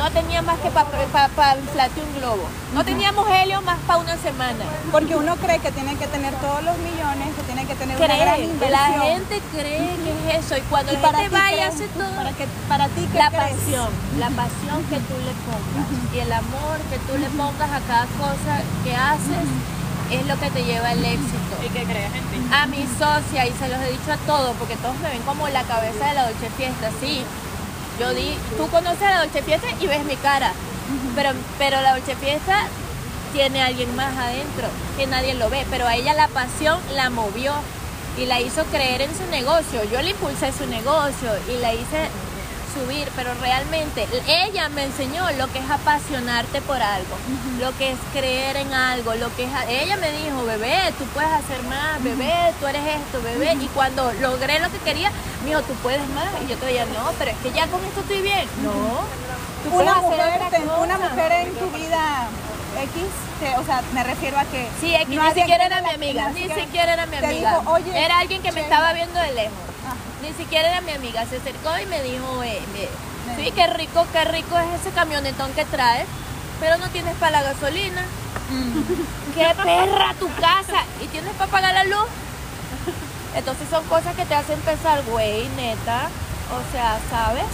no 0.00 0.10
tenía 0.10 0.40
más 0.40 0.58
que 0.60 0.70
para 0.70 1.56
inflarte 1.60 2.00
un 2.00 2.14
globo. 2.20 2.42
No 2.74 2.82
teníamos 2.84 3.28
helio 3.28 3.60
más 3.60 3.78
para 3.86 3.98
una 3.98 4.16
semana. 4.16 4.64
Porque 4.90 5.14
uno 5.14 5.36
cree 5.36 5.58
que 5.58 5.70
tiene 5.72 5.94
que 5.96 6.06
tener 6.06 6.32
todos 6.36 6.62
los 6.64 6.76
millones, 6.78 7.28
que 7.36 7.42
tiene 7.42 7.66
que 7.66 7.74
tener 7.74 7.98
una 7.98 8.06
gran 8.06 8.34
Cree, 8.36 8.44
inversión. 8.46 8.70
la 8.72 9.02
gente 9.12 9.42
cree 9.52 9.96
que 10.00 10.10
es 10.38 10.44
eso. 10.46 10.56
Y 10.56 10.62
cuando 10.72 10.92
Y 10.92 10.96
la 10.96 11.02
para 11.02 11.18
gente 11.18 11.36
va 11.36 11.52
y 11.52 11.60
hace 11.60 11.86
todo. 11.88 12.14
Para, 12.16 12.32
que, 12.32 12.46
para 12.66 12.88
ti, 12.88 13.06
¿qué 13.12 13.18
La 13.18 13.28
crees? 13.28 13.52
pasión, 13.60 13.88
la 14.18 14.30
pasión 14.30 14.78
que 14.88 14.96
tú 15.04 15.14
le 15.20 15.34
pongas 15.44 15.86
y 16.14 16.18
el 16.18 16.32
amor 16.32 16.76
que 16.90 16.98
tú 17.04 17.18
le 17.18 17.28
pongas 17.36 17.70
a 17.70 17.80
cada 17.84 18.06
cosa 18.16 18.52
que 18.82 18.96
haces 18.96 19.44
es 20.10 20.26
lo 20.26 20.40
que 20.40 20.50
te 20.50 20.64
lleva 20.64 20.88
al 20.90 21.04
éxito. 21.04 21.54
¿Y 21.62 21.68
qué 21.68 21.84
crees 21.84 22.10
en 22.14 22.24
ti? 22.32 22.48
A 22.52 22.66
mi 22.66 22.82
socia, 22.98 23.46
y 23.46 23.52
se 23.52 23.68
los 23.68 23.78
he 23.84 23.92
dicho 23.92 24.10
a 24.12 24.16
todos, 24.26 24.56
porque 24.58 24.76
todos 24.76 24.96
me 25.04 25.10
ven 25.10 25.22
como 25.22 25.46
la 25.48 25.62
cabeza 25.64 26.06
de 26.06 26.14
la 26.14 26.22
Dolce 26.24 26.48
Fiesta, 26.56 26.88
sí. 27.00 27.22
Yo 28.00 28.14
di, 28.14 28.34
tú 28.56 28.66
conoces 28.70 29.02
a 29.02 29.10
la 29.10 29.18
Dolce 29.18 29.42
Fiesta 29.42 29.66
y 29.78 29.86
ves 29.86 30.02
mi 30.06 30.16
cara, 30.16 30.52
pero, 31.14 31.32
pero 31.58 31.82
la 31.82 31.92
Dolce 31.92 32.16
Fiesta 32.16 32.62
tiene 33.34 33.60
a 33.60 33.66
alguien 33.66 33.94
más 33.94 34.16
adentro, 34.16 34.68
que 34.96 35.06
nadie 35.06 35.34
lo 35.34 35.50
ve, 35.50 35.66
pero 35.68 35.86
a 35.86 35.94
ella 35.94 36.14
la 36.14 36.28
pasión 36.28 36.80
la 36.94 37.10
movió 37.10 37.52
y 38.16 38.24
la 38.24 38.40
hizo 38.40 38.64
creer 38.72 39.02
en 39.02 39.14
su 39.14 39.26
negocio. 39.30 39.84
Yo 39.92 40.00
le 40.00 40.12
impulsé 40.12 40.50
su 40.50 40.66
negocio 40.66 41.30
y 41.50 41.60
la 41.60 41.74
hice 41.74 42.08
subir, 42.74 43.08
pero 43.16 43.34
realmente 43.40 44.06
ella 44.26 44.68
me 44.68 44.84
enseñó 44.84 45.28
lo 45.32 45.50
que 45.52 45.58
es 45.58 45.70
apasionarte 45.70 46.60
por 46.62 46.80
algo, 46.82 47.16
lo 47.60 47.76
que 47.78 47.92
es 47.92 47.98
creer 48.12 48.56
en 48.56 48.72
algo, 48.72 49.14
lo 49.14 49.34
que 49.36 49.44
es 49.44 49.50
ella 49.68 49.96
me 49.96 50.10
dijo, 50.12 50.44
"Bebé, 50.44 50.92
tú 50.98 51.04
puedes 51.06 51.30
hacer 51.30 51.62
más, 51.64 52.02
bebé, 52.02 52.52
tú 52.60 52.66
eres 52.66 52.82
esto, 52.86 53.20
bebé." 53.22 53.54
Y 53.60 53.66
cuando 53.68 54.12
logré 54.14 54.58
lo 54.60 54.70
que 54.70 54.78
quería, 54.78 55.10
me 55.42 55.50
dijo, 55.50 55.62
"Tú 55.62 55.74
puedes 55.82 56.06
más." 56.10 56.26
Y 56.44 56.48
yo 56.48 56.56
todavía, 56.56 56.84
"No, 56.86 57.10
pero 57.18 57.30
es 57.32 57.36
que 57.38 57.50
ya 57.52 57.66
con 57.66 57.84
esto 57.84 58.00
estoy 58.00 58.22
bien." 58.22 58.46
No. 58.62 58.70
tú 59.62 59.76
Una 59.76 59.96
mujer, 59.96 60.40
te- 60.50 60.58
una 60.60 60.96
mujer 60.98 61.32
en 61.32 61.54
tu 61.56 61.70
vida 61.70 62.28
X, 62.82 63.02
o 63.58 63.64
sea, 63.64 63.82
me 63.92 64.02
refiero 64.04 64.38
a 64.38 64.44
que... 64.44 64.68
Sí, 64.80 64.94
que 65.06 65.16
no 65.16 65.22
ni 65.22 65.34
siquiera 65.34 65.66
era 65.66 65.82
mi 65.82 65.90
amiga, 65.90 66.28
ni 66.30 66.48
siquiera- 66.48 66.92
era 66.94 67.06
mi 67.06 67.16
te 67.18 67.26
amiga. 67.26 67.58
dijo, 67.58 67.70
"Oye, 67.72 68.04
era 68.04 68.18
alguien 68.20 68.40
que 68.40 68.52
me 68.52 68.60
Sheila". 68.62 68.74
estaba 68.76 68.92
viendo 68.94 69.20
de 69.20 69.32
lejos. 69.32 69.52
Ajá. 69.90 69.98
Ni 70.22 70.32
siquiera 70.34 70.68
era 70.70 70.80
mi 70.80 70.92
amiga, 70.92 71.24
se 71.26 71.36
acercó 71.38 71.70
y 71.82 71.86
me 71.86 72.02
dijo, 72.02 72.42
eh, 72.42 72.60
me- 72.72 73.36
sí, 73.36 73.50
qué 73.52 73.66
rico, 73.68 74.06
qué 74.12 74.24
rico 74.24 74.58
es 74.58 74.80
ese 74.80 74.90
camionetón 74.90 75.52
que 75.52 75.64
traes, 75.64 76.06
pero 76.60 76.76
no 76.78 76.88
tienes 76.88 77.14
para 77.16 77.40
la 77.40 77.42
gasolina. 77.52 78.02
Mm. 78.50 79.34
¡Qué 79.34 79.48
perra 79.62 80.14
tu 80.18 80.28
casa! 80.34 80.84
¿Y 81.02 81.06
tienes 81.06 81.32
para 81.34 81.50
pagar 81.50 81.72
la 81.74 81.84
luz? 81.84 82.08
Entonces 83.34 83.68
son 83.70 83.84
cosas 83.84 84.16
que 84.16 84.24
te 84.24 84.34
hacen 84.34 84.58
pensar, 84.60 85.02
güey, 85.04 85.48
neta, 85.56 86.08
o 86.50 86.72
sea, 86.72 86.98
¿sabes? 87.10 87.44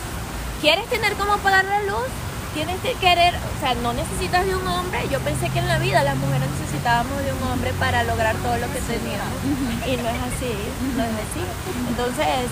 ¿Quieres 0.62 0.86
tener 0.88 1.12
cómo 1.14 1.36
pagar 1.38 1.64
la 1.66 1.82
luz? 1.82 2.06
Tienes 2.56 2.80
que 2.80 2.96
querer, 2.96 3.36
o 3.36 3.60
sea, 3.60 3.76
no 3.84 3.92
necesitas 3.92 4.40
de 4.48 4.56
un 4.56 4.64
hombre. 4.66 5.04
Yo 5.12 5.20
pensé 5.20 5.52
que 5.52 5.60
en 5.60 5.68
la 5.68 5.76
vida 5.76 6.00
las 6.08 6.16
mujeres 6.16 6.48
necesitábamos 6.56 7.20
de 7.20 7.36
un 7.36 7.42
hombre 7.52 7.68
para 7.76 8.00
lograr 8.08 8.32
todo 8.40 8.56
lo 8.56 8.64
que 8.72 8.80
teníamos. 8.80 9.36
Y 9.84 10.00
no 10.00 10.08
es 10.08 10.20
así, 10.24 10.56
no 10.96 11.04
es 11.04 11.16
así. 11.20 11.44
Entonces, 11.84 12.48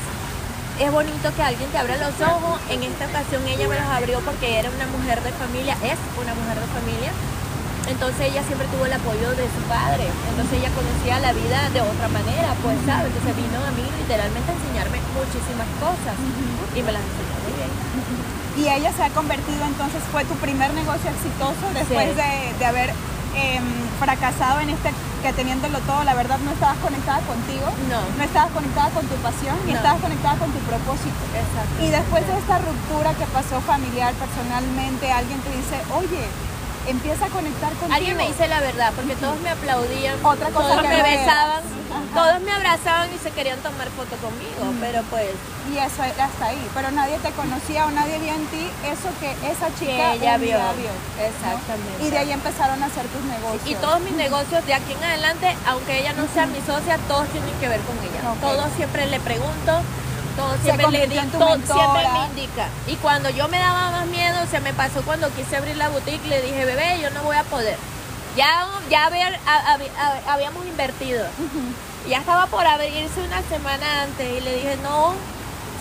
es 0.76 0.92
bonito 0.92 1.32
que 1.32 1.42
alguien 1.42 1.72
te 1.72 1.78
abra 1.80 1.96
los 1.96 2.20
ojos. 2.20 2.60
En 2.68 2.84
esta 2.84 3.08
ocasión 3.08 3.48
ella 3.48 3.64
me 3.64 3.80
los 3.80 3.88
abrió 3.88 4.20
porque 4.20 4.60
era 4.60 4.68
una 4.68 4.84
mujer 4.92 5.24
de 5.24 5.32
familia, 5.40 5.72
es 5.80 5.96
una 6.20 6.36
mujer 6.36 6.60
de 6.60 6.68
familia. 6.68 7.10
Entonces 7.88 8.28
ella 8.28 8.44
siempre 8.44 8.68
tuvo 8.76 8.84
el 8.84 8.92
apoyo 8.92 9.32
de 9.32 9.48
su 9.56 9.60
padre. 9.72 10.04
Entonces 10.04 10.60
ella 10.60 10.68
conocía 10.76 11.16
la 11.24 11.32
vida 11.32 11.72
de 11.72 11.80
otra 11.80 12.12
manera, 12.12 12.52
pues, 12.60 12.76
¿sabes? 12.84 13.08
Entonces 13.08 13.40
vino 13.40 13.56
a 13.56 13.72
mí 13.72 13.88
literalmente 14.04 14.52
a 14.52 14.56
enseñarme 14.60 15.00
muchísimas 15.16 15.68
cosas. 15.80 16.12
Y 16.76 16.84
me 16.84 16.92
las 16.92 17.00
enseñó 17.00 17.40
muy 17.40 17.56
bien. 17.56 18.23
Y 18.56 18.68
ella 18.68 18.92
se 18.96 19.02
ha 19.02 19.10
convertido 19.10 19.64
entonces, 19.66 20.00
fue 20.12 20.24
tu 20.24 20.34
primer 20.36 20.72
negocio 20.74 21.10
exitoso 21.10 21.64
después 21.74 22.08
Sí. 22.10 22.14
de, 22.14 22.58
de 22.58 22.64
haber 22.66 22.90
em, 23.34 23.64
fracasado 23.98 24.60
en 24.60 24.70
este, 24.70 24.90
que 25.22 25.32
teniéndolo 25.32 25.80
todo, 25.80 26.04
la 26.04 26.14
verdad 26.14 26.38
no 26.38 26.52
estabas 26.52 26.78
conectada 26.78 27.18
contigo, 27.26 27.66
No. 27.90 27.98
no 28.16 28.22
estabas 28.22 28.52
conectada 28.52 28.90
con 28.90 29.04
tu 29.06 29.16
pasión, 29.16 29.56
ni 29.66 29.72
No. 29.72 29.78
estabas 29.78 30.00
conectada 30.00 30.36
con 30.38 30.52
tu 30.52 30.58
propósito. 30.60 31.18
Exacto. 31.34 31.82
Y 31.82 31.90
después 31.90 32.22
de 32.28 32.38
esta 32.38 32.58
ruptura 32.58 33.10
que 33.18 33.26
pasó 33.34 33.60
familiar, 33.62 34.14
personalmente, 34.14 35.10
alguien 35.10 35.40
te 35.40 35.50
dice, 35.50 35.82
oye, 35.98 36.22
empieza 36.86 37.26
a 37.26 37.28
conectar 37.30 37.70
contigo. 37.74 37.90
Alguien 37.92 38.16
me 38.16 38.26
dice 38.28 38.46
la 38.46 38.60
verdad, 38.60 38.92
porque 38.94 39.16
todos 39.16 39.40
me 39.40 39.50
aplaudían, 39.50 40.14
Otra 40.22 40.50
cosa 40.50 40.68
todos 40.68 40.82
que 40.82 40.88
me 40.94 41.02
besaban. 41.02 41.62
Todos 42.14 42.40
me 42.40 42.52
abrazaban 42.52 43.08
y 43.14 43.18
se 43.18 43.30
querían 43.30 43.58
tomar 43.60 43.88
foto 43.90 44.16
conmigo, 44.16 44.72
pero 44.80 45.02
pues 45.10 45.30
Y 45.72 45.78
eso 45.78 46.02
era 46.04 46.26
hasta 46.26 46.46
ahí, 46.46 46.70
pero 46.74 46.90
nadie 46.90 47.18
te 47.18 47.30
conocía 47.32 47.86
o 47.86 47.90
nadie 47.90 48.18
vio 48.18 48.34
en 48.34 48.46
ti 48.46 48.70
eso 48.84 49.08
que 49.20 49.30
esa 49.48 49.68
chica 49.78 50.12
que 50.12 50.16
ella 50.16 50.36
vio. 50.36 50.58
Exactamente. 51.18 52.04
Y 52.04 52.10
de 52.10 52.18
ahí 52.18 52.32
empezaron 52.32 52.82
a 52.82 52.86
hacer 52.86 53.06
tus 53.06 53.22
negocios. 53.24 53.66
Y 53.66 53.74
todos 53.76 54.00
mis 54.00 54.14
negocios 54.14 54.64
de 54.66 54.74
aquí 54.74 54.92
en 54.92 55.04
adelante, 55.04 55.56
aunque 55.66 56.00
ella 56.00 56.12
no 56.14 56.26
sea 56.32 56.46
mi 56.46 56.60
socia, 56.60 56.98
todos 57.08 57.28
tienen 57.28 57.54
que 57.60 57.68
ver 57.68 57.80
con 57.82 57.96
ella. 57.98 58.20
Todos 58.40 58.72
siempre 58.76 59.06
le 59.06 59.20
pregunto, 59.20 59.80
todos 60.36 60.56
Se 60.56 60.62
siempre 60.64 60.90
le 60.90 61.06
digo, 61.06 61.22
mentora. 61.22 61.56
siempre 61.56 62.08
me 62.12 62.26
indica. 62.26 62.68
Y 62.86 62.96
cuando 62.96 63.30
yo 63.30 63.48
me 63.48 63.58
daba 63.58 63.90
más 63.90 64.06
miedo, 64.06 64.38
se 64.50 64.60
me 64.60 64.72
pasó 64.72 65.02
cuando 65.02 65.30
quise 65.30 65.56
abrir 65.56 65.76
la 65.76 65.88
boutique, 65.88 66.26
le 66.28 66.42
dije, 66.42 66.64
bebé, 66.64 67.00
yo 67.00 67.10
no 67.10 67.22
voy 67.22 67.36
a 67.36 67.44
poder. 67.44 67.76
Ya, 68.36 68.66
ya 68.90 69.06
a- 69.06 70.32
habíamos 70.32 70.66
invertido. 70.66 71.24
Ya 72.08 72.18
estaba 72.18 72.46
por 72.46 72.66
abrirse 72.66 73.20
una 73.22 73.42
semana 73.42 74.02
antes 74.02 74.26
y 74.38 74.40
le 74.40 74.56
dije, 74.56 74.76
no, 74.82 75.06
o 75.08 75.14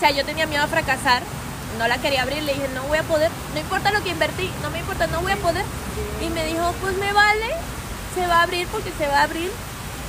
sea, 0.00 0.10
yo 0.10 0.24
tenía 0.24 0.46
miedo 0.46 0.62
a 0.62 0.68
fracasar, 0.68 1.22
no 1.78 1.86
la 1.88 1.98
quería 1.98 2.22
abrir, 2.22 2.42
le 2.44 2.54
dije, 2.54 2.68
no 2.74 2.82
voy 2.84 2.98
a 2.98 3.02
poder, 3.02 3.30
no 3.52 3.60
importa 3.60 3.90
lo 3.90 4.02
que 4.02 4.10
invertí, 4.10 4.50
no 4.62 4.70
me 4.70 4.78
importa, 4.78 5.06
no 5.08 5.20
voy 5.20 5.32
a 5.32 5.36
poder. 5.36 5.64
Y 6.24 6.28
me 6.30 6.46
dijo, 6.46 6.72
pues 6.80 6.96
me 6.96 7.12
vale, 7.12 7.46
se 8.14 8.26
va 8.26 8.36
a 8.40 8.42
abrir 8.44 8.66
porque 8.68 8.92
se 8.96 9.06
va 9.08 9.18
a 9.20 9.22
abrir. 9.24 9.50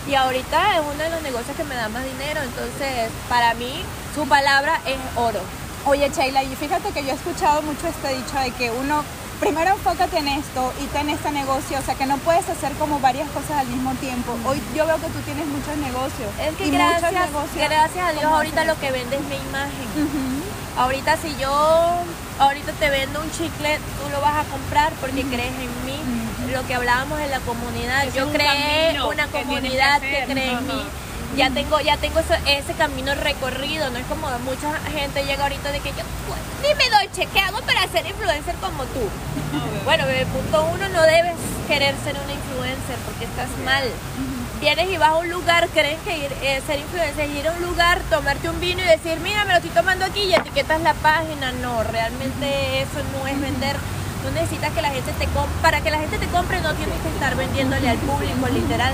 Y 0.08 0.14
ahorita 0.16 0.76
es 0.76 0.82
uno 0.82 1.04
de 1.04 1.10
los 1.10 1.22
negocios 1.24 1.58
que 1.58 1.64
me 1.64 1.76
da 1.76 1.90
más 1.90 2.04
dinero, 2.06 2.40
entonces 2.44 3.10
para 3.28 3.54
mí 3.56 3.82
su 4.14 4.28
palabra 4.28 4.80
es 4.86 4.98
oro. 5.16 5.42
Oye, 5.86 6.10
Sheila, 6.16 6.44
y 6.44 6.56
fíjate 6.56 6.92
que 6.92 7.04
yo 7.04 7.10
he 7.10 7.16
escuchado 7.16 7.62
mucho 7.64 7.88
este 7.88 8.14
dicho 8.16 8.38
de 8.40 8.52
que 8.52 8.72
uno 8.72 9.04
primero 9.40 9.72
enfócate 9.72 10.18
en 10.18 10.28
esto 10.28 10.74
y 10.82 10.86
ten 10.88 11.10
este 11.10 11.32
negocio, 11.32 11.78
o 11.80 11.82
sea 11.82 11.96
que 11.96 12.06
no 12.06 12.18
puedes 12.20 12.48
hacer 12.50 12.72
como 12.74 13.00
varias 13.00 13.30
cosas 13.30 13.60
al 13.60 13.68
mismo 13.68 13.94
tiempo. 13.96 14.36
Hoy 14.46 14.62
yo 14.76 14.86
veo 14.86 14.96
que 14.98 15.08
tú 15.08 15.20
tienes 15.26 15.46
muchos 15.48 15.78
negocios. 15.78 16.30
Es 16.40 16.56
que 16.56 16.68
y 16.68 16.72
gracias, 16.72 17.12
muchos 17.12 17.26
negocios. 17.28 17.70
gracias 17.70 18.06
a 18.06 18.12
Dios 18.12 18.24
¿Cómo 18.24 18.36
ahorita 18.38 18.66
lo 18.66 18.80
que 18.80 18.92
vende 18.92 19.16
es 19.16 19.24
mi 19.24 19.36
imagen. 19.36 20.44
Ahorita 20.78 21.18
si 21.18 21.36
yo 21.38 22.04
ahorita 22.40 22.72
te 22.74 22.90
vendo 22.90 23.22
un 23.22 23.32
chicle, 23.32 23.78
tú 23.78 24.10
lo 24.12 24.22
vas 24.22 24.46
a 24.46 24.50
comprar 24.50 24.92
porque 25.00 25.24
crees 25.24 25.54
en 25.54 25.86
mí. 25.86 26.00
Lo 26.52 26.66
que 26.68 26.76
hablábamos 26.76 27.20
en 27.20 27.32
la 27.32 27.40
comunidad, 27.40 28.06
yo 28.14 28.32
creé 28.32 29.02
una 29.02 29.28
comunidad 29.28 30.00
que 30.00 30.26
cree 30.28 30.52
en 30.52 30.68
mí. 30.68 30.84
Ya 31.36 31.50
tengo, 31.50 31.82
ya 31.82 31.98
tengo 31.98 32.20
ese, 32.22 32.38
ese 32.48 32.74
camino 32.74 33.14
recorrido, 33.16 33.90
no 33.90 33.98
es 33.98 34.06
como 34.06 34.28
mucha 34.40 34.74
gente 34.90 35.26
llega 35.26 35.44
ahorita 35.44 35.72
de 35.72 35.82
que 35.82 35.90
yo, 35.90 36.04
pues, 36.28 36.40
dime 36.64 36.90
Dolce, 36.90 37.28
¿qué 37.34 37.40
hago 37.40 37.60
para 37.62 37.86
ser 37.90 38.06
influencer 38.06 38.56
como 38.56 38.84
tú? 38.86 39.02
Bueno, 39.84 40.06
bebé, 40.06 40.26
punto 40.28 40.66
uno, 40.74 40.88
no 40.90 41.02
debes 41.02 41.36
querer 41.68 41.94
ser 42.06 42.16
una 42.24 42.32
influencer 42.32 42.96
porque 43.06 43.26
estás 43.26 43.50
mal. 43.66 43.84
Vienes 44.62 44.90
y 44.90 44.98
vas 44.98 45.10
a 45.10 45.16
un 45.16 45.30
lugar, 45.30 45.68
crees 45.74 46.00
que 46.06 46.18
ir, 46.18 46.32
eh, 46.42 46.62
ser 46.66 46.80
influencer 46.80 47.30
es 47.30 47.36
ir 47.36 47.48
a 47.50 47.52
un 47.52 47.64
lugar, 47.64 48.00
tomarte 48.10 48.50
un 48.50 48.60
vino 48.62 48.82
y 48.82 48.86
decir, 48.86 49.20
mira, 49.20 49.44
me 49.44 49.52
lo 49.52 49.58
estoy 49.58 49.72
tomando 49.72 50.06
aquí 50.06 50.22
y 50.22 50.34
etiquetas 50.34 50.82
la 50.82 50.94
página. 50.94 51.52
No, 51.62 51.84
realmente 51.84 52.82
eso 52.82 53.02
no 53.14 53.28
es 53.28 53.40
vender. 53.42 53.76
Tú 54.26 54.32
necesitas 54.34 54.74
que 54.74 54.82
la 54.82 54.90
gente 54.90 55.12
te 55.14 55.26
compre. 55.28 55.54
Para 55.62 55.82
que 55.82 55.92
la 55.92 56.00
gente 56.00 56.18
te 56.18 56.26
compre 56.28 56.60
no 56.62 56.74
tienes 56.74 56.98
que 57.00 57.10
estar 57.10 57.36
vendiéndole 57.36 57.88
al 57.88 57.98
público, 57.98 58.48
literal. 58.52 58.94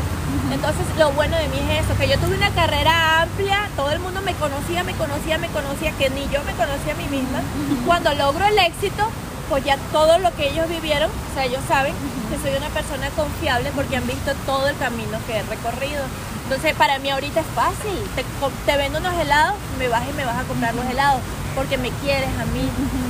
Entonces, 0.51 0.83
lo 0.99 1.11
bueno 1.13 1.37
de 1.37 1.47
mí 1.47 1.57
es 1.71 1.85
eso, 1.85 1.97
que 1.97 2.09
yo 2.09 2.17
tuve 2.19 2.35
una 2.35 2.49
carrera 2.51 3.21
amplia, 3.21 3.69
todo 3.77 3.91
el 3.91 3.99
mundo 3.99 4.21
me 4.21 4.33
conocía, 4.33 4.83
me 4.83 4.93
conocía, 4.93 5.37
me 5.37 5.47
conocía, 5.47 5.93
que 5.93 6.09
ni 6.09 6.27
yo 6.27 6.43
me 6.43 6.51
conocía 6.51 6.91
a 6.91 6.97
mí 6.97 7.07
misma. 7.07 7.39
Cuando 7.85 8.13
logro 8.13 8.43
el 8.43 8.59
éxito, 8.59 9.07
pues 9.47 9.63
ya 9.63 9.77
todo 9.93 10.17
lo 10.19 10.35
que 10.35 10.49
ellos 10.49 10.67
vivieron, 10.67 11.09
o 11.09 11.33
sea, 11.33 11.45
ellos 11.45 11.63
saben 11.65 11.93
que 12.29 12.37
soy 12.37 12.57
una 12.57 12.69
persona 12.69 13.09
confiable 13.11 13.71
porque 13.73 13.95
han 13.95 14.07
visto 14.07 14.33
todo 14.45 14.67
el 14.67 14.77
camino 14.77 15.17
que 15.27 15.37
he 15.37 15.43
recorrido. 15.43 16.03
Entonces, 16.43 16.75
para 16.75 16.99
mí 16.99 17.09
ahorita 17.09 17.39
es 17.39 17.45
fácil. 17.55 17.95
Te, 18.15 18.25
te 18.65 18.77
vendo 18.77 18.99
unos 18.99 19.15
helados, 19.15 19.55
me 19.79 19.87
vas 19.87 20.03
y 20.09 20.13
me 20.13 20.25
vas 20.25 20.37
a 20.37 20.43
comprar 20.43 20.75
los 20.75 20.85
helados 20.85 21.21
porque 21.55 21.77
me 21.77 21.89
quieres 22.01 22.29
a 22.39 22.45
mí, 22.45 22.69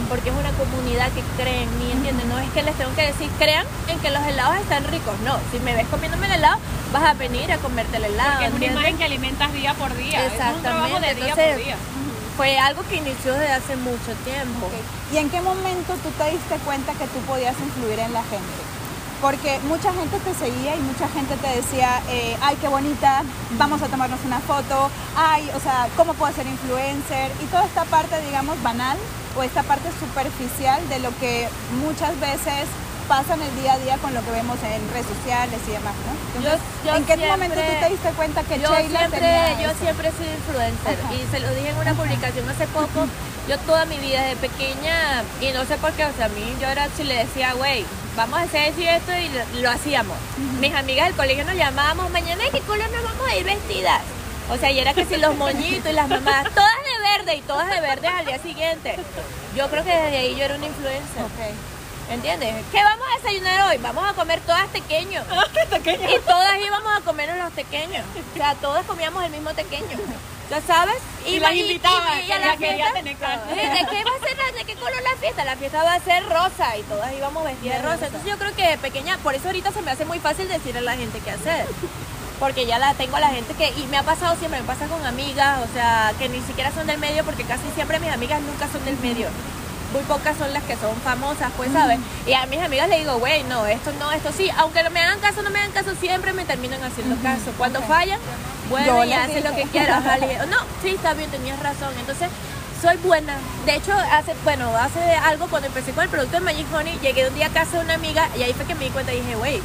porque 0.10 0.30
es 0.30 0.36
una 0.36 0.52
comunidad 0.52 1.10
que 1.12 1.22
cree 1.42 1.64
en 1.64 1.80
mí, 1.80 1.92
¿entiendes? 1.92 2.26
No 2.26 2.40
es 2.40 2.50
que 2.52 2.64
les 2.64 2.76
tengo 2.76 2.94
que 2.96 3.08
decir, 3.08 3.30
crean 3.38 3.66
en 3.88 4.00
que 4.00 4.10
los 4.10 4.24
helados 4.26 4.58
están 4.58 4.84
ricos. 4.86 5.20
No, 5.26 5.38
si 5.52 5.60
me 5.60 5.76
ves 5.76 5.88
comiéndome 5.88 6.26
el 6.28 6.34
helado, 6.34 6.60
vas 6.92 7.04
a 7.04 7.14
venir 7.14 7.52
a 7.52 7.58
comerte 7.58 7.98
el 7.98 8.06
helado. 8.06 8.32
Porque 8.32 8.48
es 8.48 8.54
una 8.54 8.66
imagen 8.66 8.98
que 8.98 9.04
alimentas 9.06 9.54
día 9.54 9.74
por 9.74 9.96
día. 9.96 10.26
Es 10.26 10.34
un 10.56 10.62
trabajo 10.62 11.00
de 11.00 11.16
día 11.16 11.30
Entonces, 11.30 11.56
por 11.56 11.64
día. 11.64 11.78
Fue 12.38 12.58
algo 12.58 12.82
que 12.90 12.96
inició 12.96 13.34
desde 13.34 13.52
hace 13.52 13.76
mucho 13.76 14.14
tiempo. 14.24 14.70
¿Y 15.14 15.18
en 15.18 15.30
qué 15.30 15.42
momento 15.42 15.94
tú 16.02 16.10
te 16.18 16.32
diste 16.32 16.56
cuenta 16.66 16.94
que 16.94 17.06
tú 17.08 17.20
podías 17.28 17.56
influir 17.60 18.00
en 18.00 18.14
la 18.14 18.24
gente? 18.24 18.81
Porque 19.22 19.60
mucha 19.68 19.94
gente 19.94 20.18
te 20.20 20.34
seguía 20.34 20.76
y 20.76 20.80
mucha 20.80 21.08
gente 21.08 21.36
te 21.38 21.48
decía, 21.56 22.02
eh, 22.10 22.36
ay, 22.42 22.58
qué 22.60 22.68
bonita, 22.68 23.24
vamos 23.58 23.82
a 23.84 23.88
tomarnos 23.88 24.20
una 24.26 24.40
foto, 24.40 24.90
ay, 25.16 25.48
o 25.56 25.60
sea, 25.60 25.88
¿cómo 25.96 26.16
puedo 26.16 26.34
ser 26.34 26.48
influencer? 26.48 27.32
Y 27.44 27.46
toda 27.46 27.66
esta 27.66 27.86
parte, 27.86 28.20
digamos, 28.26 28.62
banal 28.64 28.98
o 29.38 29.44
esta 29.44 29.62
parte 29.62 29.90
superficial 30.00 30.88
de 30.90 31.00
lo 31.00 31.16
que 31.20 31.48
muchas 31.86 32.20
veces 32.20 32.66
pasa 33.02 33.34
en 33.36 33.42
el 33.42 33.56
día 33.62 33.74
a 33.74 33.80
día 33.80 33.98
con 33.98 34.14
lo 34.14 34.24
que 34.24 34.32
vemos 34.32 34.58
en 34.64 34.82
redes 34.94 35.08
sociales 35.08 35.60
y 35.68 35.72
demás, 35.72 35.94
¿no? 36.06 36.14
Entonces, 36.40 36.62
Yo- 36.86 36.92
yo 36.92 36.98
¿en 36.98 37.04
qué 37.06 37.14
siempre- 37.16 37.32
momento 37.32 37.56
tú 37.62 37.80
te 37.86 37.90
diste 37.90 38.10
cuenta 38.12 38.44
que 38.44 38.60
yo 38.60 38.70
Sheila 38.74 39.00
siempre, 39.00 39.20
tenía 39.20 39.62
yo 39.62 39.70
eso? 39.72 39.80
siempre 39.80 40.08
he 40.10 40.12
sido 40.12 40.32
influencer 40.34 40.98
Ajá. 41.04 41.14
y 41.14 41.28
se 41.32 41.40
lo 41.40 41.50
dije 41.54 41.70
en 41.70 41.78
una 41.78 41.94
publicación 41.94 42.50
hace 42.50 42.68
poco. 42.68 43.08
Yo 43.50 43.58
toda 43.60 43.86
mi 43.86 43.98
vida 43.98 44.22
desde 44.22 44.36
pequeña, 44.38 45.24
y 45.42 45.52
no 45.52 45.66
sé 45.66 45.76
por 45.78 45.92
qué, 45.94 46.06
o 46.06 46.14
sea, 46.16 46.28
a 46.28 46.30
mí 46.30 46.46
yo 46.62 46.68
era 46.68 46.88
si 46.96 47.04
le 47.04 47.16
decía, 47.26 47.54
güey, 47.54 47.84
vamos 48.16 48.40
a 48.40 48.44
hacer 48.44 48.68
esto 48.70 48.82
y 48.82 48.88
esto, 48.88 49.12
y 49.18 49.30
lo, 49.30 49.62
lo 49.62 49.72
hacíamos. 49.72 50.16
Mis 50.60 50.74
amigas 50.76 51.08
del 51.08 51.16
colegio 51.16 51.44
nos 51.46 51.56
llamábamos, 51.56 52.10
mañana 52.12 52.44
de 52.44 52.52
qué 52.52 52.60
color 52.62 52.90
nos 52.92 53.04
vamos 53.04 53.28
a 53.28 53.36
ir 53.36 53.44
vestidas. 53.44 54.02
O 54.50 54.58
sea, 54.58 54.70
y 54.72 54.80
era 54.80 54.94
que 54.94 55.06
si 55.06 55.18
los 55.18 55.36
moñitos 55.36 55.90
y 55.90 55.94
las 55.94 56.08
mamás, 56.10 56.44
todas 56.54 56.76
de 56.86 57.18
verde 57.18 57.36
y 57.38 57.42
todas 57.42 57.68
de 57.70 57.80
verde 57.82 58.08
al 58.08 58.26
día 58.26 58.38
siguiente. 58.40 58.98
Yo 59.56 59.70
creo 59.70 59.84
que 59.84 59.92
desde 59.96 60.18
ahí 60.18 60.36
yo 60.36 60.44
era 60.44 60.56
una 60.56 60.66
influencer. 60.68 61.24
Ok. 61.24 61.56
¿Entiendes? 62.12 62.54
¿Qué 62.72 62.84
vamos 62.84 63.08
a 63.10 63.18
desayunar 63.22 63.70
hoy? 63.72 63.78
Vamos 63.78 64.10
a 64.10 64.14
comer 64.14 64.40
todas 64.42 64.68
tequeños. 64.70 65.26
Y 66.16 66.20
todas 66.20 66.58
íbamos 66.60 66.92
a 66.98 67.02
comer 67.02 67.30
los 67.38 67.52
tequeños. 67.54 68.04
O 68.34 68.38
sea, 68.38 68.54
todas 68.56 68.86
comíamos 68.86 69.24
el 69.24 69.32
mismo 69.32 69.52
tequeño. 69.54 69.98
¿Ya 70.50 70.60
sabes? 70.68 70.98
Y 71.26 71.40
las 71.40 71.54
invitaban, 71.56 72.20
y 72.20 72.26
que 72.28 72.34
a 72.34 72.40
la 72.40 72.58
quería 72.58 72.92
fiesta. 72.92 72.94
tener. 72.94 73.18
¿De 73.18 73.88
qué 73.90 74.04
va 74.04 74.12
a 74.12 74.28
ser? 74.28 74.38
la- 74.38 74.58
¿De 74.60 74.66
qué 74.66 74.76
color 74.76 75.02
la 75.02 75.16
fiesta? 75.18 75.46
La 75.46 75.56
fiesta 75.56 75.84
va 75.84 75.94
a 75.94 76.00
ser 76.02 76.26
rosa 76.28 76.76
y 76.78 76.84
todas 76.84 77.14
íbamos 77.14 77.46
vestidas 77.46 77.82
de 77.82 77.88
rosa. 77.90 78.06
Entonces 78.08 78.30
yo 78.30 78.38
creo 78.38 78.54
que 78.56 78.68
de 78.68 78.78
pequeña, 78.78 79.18
por 79.20 79.34
eso 79.34 79.48
ahorita 79.48 79.72
se 79.72 79.82
me 79.82 79.92
hace 79.92 80.04
muy 80.04 80.20
fácil 80.20 80.50
decirle 80.50 80.80
a 80.80 80.84
la 80.84 80.98
gente 80.98 81.20
qué 81.22 81.32
hacer. 81.32 81.66
Porque 82.40 82.66
ya 82.66 82.80
la 82.80 82.94
tengo 82.96 83.16
a 83.16 83.22
la 83.22 83.30
gente 83.30 83.54
que, 83.54 83.70
y 83.70 83.86
me 83.90 83.98
ha 83.98 84.04
pasado 84.04 84.36
siempre, 84.36 84.60
me 84.60 84.68
pasa 84.68 84.88
con 84.88 85.06
amigas, 85.06 85.60
o 85.70 85.74
sea, 85.74 86.12
que 86.20 86.28
ni 86.28 86.42
siquiera 86.42 86.72
son 86.74 86.86
del 86.88 86.98
medio, 86.98 87.24
porque 87.24 87.44
casi 87.46 87.64
siempre 87.76 88.00
mis 88.00 88.10
amigas 88.12 88.42
nunca 88.42 88.68
son 88.70 88.84
del 88.84 88.98
medio. 88.98 89.30
Muy 89.92 90.02
pocas 90.04 90.38
son 90.38 90.54
las 90.54 90.64
que 90.64 90.76
son 90.78 90.96
famosas, 91.04 91.52
pues, 91.58 91.72
¿sabes? 91.74 92.00
Y 92.26 92.34
a 92.34 92.46
mis 92.46 92.60
amigas 92.62 92.88
le 92.88 93.00
digo, 93.00 93.20
güey, 93.20 93.44
no, 93.44 93.66
esto 93.66 93.92
no, 94.00 94.12
esto 94.12 94.32
sí. 94.36 94.50
Aunque 94.58 94.84
no 94.84 94.90
me 94.90 95.02
hagan 95.02 95.20
caso, 95.20 95.42
no 95.42 95.50
me 95.50 95.60
hagan 95.60 95.72
caso, 95.72 95.94
siempre 96.00 96.32
me 96.34 96.46
terminan 96.46 96.82
haciendo 96.84 97.16
caso. 97.22 97.52
Cuando 97.58 97.82
fallan, 97.82 98.20
Yo 98.20 98.70
vuelven 98.70 99.10
y 99.10 99.14
hacen 99.14 99.44
lo 99.44 99.54
que 99.54 99.64
quieran. 99.64 100.04
No, 100.50 100.58
sí, 100.82 100.90
está 100.90 101.14
bien, 101.14 101.30
tenías 101.30 101.60
razón. 101.60 101.94
Entonces, 102.00 102.30
soy 102.82 102.98
buena. 102.98 103.36
De 103.66 103.76
hecho, 103.76 103.94
hace, 104.12 104.34
bueno, 104.44 104.76
hace 104.76 105.00
algo 105.26 105.48
cuando 105.48 105.68
empecé 105.68 105.92
con 105.92 106.04
el 106.04 106.10
producto 106.10 106.38
de 106.38 106.42
Magic 106.42 106.68
Honey, 106.74 106.98
llegué 107.00 107.28
un 107.28 107.36
día 107.36 107.48
a 107.48 107.50
casa 107.50 107.78
de 107.78 107.84
una 107.84 107.94
amiga 107.96 108.30
y 108.38 108.44
ahí 108.44 108.54
fue 108.54 108.66
que 108.66 108.76
me 108.76 108.86
di 108.86 108.92
cuenta 108.92 109.14
y 109.14 109.18
dije, 109.22 109.36
güey, 109.36 109.62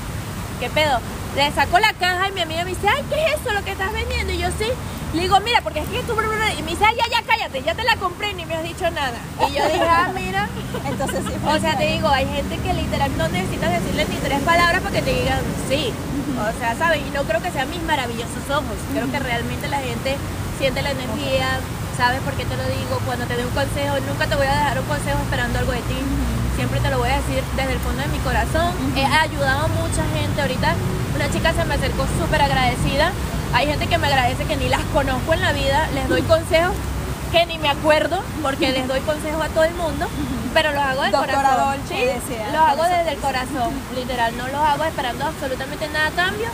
¿qué 0.61 0.69
pedo? 0.71 1.01
Le 1.37 1.53
saco 1.53 1.79
la 1.79 1.93
caja 1.93 2.29
y 2.29 2.33
mi 2.33 2.41
amiga 2.41 2.65
me 2.65 2.71
dice, 2.71 2.89
ay, 2.89 3.05
¿qué 3.11 3.27
es 3.27 3.39
eso 3.39 3.53
lo 3.53 3.63
que 3.63 3.73
estás 3.73 3.93
vendiendo? 3.93 4.33
Y 4.33 4.39
yo 4.39 4.49
sí. 4.59 4.73
Le 5.13 5.23
digo, 5.23 5.39
mira, 5.41 5.61
porque 5.61 5.81
es 5.81 5.89
que 5.89 6.03
tú... 6.05 6.15
Y 6.15 6.63
me 6.63 6.71
dice, 6.71 6.85
ay, 6.87 6.97
ya, 6.97 7.05
ya, 7.11 7.27
cállate, 7.27 7.63
ya 7.63 7.75
te 7.75 7.85
la 7.85 7.97
compré 7.97 8.31
y 8.31 8.35
ni 8.35 8.47
me 8.47 8.55
has 8.55 8.63
dicho 8.63 8.91
nada. 8.91 9.19
Y 9.47 9.53
yo 9.53 9.63
dije, 9.67 9.85
ah, 9.87 10.11
mira. 10.15 10.49
Entonces 10.87 11.23
sí. 11.27 11.35
O 11.47 11.59
sea, 11.59 11.77
te 11.77 11.93
digo, 11.93 12.09
hay 12.09 12.27
gente 12.27 12.57
que 12.57 12.73
literal 12.73 13.13
no 13.19 13.29
necesitas 13.29 13.71
decirle 13.71 14.07
ni 14.07 14.17
tres 14.17 14.41
palabras 14.41 14.81
para 14.81 14.97
que 14.97 15.03
te 15.03 15.13
digan 15.13 15.41
sí. 15.69 15.93
O 16.41 16.59
sea, 16.59 16.75
¿sabes? 16.75 17.03
Y 17.07 17.11
no 17.11 17.23
creo 17.25 17.43
que 17.43 17.51
sean 17.51 17.69
mis 17.69 17.83
maravillosos 17.83 18.49
ojos. 18.49 18.77
Creo 18.93 19.11
que 19.13 19.19
realmente 19.19 19.69
la 19.69 19.81
gente 19.81 20.17
siente 20.59 20.81
la 20.81 20.93
energía. 20.93 21.61
¿Sabes 21.99 22.21
por 22.23 22.33
qué 22.33 22.47
te 22.47 22.57
lo 22.57 22.65
digo? 22.65 22.99
Cuando 23.05 23.27
te 23.27 23.35
doy 23.35 23.45
un 23.45 23.53
consejo, 23.53 23.97
nunca 24.09 24.27
te 24.27 24.37
voy 24.37 24.47
a 24.47 24.57
dejar 24.57 24.81
un 24.81 24.87
consejo 24.87 25.19
esperando 25.21 25.59
algo 25.59 25.73
de 25.73 25.81
ti. 25.81 26.01
Siempre 26.57 26.81
te 26.81 26.91
lo 26.91 26.99
voy 26.99 27.11
a 27.11 27.17
decir 27.17 27.43
desde 27.55 27.73
el 27.73 27.79
fondo 27.81 28.03
de 28.03 28.09
mi 28.09 28.19
corazón. 28.19 28.73
He 28.97 29.05
ayudado 29.05 29.67
a 29.67 29.69
mucha 29.69 30.03
gente. 30.17 30.41
Ahorita 30.41 30.75
una 31.15 31.31
chica 31.31 31.53
se 31.53 31.65
me 31.65 31.75
acercó 31.75 32.07
súper 32.19 32.43
agradecida. 32.43 33.13
Hay 33.55 33.67
gente 33.67 33.87
que 33.87 33.99
me 33.99 34.07
agradece 34.07 34.45
que 34.45 34.57
ni 34.57 34.69
las 34.69 34.83
conozco 34.93 35.35
en 35.35 35.41
la 35.41 35.53
vida. 35.53 35.89
Les 35.95 36.09
doy 36.09 36.23
consejos 36.23 36.75
que 37.33 37.45
ni 37.47 37.59
me 37.59 37.69
acuerdo 37.69 38.23
porque 38.43 38.71
les 38.73 38.87
doy 38.89 39.01
consejos 39.01 39.43
a 39.45 39.49
todo 39.49 39.65
el 39.65 39.75
mundo, 39.75 40.07
pero 40.55 40.73
los 40.73 40.83
hago 40.83 41.03
del 41.03 41.13
corazón. 41.13 41.77
Sí, 41.89 41.95
los 42.53 42.63
hago 42.63 42.85
desde 42.85 43.13
el 43.13 43.19
corazón, 43.19 43.71
literal, 43.95 44.37
no 44.37 44.47
los 44.47 44.61
hago 44.61 44.85
esperando 44.85 45.25
absolutamente 45.27 45.89
nada 45.89 46.07
a 46.07 46.11
cambio. 46.13 46.49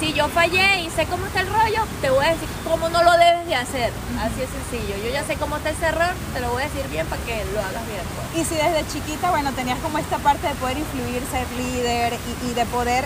Si 0.00 0.12
yo 0.14 0.28
fallé 0.28 0.80
y 0.80 0.90
sé 0.90 1.04
cómo 1.06 1.26
está 1.26 1.40
el 1.40 1.48
rollo, 1.48 1.84
te 2.00 2.08
voy 2.10 2.24
a 2.24 2.30
decir 2.30 2.48
cómo 2.68 2.88
no 2.88 3.02
lo 3.02 3.12
debes 3.12 3.46
de 3.46 3.54
hacer. 3.54 3.92
Así 4.18 4.40
es 4.42 4.48
sencillo. 4.48 4.96
Yo 5.04 5.10
ya 5.12 5.22
sé 5.24 5.34
cómo 5.36 5.56
está 5.58 5.70
ese 5.70 5.86
error, 5.86 6.12
te 6.32 6.40
lo 6.40 6.50
voy 6.52 6.62
a 6.62 6.66
decir 6.66 6.86
bien 6.88 7.06
para 7.06 7.20
que 7.22 7.44
lo 7.52 7.60
hagas 7.60 7.86
bien. 7.86 8.00
pues. 8.32 8.40
Y 8.40 8.48
si 8.48 8.54
desde 8.54 8.86
chiquita, 8.92 9.30
bueno, 9.30 9.52
tenías 9.52 9.78
como 9.80 9.98
esta 9.98 10.16
parte 10.18 10.48
de 10.48 10.54
poder 10.54 10.78
influir, 10.78 11.22
ser 11.30 11.46
líder 11.52 12.14
y, 12.14 12.50
y 12.50 12.54
de 12.54 12.64
poder... 12.66 13.04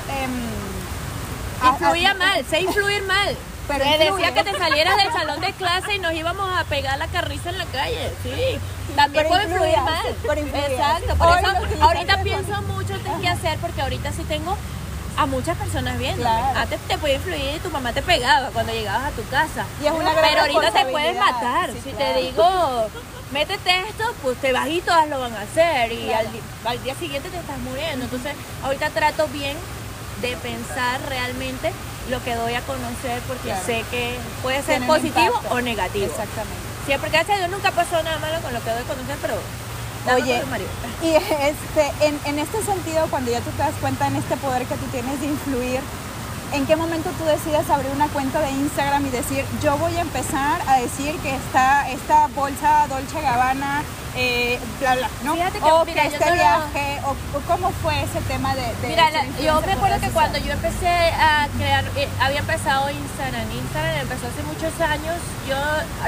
a- 1.60 1.66
a- 1.66 1.70
Influía 1.70 2.14
mal, 2.14 2.44
sé 2.48 2.60
influir 2.60 3.02
mal. 3.04 3.36
Pero 3.68 3.82
Te 3.84 3.98
decía 3.98 4.34
que 4.34 4.44
te 4.44 4.58
salieras 4.58 4.96
del 4.98 5.10
salón 5.12 5.40
de 5.40 5.52
clase 5.54 5.94
y 5.94 5.98
nos 5.98 6.12
íbamos 6.12 6.46
a 6.54 6.64
pegar 6.64 6.98
la 6.98 7.06
carriza 7.08 7.48
en 7.48 7.56
la 7.58 7.64
calle. 7.64 8.12
Sí, 8.22 8.58
también 8.94 9.26
puedo 9.26 9.42
influir 9.42 9.78
mal. 9.78 10.06
Exacto, 10.70 11.16
por 11.16 11.28
Hoy 11.28 11.34
eso 11.42 11.82
ahorita 11.82 12.22
pienso 12.22 12.62
mucho 12.62 12.92
de 12.98 13.10
qué 13.22 13.28
hacer 13.28 13.58
porque 13.60 13.80
ahorita 13.80 14.12
sí 14.12 14.22
tengo 14.28 14.54
a 15.16 15.26
muchas 15.26 15.56
personas 15.56 15.98
viendo. 15.98 16.22
Claro. 16.22 16.58
Antes 16.58 16.80
te 16.80 16.98
podía 16.98 17.14
influir 17.14 17.54
y 17.56 17.58
tu 17.60 17.70
mamá 17.70 17.92
te 17.92 18.02
pegaba 18.02 18.48
cuando 18.48 18.72
llegabas 18.72 19.04
a 19.08 19.10
tu 19.10 19.26
casa. 19.28 19.64
Y 19.82 19.86
es 19.86 19.92
una 19.92 20.12
gran 20.12 20.24
Pero 20.28 20.40
ahorita 20.42 20.72
te 20.72 20.86
puedes 20.86 21.14
responsabilidad. 21.14 21.32
matar. 21.42 21.70
Sí, 21.72 21.80
si 21.84 21.90
claro. 21.90 22.14
te 22.14 22.20
digo, 22.22 22.86
métete 23.32 23.80
esto, 23.88 24.14
pues 24.22 24.38
te 24.38 24.52
vas 24.52 24.68
y 24.68 24.80
todas 24.80 25.08
lo 25.08 25.20
van 25.20 25.34
a 25.34 25.40
hacer. 25.42 25.92
Y 25.92 26.06
Claro. 26.06 26.28
al, 26.64 26.70
al 26.72 26.82
día 26.82 26.94
siguiente 26.96 27.28
te 27.30 27.36
estás 27.38 27.58
muriendo. 27.58 28.04
Entonces, 28.06 28.32
ahorita 28.64 28.90
trato 28.90 29.26
bien 29.28 29.56
de 30.20 30.36
pensar 30.38 31.00
realmente 31.08 31.72
lo 32.10 32.22
que 32.22 32.34
doy 32.34 32.54
a 32.54 32.60
conocer 32.62 33.20
porque 33.26 33.54
sé 33.64 33.84
que 33.90 34.16
puede 34.42 34.58
ser 34.62 34.78
Tiene 34.78 34.86
positivo 34.86 35.40
o 35.50 35.60
negativo. 35.60 36.06
Exactamente. 36.06 36.58
Siempre, 36.86 37.10
gracias 37.10 37.36
a 37.36 37.38
Dios, 37.40 37.50
nunca 37.50 37.70
pasó 37.70 38.02
nada 38.02 38.18
malo 38.18 38.40
con 38.42 38.52
lo 38.52 38.62
que 38.62 38.70
doy 38.70 38.80
a 38.80 38.84
conocer, 38.84 39.16
pero... 39.22 39.34
Oye, 40.12 40.42
y 41.02 41.14
este, 41.14 42.06
en, 42.06 42.18
en 42.26 42.38
este 42.38 42.62
sentido, 42.62 43.06
cuando 43.10 43.30
ya 43.30 43.40
tú 43.40 43.50
te 43.52 43.58
das 43.58 43.74
cuenta 43.80 44.06
en 44.06 44.16
este 44.16 44.36
poder 44.36 44.66
que 44.66 44.74
tú 44.76 44.86
tienes 44.92 45.20
de 45.20 45.26
influir, 45.26 45.80
¿en 46.52 46.66
qué 46.66 46.76
momento 46.76 47.10
tú 47.18 47.24
decides 47.24 47.68
abrir 47.70 47.90
una 47.90 48.08
cuenta 48.08 48.40
de 48.40 48.50
Instagram 48.50 49.06
y 49.06 49.10
decir, 49.10 49.44
yo 49.62 49.76
voy 49.78 49.96
a 49.96 50.02
empezar 50.02 50.60
a 50.68 50.76
decir 50.76 51.16
que 51.20 51.34
está 51.34 51.88
esta 51.90 52.26
bolsa 52.28 52.86
Dolce 52.88 53.20
Gabbana, 53.20 53.82
eh, 54.16 54.58
bla, 54.80 54.94
bla, 54.96 55.08
¿no? 55.24 55.34
Fíjate 55.34 55.58
que, 55.58 55.64
o 55.72 55.84
mira, 55.84 56.02
que 56.02 56.08
yo 56.10 56.14
este 56.16 56.28
lo- 56.30 56.34
viaje, 56.34 57.00
o, 57.04 57.10
o 57.10 57.40
cómo 57.48 57.70
fue 57.82 58.00
ese 58.02 58.20
tema 58.28 58.54
de... 58.54 58.62
de 58.82 58.88
Mira, 58.88 59.10
la- 59.10 59.24
yo 59.42 59.60
me 59.62 59.72
acuerdo 59.72 60.00
que 60.00 60.08
cuando 60.10 60.38
yo 60.38 60.52
empecé 60.52 60.88
a 60.88 61.48
crear, 61.56 61.84
eh, 61.96 62.08
había 62.20 62.40
empezado 62.40 62.90
Instagram. 62.90 63.50
Instagram 63.50 63.96
empezó 64.00 64.26
hace 64.28 64.42
muchos 64.44 64.80
años. 64.80 65.16
Yo 65.48 65.56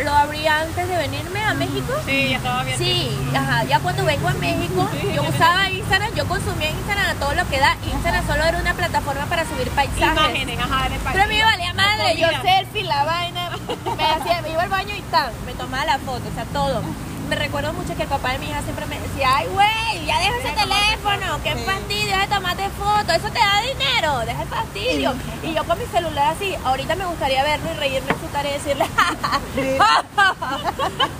lo 0.04 0.12
abrí 0.12 0.46
antes 0.46 0.88
de 0.88 0.96
venirme 0.96 1.40
a 1.42 1.54
México. 1.54 1.92
Sí, 2.06 2.28
ya 2.30 2.36
estaba 2.36 2.62
bien. 2.64 2.78
Sí, 2.78 3.18
ajá, 3.34 3.64
ya 3.64 3.80
cuando 3.80 4.04
vengo 4.04 4.28
a 4.28 4.34
México, 4.34 4.88
yo 5.14 5.22
usaba 5.22 5.68
Instagram, 5.70 6.14
yo 6.14 6.26
consumía 6.26 6.70
Instagram 6.70 7.10
a 7.10 7.14
todo 7.20 7.34
lo 7.34 7.48
que 7.48 7.58
da. 7.58 7.76
Instagram 7.84 8.26
solo 8.26 8.44
era 8.44 8.58
una 8.58 8.74
plataforma 8.74 9.26
para 9.26 9.44
subir 9.44 9.68
paisajes. 9.70 10.12
Imágenes, 10.12 10.58
ajá, 10.58 10.88
de 10.88 10.98
Pero 10.98 11.22
a 11.24 11.26
mí 11.26 11.36
me 11.36 11.44
valía 11.44 11.74
madre, 11.74 12.16
yo 12.16 12.28
selfie, 12.42 12.84
la 12.84 13.04
vaina. 13.04 13.50
Me, 13.96 14.04
hacía, 14.04 14.42
me 14.42 14.50
iba 14.50 14.62
al 14.62 14.68
baño 14.68 14.94
y 14.94 15.02
tal, 15.10 15.32
me 15.44 15.52
tomaba 15.54 15.84
la 15.84 15.98
foto, 15.98 16.22
o 16.30 16.34
sea, 16.34 16.44
todo. 16.52 16.82
Me 17.28 17.34
recuerdo 17.34 17.72
mucho 17.72 17.96
que 17.96 18.02
el 18.02 18.08
papá 18.08 18.32
de 18.32 18.38
mi 18.38 18.46
hija 18.46 18.62
siempre 18.62 18.86
me 18.86 19.00
decía, 19.00 19.28
ay, 19.36 19.48
güey, 19.52 20.06
ya 20.06 20.18
deja 20.18 20.36
ese 20.38 20.52
teléfono, 20.52 21.40
qué 21.42 21.56
fastidio, 21.56 22.06
deja 22.06 22.20
de 22.20 22.28
tomarte 22.34 22.68
fotos, 22.70 23.16
eso 23.16 23.28
te 23.30 23.38
da 23.40 23.60
dinero, 23.62 24.18
deja 24.20 24.42
el 24.42 24.48
fastidio. 24.48 25.14
Y 25.42 25.52
yo 25.52 25.64
con 25.64 25.76
mi 25.78 25.86
celular 25.86 26.34
así, 26.36 26.54
ahorita 26.64 26.94
me 26.94 27.04
gustaría 27.06 27.42
verlo 27.42 27.68
y 27.72 27.76
reírme 27.78 28.10
en 28.12 28.20
su 28.20 28.30
cara 28.30 28.48
y 28.48 28.52
decirle, 28.52 28.84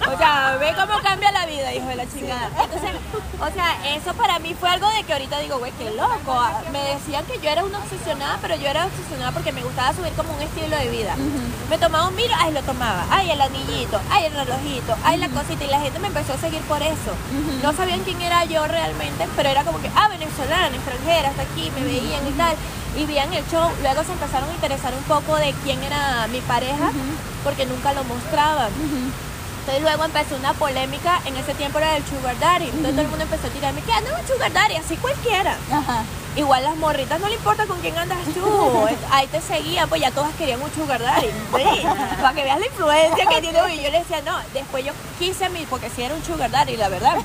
o 0.06 0.18
sea, 0.18 0.56
ve 0.60 0.74
cómo 0.76 1.00
cambia 1.02 1.32
la 1.32 1.46
vida, 1.46 1.74
hijo 1.74 1.88
de 1.88 1.96
la 1.96 2.06
chingada. 2.08 2.50
Entonces, 2.62 2.90
o 3.40 3.50
sea, 3.52 3.94
eso 3.96 4.14
para 4.14 4.38
mí 4.38 4.54
fue 4.58 4.70
algo 4.70 4.88
de 4.90 5.02
que 5.02 5.12
ahorita 5.12 5.38
digo, 5.40 5.58
güey, 5.58 5.72
qué 5.72 5.90
loco. 5.90 6.40
Me 6.72 6.82
decían 6.94 7.24
que 7.26 7.38
yo 7.40 7.50
era 7.50 7.64
una 7.64 7.78
obsesionada, 7.78 8.38
pero 8.40 8.54
yo 8.56 8.68
era 8.68 8.86
obsesionada 8.86 9.32
porque 9.32 9.52
me 9.52 9.62
gustaba 9.62 9.92
subir 9.92 10.12
como 10.12 10.32
un 10.32 10.40
estilo 10.40 10.76
de 10.76 10.88
vida. 10.88 11.14
Me 11.68 11.78
tomaba 11.78 12.08
un 12.08 12.14
miro, 12.14 12.34
ay, 12.38 12.52
lo 12.52 12.62
tomaba. 12.62 13.04
Ay, 13.10 13.30
el 13.30 13.40
anillito, 13.40 14.00
ay, 14.10 14.26
el 14.26 14.32
relojito, 14.34 14.96
ay, 15.04 15.18
la 15.18 15.28
cosita. 15.28 15.64
Y 15.64 15.68
la 15.68 15.80
gente 15.80 15.95
me 16.00 16.08
empezó 16.08 16.34
a 16.34 16.38
seguir 16.38 16.60
por 16.62 16.82
eso. 16.82 17.12
No 17.62 17.72
sabían 17.72 18.00
quién 18.00 18.20
era 18.20 18.44
yo 18.44 18.66
realmente, 18.66 19.26
pero 19.36 19.48
era 19.48 19.64
como 19.64 19.80
que, 19.80 19.90
ah, 19.94 20.08
venezolana, 20.08 20.74
extranjera, 20.76 21.30
hasta 21.30 21.42
aquí, 21.42 21.70
me 21.74 21.84
veían 21.84 22.26
y 22.26 22.32
tal. 22.32 22.54
Y 22.96 23.04
veían 23.04 23.32
el 23.32 23.44
show. 23.48 23.70
Luego 23.82 24.04
se 24.04 24.12
empezaron 24.12 24.48
a 24.48 24.54
interesar 24.54 24.92
un 24.94 25.02
poco 25.04 25.36
de 25.36 25.54
quién 25.64 25.82
era 25.82 26.26
mi 26.28 26.40
pareja, 26.40 26.90
porque 27.44 27.66
nunca 27.66 27.92
lo 27.92 28.04
mostraban. 28.04 28.70
Entonces 29.66 29.82
luego 29.82 30.04
empezó 30.04 30.36
una 30.36 30.52
polémica, 30.52 31.20
en 31.24 31.36
ese 31.36 31.52
tiempo 31.54 31.78
era 31.78 31.94
del 31.94 32.04
sugar 32.06 32.38
daddy. 32.38 32.66
Entonces 32.66 32.92
todo 32.92 33.00
el 33.00 33.08
mundo 33.08 33.24
empezó 33.24 33.48
a 33.48 33.50
tirarme, 33.50 33.82
¿qué 33.82 33.92
anda 33.92 34.16
un 34.16 34.24
sugar 34.24 34.52
daddy? 34.52 34.76
Así 34.76 34.96
cualquiera. 34.96 35.56
Ajá. 35.72 36.04
Igual 36.36 36.62
las 36.62 36.76
morritas 36.76 37.18
no 37.18 37.28
le 37.28 37.34
importa 37.34 37.66
con 37.66 37.80
quién 37.80 37.98
andas 37.98 38.18
tú. 38.32 38.86
Ahí 39.10 39.26
te 39.26 39.40
seguían, 39.40 39.88
pues 39.88 40.02
ya 40.02 40.12
todas 40.12 40.32
querían 40.34 40.62
un 40.62 40.72
sugar 40.72 41.02
daddy. 41.02 41.26
Sí, 41.56 41.82
para 42.22 42.32
que 42.32 42.44
veas 42.44 42.60
la 42.60 42.66
influencia 42.66 43.26
que 43.26 43.40
tiene. 43.40 43.74
Y 43.74 43.82
yo 43.82 43.90
le 43.90 43.98
decía, 43.98 44.22
no, 44.24 44.38
después 44.54 44.84
yo 44.84 44.92
quise 45.18 45.46
a 45.46 45.48
mí, 45.48 45.66
porque 45.68 45.90
sí 45.90 46.02
era 46.04 46.14
un 46.14 46.22
sugar 46.22 46.52
daddy, 46.52 46.76
la 46.76 46.88
verdad. 46.88 47.16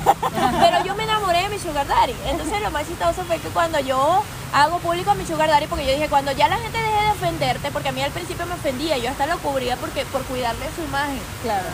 Pero 0.61 0.83
yo 0.83 0.95
me 0.95 1.03
enamoré 1.03 1.43
de 1.43 1.49
mi 1.49 1.59
sugar 1.59 1.85
daddy. 1.85 2.15
Entonces 2.25 2.59
lo 2.59 2.71
más 2.71 2.87
chistoso 2.87 3.23
fue 3.25 3.37
que 3.37 3.49
cuando 3.49 3.79
yo 3.81 4.23
hago 4.51 4.79
público 4.79 5.11
a 5.11 5.15
mi 5.15 5.27
sugar 5.27 5.47
daddy, 5.47 5.67
porque 5.67 5.85
yo 5.85 5.93
dije, 5.93 6.09
cuando 6.09 6.31
ya 6.31 6.47
la 6.47 6.57
gente 6.57 6.81
deje 6.81 7.01
de 7.03 7.11
ofenderte, 7.11 7.69
porque 7.69 7.89
a 7.89 7.91
mí 7.91 8.01
al 8.01 8.11
principio 8.11 8.47
me 8.47 8.55
ofendía, 8.55 8.97
yo 8.97 9.11
hasta 9.11 9.27
lo 9.27 9.37
cubría 9.37 9.77
porque 9.77 10.05
por 10.05 10.23
cuidarle 10.23 10.65
su 10.75 10.81
imagen. 10.81 11.21
Claro. 11.43 11.67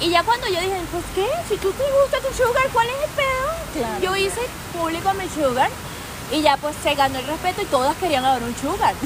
Y 0.00 0.10
ya 0.10 0.22
cuando 0.22 0.46
yo 0.46 0.60
dije, 0.60 0.80
pues 0.92 1.04
qué, 1.14 1.26
si 1.48 1.56
tú 1.56 1.72
te 1.72 1.82
gusta 1.82 2.18
tu 2.20 2.34
sugar, 2.34 2.68
¿cuál 2.72 2.86
es 2.88 2.94
el 3.04 3.10
pedo? 3.10 3.48
Claro. 3.74 4.00
Yo 4.00 4.16
hice 4.16 4.40
público 4.72 5.08
a 5.08 5.14
mi 5.14 5.28
sugar 5.28 5.70
y 6.30 6.42
ya 6.42 6.56
pues 6.56 6.76
se 6.82 6.94
ganó 6.94 7.18
el 7.18 7.26
respeto 7.26 7.62
y 7.62 7.64
todas 7.66 7.96
querían 7.96 8.24
ahora 8.24 8.44
un 8.44 8.56
sugar. 8.56 8.94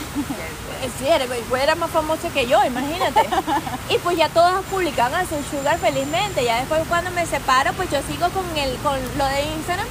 Sí, 0.99 1.07
era, 1.07 1.25
era 1.63 1.75
más 1.77 1.91
famoso 1.91 2.29
que 2.35 2.49
yo, 2.49 2.59
imagínate. 2.65 3.29
Y 3.89 3.99
pues 3.99 4.17
ya 4.17 4.29
todas 4.29 4.65
publicaban 4.65 5.15
a 5.15 5.23
su 5.25 5.37
sugar 5.49 5.79
felizmente. 5.79 6.45
Ya 6.45 6.59
después 6.59 6.83
cuando 6.89 7.13
me 7.13 7.25
separo, 7.25 7.73
pues 7.75 7.89
yo 7.89 8.01
sigo 8.03 8.29
con 8.31 8.45
el 8.57 8.77
con 8.79 8.99
lo 9.17 9.25
de 9.27 9.45
Instagram. 9.57 9.87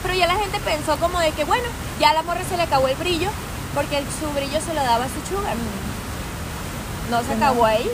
Pero 0.00 0.14
ya 0.14 0.28
la 0.28 0.36
gente 0.36 0.60
pensó 0.60 0.96
como 0.98 1.18
de 1.18 1.32
que 1.32 1.42
bueno, 1.42 1.66
ya 1.98 2.10
a 2.10 2.14
la 2.14 2.22
morra 2.22 2.42
se 2.48 2.56
le 2.56 2.62
acabó 2.62 2.86
el 2.86 2.94
brillo, 2.94 3.30
porque 3.74 3.98
el, 3.98 4.04
su 4.04 4.30
brillo 4.30 4.60
se 4.60 4.74
lo 4.74 4.80
daba 4.80 5.06
a 5.06 5.08
su 5.08 5.34
sugar. 5.34 5.56
No 7.10 7.20
se 7.24 7.32
acabó 7.32 7.64
ahí. 7.64 7.90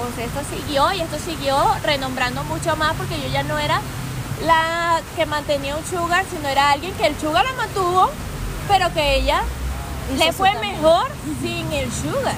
Pues 0.00 0.26
esto 0.26 0.40
siguió 0.48 0.92
y 0.92 1.00
esto 1.00 1.18
siguió 1.18 1.56
renombrando 1.82 2.42
mucho 2.44 2.74
más 2.76 2.94
porque 2.94 3.20
yo 3.20 3.28
ya 3.28 3.42
no 3.42 3.58
era 3.58 3.80
la 4.46 5.00
que 5.14 5.26
mantenía 5.26 5.76
un 5.76 5.84
sugar, 5.84 6.24
sino 6.30 6.48
era 6.48 6.70
alguien 6.70 6.94
que 6.94 7.06
el 7.06 7.18
sugar 7.20 7.44
la 7.44 7.52
mantuvo, 7.52 8.10
pero 8.68 8.92
que 8.94 9.16
ella 9.16 9.42
Hizo 10.14 10.24
le 10.24 10.32
fue 10.32 10.54
mejor 10.54 11.06
sin 11.42 11.70
el 11.72 11.92
sugar. 11.92 12.34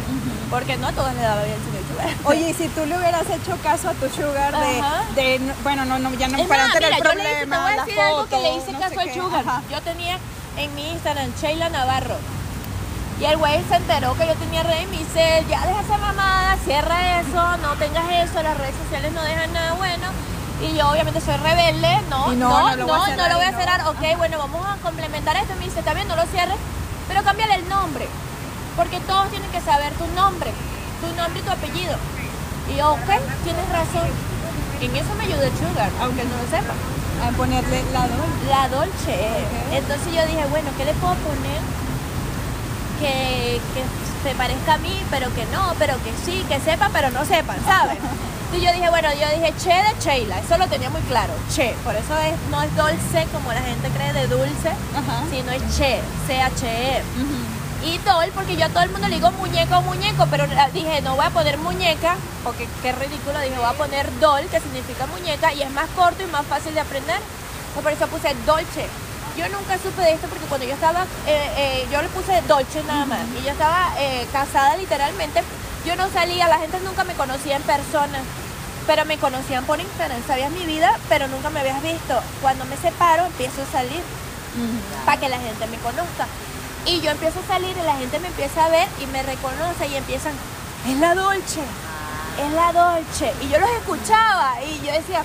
Porque 0.51 0.77
no 0.77 0.89
a 0.89 0.93
todas 0.93 1.15
le 1.15 1.23
daba 1.23 1.45
bien 1.45 1.57
sin 1.65 1.77
el 1.77 1.87
sugar. 1.87 2.17
Oye, 2.25 2.51
y 2.51 2.55
si 2.55 2.69
tú 2.69 2.85
le 2.85 2.99
hubieras 2.99 3.29
hecho 3.31 3.57
caso 3.63 3.89
a 3.91 3.95
tu 3.95 4.09
sugar 4.09 4.53
de, 5.15 5.41
bueno, 5.63 5.85
no, 5.85 5.99
no, 5.99 6.13
ya 6.15 6.29
no 6.29 6.39
Es 6.39 6.49
para 6.49 6.65
más, 6.65 6.73
tener 6.73 6.93
mira, 6.93 6.99
yo 6.99 7.15
le 7.15 7.23
hice, 7.23 7.31
te 7.31 7.47
problema, 7.47 7.63
voy 7.63 8.01
a 8.01 8.07
algo 8.09 8.27
que 8.27 8.39
le 8.39 8.57
hice 8.57 8.73
no 8.73 8.81
caso 8.81 9.01
al 9.01 9.15
sugar. 9.15 9.45
Ajá. 9.47 9.63
Yo 9.71 9.81
tenía 9.83 10.19
en 10.57 10.75
mi 10.75 10.91
Instagram 10.91 11.31
Sheila 11.41 11.69
Navarro. 11.69 12.17
Y 13.23 13.25
el 13.25 13.37
güey 13.37 13.63
se 13.69 13.77
enteró 13.77 14.17
que 14.17 14.27
yo 14.27 14.35
tenía 14.35 14.65
red 14.65 14.81
y 14.83 14.87
me 14.87 14.99
dice, 14.99 15.45
ya 15.49 15.65
deja 15.65 15.81
esa 15.81 15.97
mamada, 15.97 16.57
cierra 16.65 17.21
eso, 17.21 17.57
no 17.59 17.77
tengas 17.77 18.05
eso, 18.11 18.43
las 18.43 18.59
redes 18.59 18.75
sociales 18.83 19.13
no 19.13 19.23
dejan 19.23 19.53
nada 19.53 19.75
bueno. 19.75 20.09
Y 20.61 20.77
yo 20.77 20.91
obviamente 20.91 21.21
soy 21.21 21.37
rebelde, 21.37 22.01
no, 22.11 22.33
Y 22.33 22.37
no, 22.37 22.49
no, 22.51 22.71
no 22.71 22.77
lo 22.79 22.87
no, 22.87 22.87
voy 22.89 22.97
a 22.97 22.99
no 22.99 23.07
cerrar 23.07 23.31
lo 23.31 23.37
voy 23.37 23.47
a 23.47 23.49
y 23.49 23.53
no. 23.53 23.59
cerrar. 23.61 23.87
Ok, 23.87 24.19
bueno, 24.19 24.39
vamos 24.39 24.67
a 24.67 24.75
complementar 24.83 25.37
esto. 25.37 25.55
Me 25.61 25.67
dice, 25.67 25.83
bien, 25.95 26.09
no 26.09 26.17
lo 26.17 26.27
cierres, 26.27 26.57
pero 27.07 27.23
cámbiale 27.23 27.55
el 27.55 27.69
nombre. 27.69 28.09
Porque 28.77 28.99
todos 29.07 29.31
tienen 29.31 29.51
que 29.53 29.61
saber 29.61 29.93
tu 29.93 30.07
nombre, 30.19 30.51
tu 31.01 31.07
nombre 31.15 31.39
y 31.39 31.45
tu 31.45 31.51
apellido. 31.53 31.95
Y 32.75 32.77
yo, 32.79 32.91
ok, 32.91 33.07
tienes 33.45 33.69
razón. 33.71 34.11
En 34.81 34.97
eso 34.97 35.15
me 35.15 35.25
ayudó 35.27 35.43
el 35.45 35.53
Sugar, 35.63 35.91
aunque 36.01 36.25
no 36.25 36.35
lo 36.43 36.47
sepa. 36.51 36.75
A 37.23 37.31
ponerle 37.37 37.85
la 37.93 38.01
dos. 38.09 38.27
La 38.51 38.69
Dolce. 38.69 39.15
Entonces 39.71 40.13
yo 40.13 40.27
dije, 40.27 40.45
bueno, 40.51 40.71
¿qué 40.77 40.85
le 40.87 40.95
puedo 40.95 41.15
poner 41.23 41.63
que, 43.03 43.61
que 43.75 43.83
se 44.29 44.35
parezca 44.37 44.75
a 44.75 44.79
mí, 44.79 44.95
pero 45.11 45.27
que 45.35 45.45
no, 45.47 45.75
pero 45.79 45.95
que 46.05 46.13
sí, 46.25 46.45
que 46.49 46.61
sepa, 46.61 46.89
pero 46.93 47.11
no 47.11 47.25
sepan, 47.25 47.57
¿sabes? 47.67 47.99
Y 48.55 48.61
yo 48.61 48.71
dije, 48.71 48.91
bueno, 48.91 49.09
yo 49.15 49.27
dije 49.35 49.51
Che 49.65 49.71
de 49.73 49.95
Sheila, 49.99 50.39
eso 50.39 50.59
lo 50.59 50.67
tenía 50.69 50.91
muy 50.91 51.01
claro, 51.09 51.33
Che, 51.55 51.75
por 51.85 51.95
eso 51.97 52.19
es, 52.19 52.35
no 52.51 52.61
es 52.63 52.69
dulce 52.77 53.27
como 53.33 53.51
la 53.51 53.63
gente 53.63 53.89
cree 53.89 54.13
de 54.13 54.27
dulce, 54.27 54.69
Ajá. 54.95 55.25
sino 55.31 55.51
es 55.53 55.63
Che, 55.75 56.03
C-H-E. 56.27 57.03
Y 57.87 57.97
Doll, 58.05 58.31
porque 58.35 58.55
yo 58.59 58.67
a 58.67 58.69
todo 58.69 58.83
el 58.83 58.91
mundo 58.91 59.09
le 59.09 59.15
digo 59.17 59.31
muñeca 59.33 59.79
o 59.79 59.83
muñeco, 59.83 60.27
pero 60.31 60.47
la- 60.49 60.69
dije, 60.69 61.01
no 61.01 61.17
voy 61.17 61.25
a 61.25 61.31
poner 61.31 61.57
muñeca, 61.57 62.17
porque 62.45 62.69
qué 62.83 62.93
ridículo, 62.93 63.41
dije, 63.41 63.57
voy 63.57 63.65
a 63.65 63.73
poner 63.73 64.07
Doll, 64.21 64.45
que 64.49 64.61
significa 64.61 65.07
muñeca, 65.07 65.53
y 65.55 65.63
es 65.63 65.71
más 65.71 65.89
corto 65.97 66.23
y 66.23 66.27
más 66.31 66.45
fácil 66.45 66.75
de 66.75 66.81
aprender. 66.81 67.21
Pues 67.73 67.83
por 67.83 67.93
eso 67.93 68.07
puse 68.09 68.37
Dolce. 68.45 68.85
Yo 69.37 69.49
nunca 69.49 69.79
supe 69.79 70.03
de 70.03 70.13
esto 70.13 70.29
porque 70.29 70.45
cuando 70.47 70.67
yo 70.67 70.75
estaba, 70.75 71.05
eh, 71.27 71.51
eh, 71.57 71.89
yo 71.91 72.03
le 72.03 72.09
puse 72.09 72.43
Dolce 72.43 72.83
nada 72.85 73.07
más, 73.07 73.21
y 73.41 73.45
yo 73.45 73.51
estaba 73.51 73.95
eh, 73.99 74.27
casada 74.33 74.77
literalmente, 74.77 75.43
yo 75.87 75.97
no 75.97 76.11
salía, 76.11 76.49
la 76.49 76.59
gente 76.59 76.79
nunca 76.81 77.05
me 77.05 77.15
conocía 77.15 77.57
en 77.57 77.63
persona. 77.63 78.19
Pero 78.85 79.05
me 79.05 79.17
conocían 79.17 79.65
por 79.65 79.79
Instagram, 79.79 80.27
sabías 80.27 80.51
mi 80.51 80.67
vida, 80.67 80.99
pero 81.09 81.29
nunca 81.29 81.51
me 81.51 81.61
habías 81.61 81.81
visto. 81.85 82.21
Cuando 82.41 82.65
me 82.65 82.77
separo, 82.77 83.27
empiezo 83.27 83.63
a 83.63 83.67
salir 83.79 84.03
para 85.07 85.21
que 85.21 85.29
la 85.29 85.39
gente 85.39 85.67
me 85.69 85.77
conozca. 85.79 86.27
Y 86.85 87.01
yo 87.01 87.13
empiezo 87.13 87.39
a 87.39 87.47
salir 87.47 87.77
y 87.77 87.87
la 87.87 87.95
gente 87.95 88.19
me 88.19 88.27
empieza 88.27 88.65
a 88.65 88.69
ver 88.69 88.89
y 89.01 89.07
me 89.07 89.23
reconoce 89.23 89.87
y 89.87 89.95
empiezan, 89.95 90.33
es 90.89 90.97
la 90.99 91.15
Dolce, 91.15 91.61
es 92.45 92.53
la 92.53 92.73
Dolce. 92.73 93.33
Y 93.41 93.49
yo 93.51 93.61
los 93.61 93.71
escuchaba 93.71 94.55
y 94.65 94.85
yo 94.85 94.93
decía, 94.93 95.23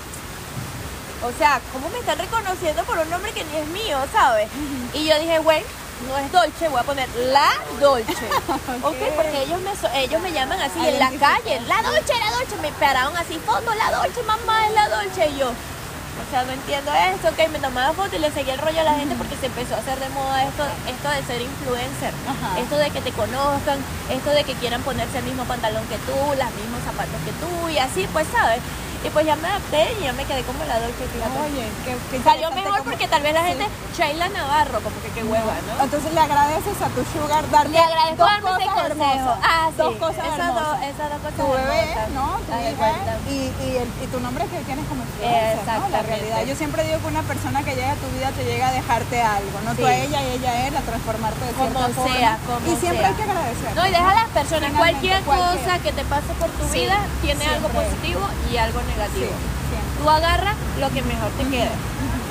o 1.24 1.32
sea, 1.38 1.60
¿cómo 1.74 1.90
me 1.90 2.00
están 2.00 2.18
reconociendo 2.20 2.84
por 2.84 2.98
un 3.00 3.10
nombre 3.10 3.32
que 3.32 3.44
ni 3.46 3.56
es 3.58 3.68
mío, 3.68 3.98
sabes? 4.12 4.48
Y 4.94 5.06
yo 5.06 5.18
dije, 5.20 5.40
güey, 5.40 5.64
no 6.08 6.18
es 6.18 6.32
Dolce, 6.32 6.70
voy 6.70 6.80
a 6.80 6.84
poner 6.84 7.10
la 7.32 7.50
Dolce. 7.80 8.12
ok, 8.84 8.96
porque 9.16 9.42
ellos 9.44 9.60
me, 9.62 9.76
so- 9.76 9.90
ellos 9.96 10.22
me 10.22 10.32
llaman 10.32 10.60
así 10.62 10.80
en 10.88 11.00
la 11.00 11.10
calle, 11.20 11.60
la 11.68 11.82
Dolce, 11.82 12.14
la 12.20 12.32
Dolce. 12.38 12.56
Me 12.62 12.72
pararon 12.74 13.18
así, 13.18 13.40
foto, 13.46 13.74
la 13.74 13.92
Dolce, 13.98 14.22
mamá, 14.24 14.68
es 14.68 14.74
la 14.74 14.90
Dolce. 14.90 15.28
Y 15.30 15.38
yo, 15.40 15.50
o 15.50 16.30
sea, 16.32 16.44
no 16.44 16.52
entiendo 16.52 16.92
esto, 16.94 17.30
ok, 17.30 17.50
me 17.52 17.60
tomaba 17.60 17.94
foto 17.94 18.16
y 18.16 18.20
le 18.20 18.32
seguía 18.32 18.54
el 18.54 18.60
rollo 18.60 18.82
a 18.82 18.84
la 18.84 18.94
gente 18.96 19.16
porque 19.16 19.36
se 19.38 19.48
empezó 19.48 19.76
a 19.76 19.78
hacer 19.80 20.00
de 20.00 20.10
moda 20.10 20.44
esto, 20.46 20.64
esto 20.90 21.10
de 21.10 21.24
ser 21.26 21.42
influencer, 21.42 22.14
Ajá. 22.30 22.60
esto 22.60 22.76
de 22.78 22.90
que 22.92 23.02
te 23.02 23.12
conozcan, 23.12 23.78
esto 24.10 24.30
de 24.32 24.44
que 24.44 24.54
quieran 24.56 24.82
ponerse 24.84 25.18
el 25.20 25.26
mismo 25.26 25.46
pantalón 25.46 25.86
que 25.88 25.98
tú, 26.10 26.14
los 26.14 26.52
mismos 26.58 26.82
zapatos 26.86 27.22
que 27.26 27.32
tú 27.42 27.70
y 27.70 27.78
así, 27.80 28.08
pues, 28.14 28.26
¿sabes? 28.32 28.60
Y 29.06 29.10
pues 29.10 29.26
ya 29.26 29.36
me 29.38 29.48
adapté 29.48 29.94
y 30.00 30.04
ya 30.04 30.14
me 30.14 30.26
quedé 30.26 30.42
como 30.44 30.64
la 30.66 30.80
Dolce. 30.80 31.06
Oye, 31.06 31.66
qué, 31.86 31.96
qué 32.12 32.24
Salió 32.24 32.52
mejor 32.52 32.82
porque 32.84 33.08
tal 33.08 33.22
vez 33.22 33.34
la 33.34 33.42
Sí. 33.42 33.48
gente, 33.50 33.68
Sheila 33.96 34.28
Navarro, 34.30 34.80
como 34.82 34.96
que 35.02 35.10
qué 35.16 35.24
hueva, 35.24 35.54
¿no? 35.70 35.84
Entonces 35.84 36.14
le 36.14 36.20
agradeces 36.20 36.76
a 36.82 36.90
tu 36.90 37.06
sugar 37.14 37.50
darle 37.50 37.78
Le 37.78 37.80
agradezco 37.80 38.18
dos 38.26 38.28
darme 38.42 38.66
cosas 38.66 38.90
hermosas. 38.92 39.38
Ah, 39.44 39.68
sí. 39.70 39.78
Dos 39.78 39.96
cosas 39.98 40.26
esas, 40.26 40.40
hermosas. 40.40 40.68
dos, 40.68 40.78
esas 40.82 41.08
dos 41.14 41.20
cosas 41.22 41.38
tu 41.38 41.46
bebé, 41.54 41.82
hermosas. 41.94 42.10
¿no? 42.12 42.28
Tu 42.42 43.32
y, 43.32 43.38
y, 43.64 43.70
el- 43.78 43.94
y 44.04 44.08
tu 44.12 44.20
nombre 44.20 44.46
que 44.48 44.58
tienes 44.66 44.86
como 44.88 45.04
influencer, 45.04 45.80
¿no? 45.80 45.90
La 45.90 46.02
realidad. 46.02 46.44
Yo 46.46 46.56
siempre 46.56 46.84
digo 46.84 46.98
que 47.00 47.08
una 47.08 47.22
persona 47.24 47.64
que 47.64 47.76
llega 47.76 47.92
a 47.92 47.96
tu 48.02 48.08
vida 48.18 48.32
te 48.36 48.44
llega 48.46 48.68
a 48.70 48.72
dejarte 48.72 49.22
algo, 49.22 49.56
no 49.64 49.72
tú 49.76 49.84
Sí. 49.86 49.88
a 49.88 49.96
ella 49.98 50.20
y 50.24 50.28
ella 50.38 50.52
a 50.52 50.68
él, 50.68 50.76
a 50.78 50.82
transformarte 50.82 51.46
de 51.46 51.52
Como 51.54 51.70
cierta 51.70 51.94
forma. 51.96 52.16
sea, 52.18 52.38
como 52.46 52.66
y 52.68 52.76
siempre 52.76 53.00
sea. 53.00 53.08
hay 53.10 53.14
que 53.16 53.24
agradecer. 53.24 53.70
No, 53.76 53.88
y 53.88 53.90
deja 53.92 54.10
a 54.12 54.16
las 54.16 54.30
personas, 54.30 54.72
cualquier 54.74 55.22
cualquier. 55.24 55.64
cosa 55.64 55.80
que 55.80 55.92
te 55.94 56.04
pase 56.06 56.32
por 56.40 56.50
tu 56.50 56.64
Sí, 56.68 56.80
vida 56.82 56.98
tiene 57.22 57.46
algo 57.46 57.68
positivo 57.70 58.22
y 58.52 58.58
algo 58.58 58.80
Sí, 58.80 58.87
negativo. 58.88 59.32
siempre. 59.70 59.98
Tú 60.02 60.10
agarras 60.10 60.56
lo 60.80 60.90
que 60.90 61.02
mejor 61.04 61.30
te 61.38 61.44
quede. 61.50 61.72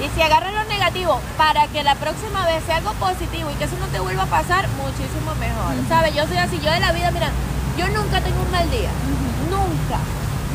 Y 0.01 0.09
si 0.15 0.21
agarras 0.23 0.53
lo 0.53 0.65
negativo 0.65 1.21
para 1.37 1.67
que 1.69 1.83
la 1.83 1.95
próxima 1.97 2.45
vez 2.47 2.63
sea 2.67 2.77
algo 2.77 2.93
positivo 2.95 3.51
y 3.51 3.55
que 3.55 3.65
eso 3.65 3.77
no 3.81 3.87
te 3.89 4.01
vuelva 4.01 4.25
a 4.25 4.27
pasar, 4.27 4.69
muchísimo 4.81 5.35
mejor. 5.41 5.73
¿Sabes? 5.89 6.15
Yo 6.15 6.27
soy 6.27 6.37
así, 6.37 6.61
yo 6.63 6.71
de 6.71 6.81
la 6.81 6.93
vida, 6.93 7.11
mira, 7.11 7.31
yo 7.79 7.89
nunca 7.89 8.21
tengo 8.21 8.41
un 8.43 8.51
mal 8.51 8.69
día. 8.71 8.91
Nunca. 9.49 9.99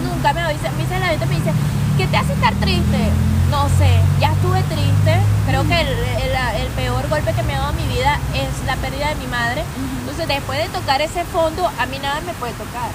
Nunca 0.04 0.34
me 0.34 0.54
dice, 0.54 0.70
me 0.78 0.84
dice 0.84 1.00
la 1.00 1.08
gente, 1.08 1.26
me 1.26 1.36
dice, 1.36 1.52
¿qué 1.98 2.08
te 2.08 2.18
hace 2.18 2.34
estar 2.34 2.54
triste? 2.56 2.98
No 3.50 3.68
sé, 3.78 4.00
ya 4.20 4.32
estuve 4.32 4.62
triste. 4.64 5.14
Creo 5.48 5.64
que 5.68 5.82
el, 5.82 5.88
el- 5.88 6.32
el 6.62 6.68
peor 6.70 7.08
golpe 7.10 7.34
que 7.34 7.44
me 7.44 7.56
ha 7.56 7.60
dado 7.62 7.74
mi 7.74 7.86
vida 7.94 8.18
es 8.34 8.66
la 8.66 8.76
pérdida 8.78 9.10
de 9.10 9.16
mi 9.16 9.28
madre. 9.28 9.64
Entonces, 10.02 10.28
después 10.28 10.58
de 10.60 10.70
tocar 10.70 11.02
ese 11.02 11.24
fondo, 11.26 11.66
a 11.80 11.86
mí 11.88 11.98
nada 12.00 12.22
me 12.26 12.34
puede 12.34 12.54
tocar. 12.54 12.90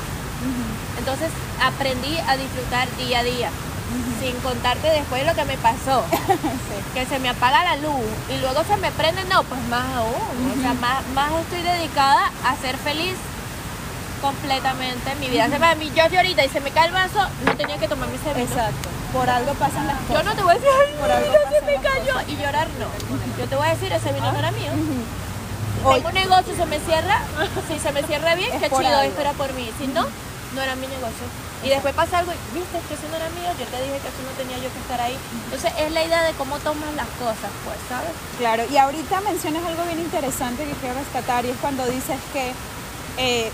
Entonces 0.98 1.28
aprendí 1.62 2.16
a 2.26 2.36
disfrutar 2.36 2.88
día 2.96 3.20
a 3.20 3.22
día. 3.22 3.50
Sin 4.20 4.34
contarte 4.40 4.88
después 4.88 5.24
lo 5.24 5.34
que 5.34 5.44
me 5.44 5.56
pasó. 5.58 6.04
Que 6.94 7.04
se 7.04 7.18
me 7.18 7.28
apaga 7.28 7.62
la 7.62 7.76
luz 7.76 8.00
y 8.30 8.38
luego 8.40 8.64
se 8.64 8.76
me 8.78 8.90
prende, 8.90 9.22
no, 9.26 9.42
pues 9.44 9.60
más 9.68 9.84
aún. 9.96 10.52
O 10.56 10.60
sea, 10.62 10.72
más, 10.74 11.06
más 11.14 11.30
estoy 11.42 11.60
dedicada 11.62 12.30
a 12.44 12.56
ser 12.56 12.74
feliz 12.78 13.14
completamente. 14.22 15.14
Mi 15.20 15.28
vida 15.28 15.48
se 15.48 15.58
me 15.58 15.66
a 15.66 15.74
mí, 15.74 15.90
yo 15.94 16.08
de 16.08 16.16
ahorita 16.16 16.44
y 16.44 16.48
se 16.48 16.60
me 16.60 16.70
cae 16.70 16.86
el 16.88 16.92
vaso, 16.94 17.20
no 17.44 17.54
tenía 17.56 17.76
que 17.78 17.86
tomarme 17.88 18.16
ese 18.16 18.32
vino. 18.32 18.46
Exacto. 18.46 18.88
Por 19.12 19.28
algo 19.28 19.52
pasan 19.54 19.86
las 19.86 19.98
Yo 20.00 20.08
cosas. 20.08 20.24
no 20.24 20.34
te 20.34 20.42
voy 20.42 20.52
a 20.52 20.54
decir, 20.54 20.70
ay, 20.86 20.94
Por 20.98 21.10
algo 21.10 21.32
se 21.50 21.66
me 21.66 21.74
cayó. 21.82 22.14
Y 22.28 22.36
llorar 22.36 22.68
no. 22.80 22.86
Yo 23.38 23.48
te 23.48 23.56
voy 23.56 23.66
a 23.66 23.70
decir, 23.70 23.92
ese 23.92 24.12
vino 24.12 24.32
no 24.32 24.38
era 24.38 24.50
mío. 24.52 24.70
Hoy- 25.84 25.94
Tengo 25.96 26.08
un 26.08 26.14
negocio, 26.14 26.56
se 26.56 26.66
me 26.66 26.80
cierra. 26.80 27.20
Si 27.68 27.78
se 27.78 27.92
me 27.92 28.02
cierra 28.04 28.34
bien, 28.34 28.52
Es 28.52 28.60
qué 28.62 28.68
chido, 28.70 28.78
algo. 28.88 29.02
esto 29.02 29.20
era 29.20 29.32
por 29.32 29.52
mí. 29.52 29.70
Si 29.78 29.86
no, 29.88 30.06
no 30.56 30.62
era 30.62 30.74
mi 30.74 30.88
negocio. 30.88 31.28
Y 31.62 31.68
después 31.68 31.94
pasa 31.94 32.18
algo, 32.18 32.32
y, 32.32 32.58
viste 32.58 32.80
que 32.88 32.94
eso 32.94 33.06
no 33.10 33.16
era 33.16 33.28
mío, 33.30 33.52
yo 33.60 33.66
te 33.68 33.76
dije 33.84 34.00
que 34.00 34.08
eso 34.08 34.22
no 34.24 34.32
tenía 34.40 34.56
yo 34.56 34.72
que 34.72 34.80
estar 34.80 35.00
ahí. 35.00 35.16
Entonces 35.44 35.72
es 35.78 35.92
la 35.92 36.02
idea 36.02 36.22
de 36.24 36.32
cómo 36.32 36.58
tomas 36.58 36.92
las 36.96 37.08
cosas, 37.20 37.52
pues, 37.64 37.78
¿sabes? 37.88 38.10
Claro, 38.38 38.64
y 38.72 38.76
ahorita 38.76 39.20
mencionas 39.20 39.64
algo 39.64 39.84
bien 39.84 40.00
interesante 40.00 40.64
que 40.64 40.72
quiero 40.80 40.96
rescatar 40.96 41.44
y 41.44 41.50
es 41.50 41.58
cuando 41.60 41.84
dices 41.86 42.18
que 42.32 42.52
eh, 43.18 43.50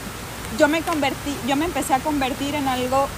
yo 0.59 0.68
me 0.68 0.82
convertí, 0.82 1.34
yo 1.46 1.57
me 1.57 1.66
empecé 1.66 1.94
a 1.94 1.98
convertir 1.98 2.55
en 2.55 2.68
algo 2.68 3.09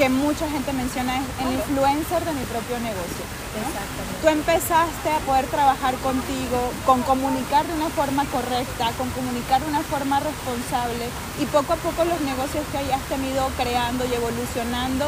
que 0.00 0.08
mucha 0.08 0.48
gente 0.48 0.72
menciona, 0.72 1.18
es 1.18 1.24
el 1.44 1.52
influencer 1.52 2.24
de 2.24 2.32
mi 2.32 2.40
propio 2.48 2.80
negocio. 2.80 3.20
¿no? 3.52 3.68
Exactamente. 3.68 4.16
Tú 4.22 4.28
empezaste 4.32 5.10
a 5.12 5.18
poder 5.28 5.44
trabajar 5.52 5.92
contigo, 5.96 6.72
con 6.86 7.02
comunicar 7.02 7.66
de 7.66 7.74
una 7.74 7.90
forma 7.90 8.24
correcta, 8.32 8.92
con 8.96 9.10
comunicar 9.10 9.60
de 9.60 9.68
una 9.68 9.82
forma 9.82 10.18
responsable 10.20 11.04
y 11.38 11.44
poco 11.52 11.74
a 11.74 11.76
poco 11.76 12.06
los 12.06 12.18
negocios 12.22 12.64
que 12.72 12.78
hayas 12.78 13.02
tenido 13.12 13.44
creando 13.60 14.06
y 14.08 14.14
evolucionando, 14.14 15.04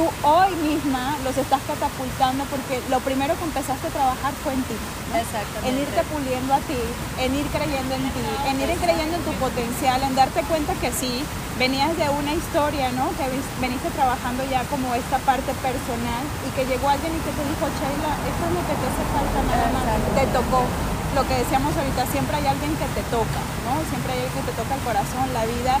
tú 0.00 0.08
hoy 0.24 0.48
misma 0.64 1.12
los 1.28 1.36
estás 1.36 1.60
catapultando 1.68 2.48
porque 2.48 2.80
lo 2.88 3.04
primero 3.04 3.36
que 3.36 3.44
empezaste 3.44 3.84
a 3.88 3.92
trabajar 3.92 4.32
fue 4.40 4.56
en 4.56 4.64
ti. 4.64 4.72
¿no? 5.12 5.20
Exactamente. 5.20 5.68
En 5.68 5.76
irte 5.76 6.00
puliendo 6.08 6.56
a 6.56 6.60
ti, 6.64 6.80
en 7.20 7.30
ir 7.36 7.44
creyendo 7.52 7.92
en 8.00 8.08
ti, 8.08 8.24
en 8.48 8.56
ir 8.64 8.72
creyendo 8.80 9.20
en 9.20 9.24
tu 9.28 9.34
potencial, 9.36 10.00
en 10.00 10.16
darte 10.16 10.40
cuenta 10.48 10.72
que 10.80 10.88
sí, 10.88 11.20
venías 11.60 11.92
de 12.00 12.08
una 12.16 12.32
historia, 12.32 12.88
¿no? 12.96 13.12
Que 13.20 13.28
veniste 13.60 13.92
trabajando 13.92 14.40
ya 14.48 14.64
como 14.72 14.88
esta 14.96 15.20
parte 15.28 15.52
personal 15.60 16.24
y 16.48 16.50
que 16.56 16.64
llegó 16.64 16.88
alguien 16.88 17.12
y 17.12 17.20
que 17.20 17.36
te 17.36 17.44
dijo, 17.44 17.68
Sheila, 17.68 18.12
esto 18.24 18.42
es 18.48 18.52
lo 18.56 18.62
que 18.64 18.74
te 18.80 18.86
hace 18.88 19.04
falta 19.12 19.38
nada 19.52 19.68
más. 19.68 19.84
Te 20.16 20.24
tocó. 20.32 20.64
Lo 21.12 21.26
que 21.28 21.34
decíamos 21.44 21.76
ahorita, 21.76 22.06
siempre 22.08 22.40
hay 22.40 22.46
alguien 22.46 22.72
que 22.80 22.88
te 22.96 23.04
toca, 23.12 23.42
¿no? 23.68 23.76
Siempre 23.92 24.16
hay 24.16 24.24
alguien 24.24 24.40
que 24.40 24.48
te 24.48 24.56
toca 24.56 24.72
el 24.78 24.82
corazón, 24.86 25.26
la 25.36 25.44
vida 25.44 25.76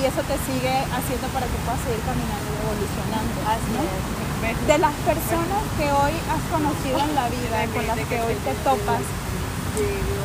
y 0.00 0.04
eso 0.04 0.20
te 0.26 0.36
sigue 0.46 0.74
haciendo 0.90 1.26
para 1.30 1.46
que 1.46 1.58
puedas 1.62 1.80
seguir 1.86 2.02
caminando 2.02 2.48
y 2.50 2.58
evolucionando. 2.66 3.34
Así 3.46 3.70
¿no? 3.74 3.82
es. 3.82 4.24
De 4.66 4.78
las 4.78 4.92
personas 5.08 5.62
que 5.78 5.88
hoy 5.88 6.14
has 6.28 6.44
conocido 6.52 6.98
en 7.00 7.14
la 7.14 7.28
vida, 7.32 7.64
con 7.72 7.86
las 7.86 7.96
que 8.08 8.20
hoy 8.20 8.34
te 8.44 8.52
topas, 8.60 9.00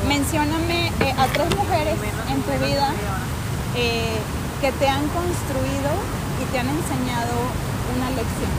mencióname 0.08 0.92
eh, 1.00 1.16
a 1.18 1.26
tres 1.28 1.50
mujeres 1.56 1.96
en 2.28 2.42
tu 2.44 2.54
vida 2.66 2.92
eh, 3.76 4.20
que 4.60 4.72
te 4.74 4.90
han 4.90 5.08
construido 5.10 5.92
y 6.42 6.46
te 6.52 6.60
han 6.60 6.68
enseñado 6.68 7.36
una 7.96 8.10
lección. 8.12 8.52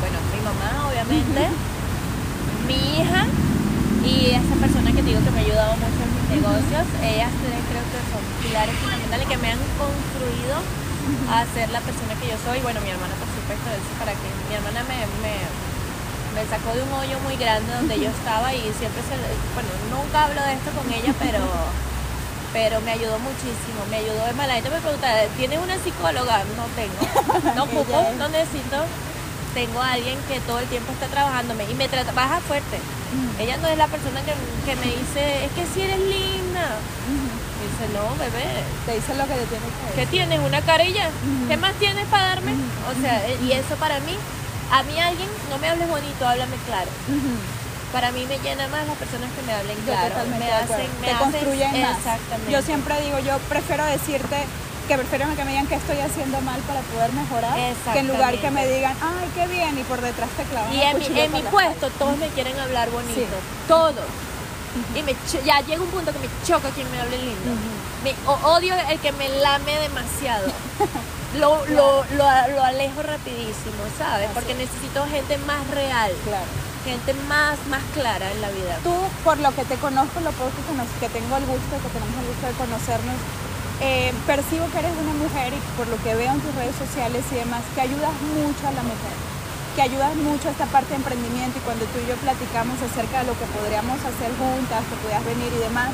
Bueno, 0.00 0.18
mi 0.34 0.40
mamá, 0.42 0.88
obviamente, 0.90 1.48
mi 2.66 3.00
hija 3.00 3.26
y 4.04 4.34
esa 4.34 4.54
persona 4.58 4.90
que 4.90 5.02
te 5.02 5.08
digo 5.14 5.22
que 5.22 5.30
me 5.30 5.40
ha 5.40 5.44
ayudado 5.46 5.72
mucho 5.78 6.00
en 6.02 6.10
mis 6.14 6.26
negocios. 6.42 6.84
Ellas 7.02 7.32
tres 7.42 7.60
creo 7.70 7.84
que 7.86 8.00
son 8.10 8.22
pilares 8.42 8.74
fundamentales 8.82 9.26
que 9.28 9.38
me 9.38 9.48
han 9.54 9.62
construido 9.78 10.54
a 11.30 11.46
ser 11.54 11.70
la 11.70 11.80
persona 11.80 12.12
que 12.18 12.26
yo 12.30 12.36
soy. 12.42 12.58
Bueno, 12.60 12.80
mi 12.82 12.90
hermana, 12.90 13.14
por 13.18 13.30
supuesto, 13.30 13.66
eso 13.70 13.92
para 13.98 14.12
que 14.12 14.28
mi 14.50 14.54
hermana 14.54 14.82
me, 14.90 14.98
me, 15.22 15.34
me 16.34 16.42
sacó 16.50 16.74
de 16.74 16.82
un 16.82 16.92
hoyo 16.98 17.18
muy 17.22 17.36
grande 17.38 17.70
donde 17.74 17.98
yo 17.98 18.10
estaba 18.10 18.54
y 18.54 18.62
siempre 18.74 19.02
se, 19.06 19.14
bueno, 19.54 19.70
nunca 19.90 20.26
hablo 20.26 20.42
de 20.42 20.52
esto 20.58 20.70
con 20.74 20.86
ella, 20.90 21.14
pero 21.18 21.42
pero 22.52 22.82
me 22.82 22.92
ayudó 22.92 23.18
muchísimo, 23.18 23.80
me 23.88 23.96
ayudó 23.96 24.26
de 24.26 24.34
mala. 24.34 24.54
me 24.54 24.60
pregunta, 24.60 25.08
¿tienes 25.38 25.58
una 25.58 25.76
psicóloga? 25.78 26.44
No 26.52 26.68
tengo, 26.76 27.00
no 27.56 27.64
ocupo, 27.64 27.96
no 28.18 28.28
necesito. 28.28 28.84
Tengo 29.54 29.80
a 29.82 29.92
alguien 29.92 30.16
que 30.28 30.40
todo 30.40 30.58
el 30.60 30.66
tiempo 30.66 30.92
está 30.92 31.06
trabajándome 31.08 31.64
y 31.70 31.74
me 31.74 31.88
trata, 31.88 32.12
baja 32.12 32.40
fuerte. 32.40 32.78
Ella 33.38 33.56
no 33.58 33.68
es 33.68 33.76
la 33.76 33.86
persona 33.86 34.20
que, 34.22 34.32
que 34.64 34.76
me 34.76 34.86
dice, 34.86 35.44
es 35.44 35.52
que 35.52 35.66
si 35.72 35.82
eres 35.82 35.98
linda. 36.00 36.66
Dice, 37.62 37.84
no, 37.92 38.08
bebé, 38.16 38.48
Te 38.86 38.94
dice 38.96 39.14
lo 39.14 39.24
que 39.24 39.34
te 39.34 39.46
tiene 39.46 39.66
que 39.66 39.94
¿qué 39.94 40.00
decir. 40.00 40.08
tienes? 40.10 40.40
¿Una 40.40 40.60
carilla? 40.62 41.10
¿Qué 41.48 41.56
más 41.58 41.74
tienes 41.74 42.06
para 42.06 42.28
darme? 42.28 42.52
O 42.90 43.00
sea, 43.00 43.22
y 43.44 43.52
eso 43.52 43.76
para 43.76 44.00
mí, 44.00 44.16
a 44.72 44.82
mí 44.84 44.98
alguien, 44.98 45.28
no 45.50 45.58
me 45.58 45.68
hables 45.68 45.88
bonito, 45.88 46.26
háblame 46.26 46.56
claro. 46.66 46.88
Para 47.92 48.10
mí 48.10 48.24
me 48.26 48.38
llena 48.38 48.66
más 48.68 48.86
las 48.88 48.96
personas 48.96 49.28
que 49.36 49.42
me 49.46 49.52
hablen 49.52 49.76
Yo 49.86 49.92
claro. 49.92 50.14
me 50.38 50.50
hacen, 50.50 50.88
me 51.00 51.06
te 51.08 51.12
hacen- 51.12 51.18
construyen 51.30 51.82
más. 51.82 51.98
Exactamente. 51.98 52.50
Yo 52.50 52.62
siempre 52.62 53.00
digo, 53.02 53.18
yo 53.20 53.36
prefiero 53.50 53.84
decirte 53.84 54.46
que 54.88 54.96
prefiero 54.96 55.26
que 55.36 55.44
me 55.44 55.50
digan 55.52 55.66
que 55.66 55.74
estoy 55.76 55.98
haciendo 55.98 56.40
mal 56.42 56.60
para 56.62 56.80
poder 56.80 57.12
mejorar, 57.12 57.56
que 57.92 57.98
en 57.98 58.08
lugar 58.08 58.36
que 58.38 58.50
me 58.50 58.66
digan, 58.66 58.94
ay, 59.00 59.28
qué 59.34 59.46
bien, 59.46 59.78
y 59.78 59.82
por 59.84 60.00
detrás 60.00 60.28
te 60.30 60.42
clavan 60.44 60.72
Y 60.74 60.82
en 60.82 60.98
mi, 60.98 61.20
en 61.20 61.32
mi 61.32 61.42
puesto 61.42 61.88
todos 61.98 62.16
me 62.18 62.28
quieren 62.28 62.58
hablar 62.58 62.90
bonito. 62.90 63.14
Sí. 63.14 63.26
Todos. 63.68 64.04
Y 64.96 65.02
me 65.02 65.14
ya 65.44 65.60
llega 65.60 65.82
un 65.82 65.88
punto 65.90 66.12
que 66.12 66.18
me 66.18 66.28
choca 66.46 66.70
quien 66.70 66.90
me 66.90 66.98
hable 67.00 67.18
lindo. 67.18 67.50
Me- 68.04 68.14
o- 68.26 68.54
odio 68.56 68.74
el 68.88 68.98
que 69.00 69.12
me 69.12 69.28
lame 69.28 69.78
demasiado. 69.80 70.48
Lo, 71.38 71.64
lo, 71.64 72.04
lo, 72.12 72.24
lo 72.54 72.62
alejo 72.62 73.00
rapidísimo, 73.02 73.80
¿sabes? 73.96 74.26
Así 74.26 74.34
Porque 74.34 74.52
es. 74.52 74.58
necesito 74.58 75.02
gente 75.06 75.38
más 75.48 75.66
real, 75.70 76.12
Claro. 76.28 76.44
gente 76.84 77.14
más, 77.26 77.56
más 77.70 77.80
clara 77.94 78.30
en 78.32 78.42
la 78.42 78.50
vida. 78.50 78.76
Tú, 78.84 78.92
por 79.24 79.38
lo 79.38 79.48
que 79.56 79.64
te 79.64 79.76
conozco, 79.76 80.20
lo 80.20 80.30
poco 80.32 80.50
que, 80.52 81.00
que 81.00 81.08
tengo 81.08 81.34
el 81.38 81.46
gusto, 81.46 81.72
que 81.80 81.88
tenemos 81.88 82.20
el 82.20 82.26
gusto 82.28 82.46
de 82.48 82.52
conocernos, 82.52 83.16
eh, 83.82 84.14
percibo 84.26 84.70
que 84.70 84.78
eres 84.78 84.94
una 84.94 85.12
mujer 85.18 85.50
y 85.50 85.58
por 85.74 85.90
lo 85.90 85.98
que 86.06 86.14
veo 86.14 86.30
en 86.30 86.38
tus 86.38 86.54
redes 86.54 86.78
sociales 86.78 87.26
y 87.34 87.42
demás, 87.42 87.66
que 87.74 87.82
ayudas 87.82 88.14
mucho 88.30 88.62
a 88.70 88.72
la 88.78 88.82
mujer, 88.86 89.14
que 89.74 89.82
ayudas 89.82 90.14
mucho 90.22 90.46
a 90.46 90.54
esta 90.54 90.70
parte 90.70 90.94
de 90.94 91.02
emprendimiento 91.02 91.58
y 91.58 91.66
cuando 91.66 91.82
tú 91.90 91.98
y 91.98 92.06
yo 92.06 92.14
platicamos 92.22 92.78
acerca 92.78 93.26
de 93.26 93.26
lo 93.26 93.34
que 93.34 93.50
podríamos 93.50 93.98
hacer 93.98 94.30
juntas, 94.38 94.86
que 94.86 94.94
pudieras 95.02 95.26
venir 95.26 95.50
y 95.50 95.66
demás, 95.66 95.90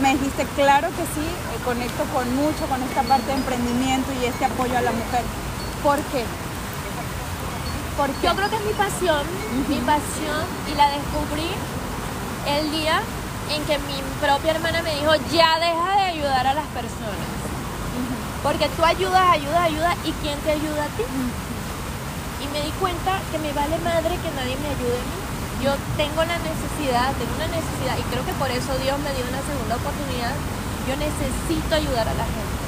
me 0.00 0.16
dijiste, 0.16 0.48
claro 0.56 0.88
que 0.96 1.04
sí, 1.12 1.20
eh, 1.28 1.60
conecto 1.60 2.08
con 2.08 2.24
mucho 2.32 2.64
con 2.72 2.80
esta 2.88 3.04
parte 3.04 3.28
de 3.28 3.36
emprendimiento 3.36 4.08
y 4.16 4.24
este 4.24 4.48
apoyo 4.48 4.72
a 4.72 4.80
la 4.80 4.96
mujer. 4.96 5.20
¿Por 5.84 6.00
qué? 6.08 6.24
¿Por 8.00 8.08
qué? 8.16 8.32
Yo 8.32 8.32
creo 8.32 8.48
que 8.48 8.56
es 8.56 8.64
mi 8.64 8.72
pasión, 8.72 9.28
mi 9.68 9.80
pasión, 9.84 10.44
y 10.64 10.72
la 10.72 10.88
descubrí 10.88 11.52
el 12.48 12.72
día 12.72 13.04
en 13.50 13.64
que 13.64 13.78
mi 13.78 13.98
propia 14.20 14.52
hermana 14.52 14.82
me 14.82 14.94
dijo, 14.94 15.14
ya 15.32 15.58
deja 15.58 15.96
de 15.96 16.04
ayudar 16.14 16.46
a 16.46 16.54
las 16.54 16.66
personas. 16.68 17.28
Porque 18.42 18.68
tú 18.76 18.84
ayudas, 18.84 19.26
ayudas, 19.32 19.60
ayudas, 19.60 19.94
¿y 20.04 20.12
quién 20.22 20.38
te 20.40 20.52
ayuda 20.52 20.84
a 20.84 20.92
ti? 20.96 21.04
Y 22.40 22.46
me 22.54 22.62
di 22.62 22.70
cuenta 22.80 23.20
que 23.30 23.38
me 23.38 23.52
vale 23.52 23.76
madre 23.84 24.16
que 24.16 24.30
nadie 24.32 24.56
me 24.62 24.68
ayude 24.70 24.96
a 24.96 25.06
mí. 25.10 25.18
Yo 25.60 25.76
tengo 25.96 26.24
la 26.24 26.38
necesidad, 26.40 27.12
tengo 27.20 27.34
una 27.36 27.52
necesidad, 27.52 27.98
y 28.00 28.04
creo 28.08 28.24
que 28.24 28.32
por 28.40 28.50
eso 28.50 28.72
Dios 28.80 28.96
me 29.04 29.12
dio 29.12 29.28
una 29.28 29.44
segunda 29.44 29.76
oportunidad. 29.76 30.32
Yo 30.88 30.96
necesito 30.96 31.74
ayudar 31.74 32.08
a 32.08 32.14
la 32.14 32.24
gente. 32.24 32.59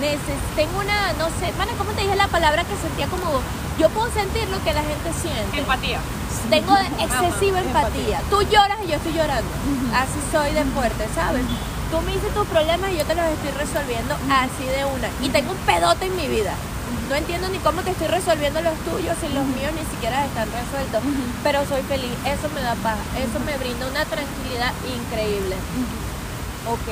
Neces- 0.00 0.44
tengo 0.56 0.78
una, 0.80 1.12
no 1.18 1.26
sé, 1.40 1.52
mana, 1.58 1.72
¿cómo 1.76 1.90
te 1.92 2.02
dije 2.02 2.16
la 2.16 2.28
palabra 2.28 2.64
que 2.64 2.76
sentía 2.76 3.06
como, 3.06 3.40
yo 3.78 3.88
puedo 3.90 4.10
sentir 4.12 4.48
lo 4.48 4.62
que 4.64 4.72
la 4.72 4.82
gente 4.82 5.08
siente. 5.12 5.58
Empatía. 5.58 6.00
Tengo 6.48 6.74
excesiva 6.98 7.60
empatía. 7.60 8.20
Tú 8.30 8.42
lloras 8.42 8.78
y 8.84 8.88
yo 8.88 8.96
estoy 8.96 9.12
llorando. 9.12 9.50
Así 9.94 10.18
soy 10.32 10.52
de 10.54 10.64
fuerte, 10.72 11.06
¿sabes? 11.14 11.42
Tú 11.90 12.00
me 12.06 12.12
dices 12.12 12.32
tus 12.32 12.46
problemas 12.46 12.90
y 12.92 12.98
yo 12.98 13.04
te 13.04 13.14
los 13.14 13.24
estoy 13.26 13.50
resolviendo 13.58 14.14
así 14.30 14.64
de 14.64 14.84
una. 14.84 15.08
Y 15.22 15.28
tengo 15.28 15.50
un 15.52 15.58
pedote 15.66 16.06
en 16.06 16.16
mi 16.16 16.28
vida. 16.28 16.54
No 17.08 17.16
entiendo 17.16 17.48
ni 17.48 17.58
cómo 17.58 17.82
te 17.82 17.90
estoy 17.90 18.06
resolviendo 18.06 18.62
los 18.62 18.74
tuyos 18.86 19.16
y 19.26 19.34
los 19.34 19.44
míos 19.46 19.72
ni 19.74 19.84
siquiera 19.90 20.24
están 20.24 20.46
resueltos. 20.50 21.02
Pero 21.42 21.66
soy 21.66 21.82
feliz. 21.82 22.12
Eso 22.24 22.48
me 22.54 22.62
da 22.62 22.74
paz. 22.76 22.98
Eso 23.18 23.38
me 23.44 23.56
brinda 23.58 23.86
una 23.90 24.04
tranquilidad 24.06 24.72
increíble. 24.86 25.56
Ok, 26.68 26.88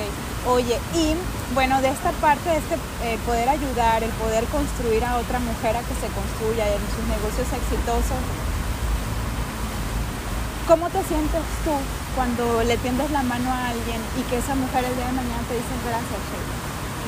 oye, 0.48 0.80
y 0.94 1.12
bueno, 1.54 1.80
de 1.82 1.90
esta 1.90 2.10
parte, 2.24 2.48
de 2.48 2.56
este 2.56 2.74
eh, 3.04 3.18
poder 3.26 3.48
ayudar, 3.48 4.02
el 4.02 4.10
poder 4.16 4.44
construir 4.48 5.04
a 5.04 5.16
otra 5.18 5.38
mujer 5.38 5.76
a 5.76 5.84
que 5.84 5.94
se 6.00 6.08
construya 6.08 6.64
en 6.72 6.80
sus 6.88 7.04
negocios 7.04 7.46
exitosos, 7.52 8.22
¿cómo 10.66 10.88
te 10.88 11.04
sientes 11.04 11.44
tú 11.64 11.72
cuando 12.16 12.62
le 12.64 12.76
tiendes 12.78 13.10
la 13.10 13.22
mano 13.22 13.52
a 13.52 13.68
alguien 13.68 14.00
y 14.16 14.22
que 14.32 14.38
esa 14.40 14.54
mujer 14.56 14.84
el 14.88 14.94
día 14.96 15.06
de 15.06 15.16
mañana 15.20 15.42
te 15.48 15.54
dice 15.60 15.74
gracias, 15.84 16.20
Sheila"? 16.32 16.56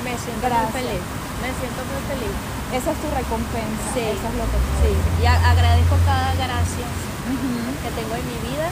Me 0.05 0.15
siento 0.17 0.45
Gracias. 0.49 0.65
muy 0.73 0.81
feliz. 0.81 1.03
Me 1.45 1.51
siento 1.61 1.81
muy 1.85 2.01
feliz. 2.13 2.35
Esa 2.77 2.89
es 2.93 2.99
tu 3.05 3.09
recompensa, 3.13 3.89
Sí. 3.93 4.01
eso 4.05 4.27
es 4.31 4.37
lo 4.37 4.47
que 4.49 4.59
Sí. 4.85 4.93
Y 5.21 5.27
agradezco 5.27 5.97
cada 6.09 6.33
gracias 6.37 6.93
que 7.85 7.91
tengo 7.97 8.15
en 8.17 8.25
mi 8.29 8.39
vida. 8.53 8.69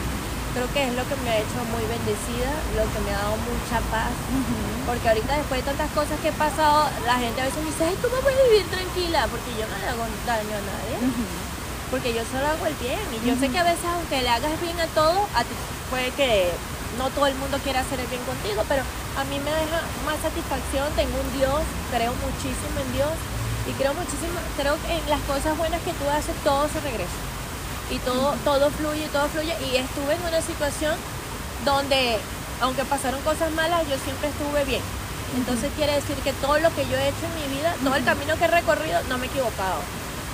Creo 0.59 0.73
que 0.75 0.83
es 0.91 0.93
lo 0.99 1.07
que 1.07 1.15
me 1.23 1.31
ha 1.31 1.39
hecho 1.39 1.55
muy 1.71 1.87
bendecida, 1.87 2.51
lo 2.75 2.83
que 2.91 2.99
me 3.07 3.15
ha 3.15 3.23
dado 3.23 3.39
mucha 3.47 3.79
paz. 3.87 4.11
Porque 4.83 5.07
ahorita 5.07 5.39
después 5.39 5.63
de 5.63 5.71
tantas 5.71 5.87
cosas 5.95 6.19
que 6.19 6.35
he 6.35 6.35
pasado, 6.35 6.91
la 7.07 7.15
gente 7.15 7.39
a 7.39 7.47
veces 7.47 7.63
me 7.63 7.71
dice, 7.71 7.87
ay, 7.87 7.95
¿cómo 8.03 8.19
puedes 8.19 8.43
vivir 8.51 8.67
tranquila? 8.67 9.23
Porque 9.31 9.55
yo 9.55 9.63
no 9.71 9.75
le 9.79 9.87
hago 9.87 10.03
daño 10.27 10.55
a 10.59 10.63
nadie. 10.67 10.95
Porque 11.87 12.11
yo 12.11 12.27
solo 12.27 12.43
hago 12.43 12.67
el 12.67 12.75
bien. 12.75 12.99
Y 13.15 13.23
yo 13.23 13.39
sé 13.39 13.47
que 13.47 13.55
a 13.55 13.63
veces, 13.63 13.87
aunque 13.87 14.19
le 14.19 14.27
hagas 14.27 14.51
bien 14.59 14.75
a 14.83 14.87
todo, 14.91 15.31
a 15.31 15.47
ti 15.47 15.55
puede 15.87 16.11
que 16.19 16.51
no 16.99 17.07
todo 17.15 17.31
el 17.31 17.39
mundo 17.39 17.55
quiera 17.63 17.79
hacer 17.79 18.03
el 18.03 18.11
bien 18.11 18.23
contigo, 18.27 18.59
pero 18.67 18.83
a 18.83 19.23
mí 19.31 19.39
me 19.39 19.55
deja 19.55 19.79
más 20.03 20.19
satisfacción. 20.19 20.91
Tengo 20.99 21.15
un 21.15 21.29
Dios, 21.39 21.63
creo 21.87 22.11
muchísimo 22.19 22.75
en 22.83 22.89
Dios 22.99 23.15
y 23.63 23.71
creo 23.79 23.95
muchísimo, 23.95 24.35
creo 24.59 24.75
que 24.83 24.91
en 24.91 25.07
las 25.07 25.23
cosas 25.23 25.55
buenas 25.55 25.79
que 25.87 25.95
tú 25.95 26.03
haces 26.11 26.35
todo 26.43 26.67
se 26.67 26.83
regresa 26.83 27.38
y 27.89 27.97
todo, 27.99 28.35
todo 28.43 28.69
fluye, 28.71 29.07
todo 29.09 29.27
fluye. 29.29 29.55
Y 29.71 29.77
estuve 29.77 30.15
en 30.15 30.21
una 30.27 30.41
situación 30.41 30.95
donde, 31.65 32.17
aunque 32.61 32.85
pasaron 32.85 33.21
cosas 33.21 33.51
malas, 33.51 33.87
yo 33.89 33.97
siempre 34.03 34.29
estuve 34.29 34.63
bien. 34.65 34.81
Entonces 35.37 35.69
quiere 35.75 35.93
decir 35.93 36.15
que 36.23 36.33
todo 36.33 36.57
lo 36.59 36.73
que 36.73 36.87
yo 36.87 36.97
he 36.97 37.09
hecho 37.09 37.25
en 37.25 37.35
mi 37.37 37.57
vida, 37.57 37.75
todo 37.83 37.95
el 37.95 38.03
camino 38.03 38.35
que 38.37 38.45
he 38.45 38.47
recorrido, 38.47 38.99
no 39.09 39.17
me 39.17 39.25
he 39.25 39.29
equivocado. 39.29 39.81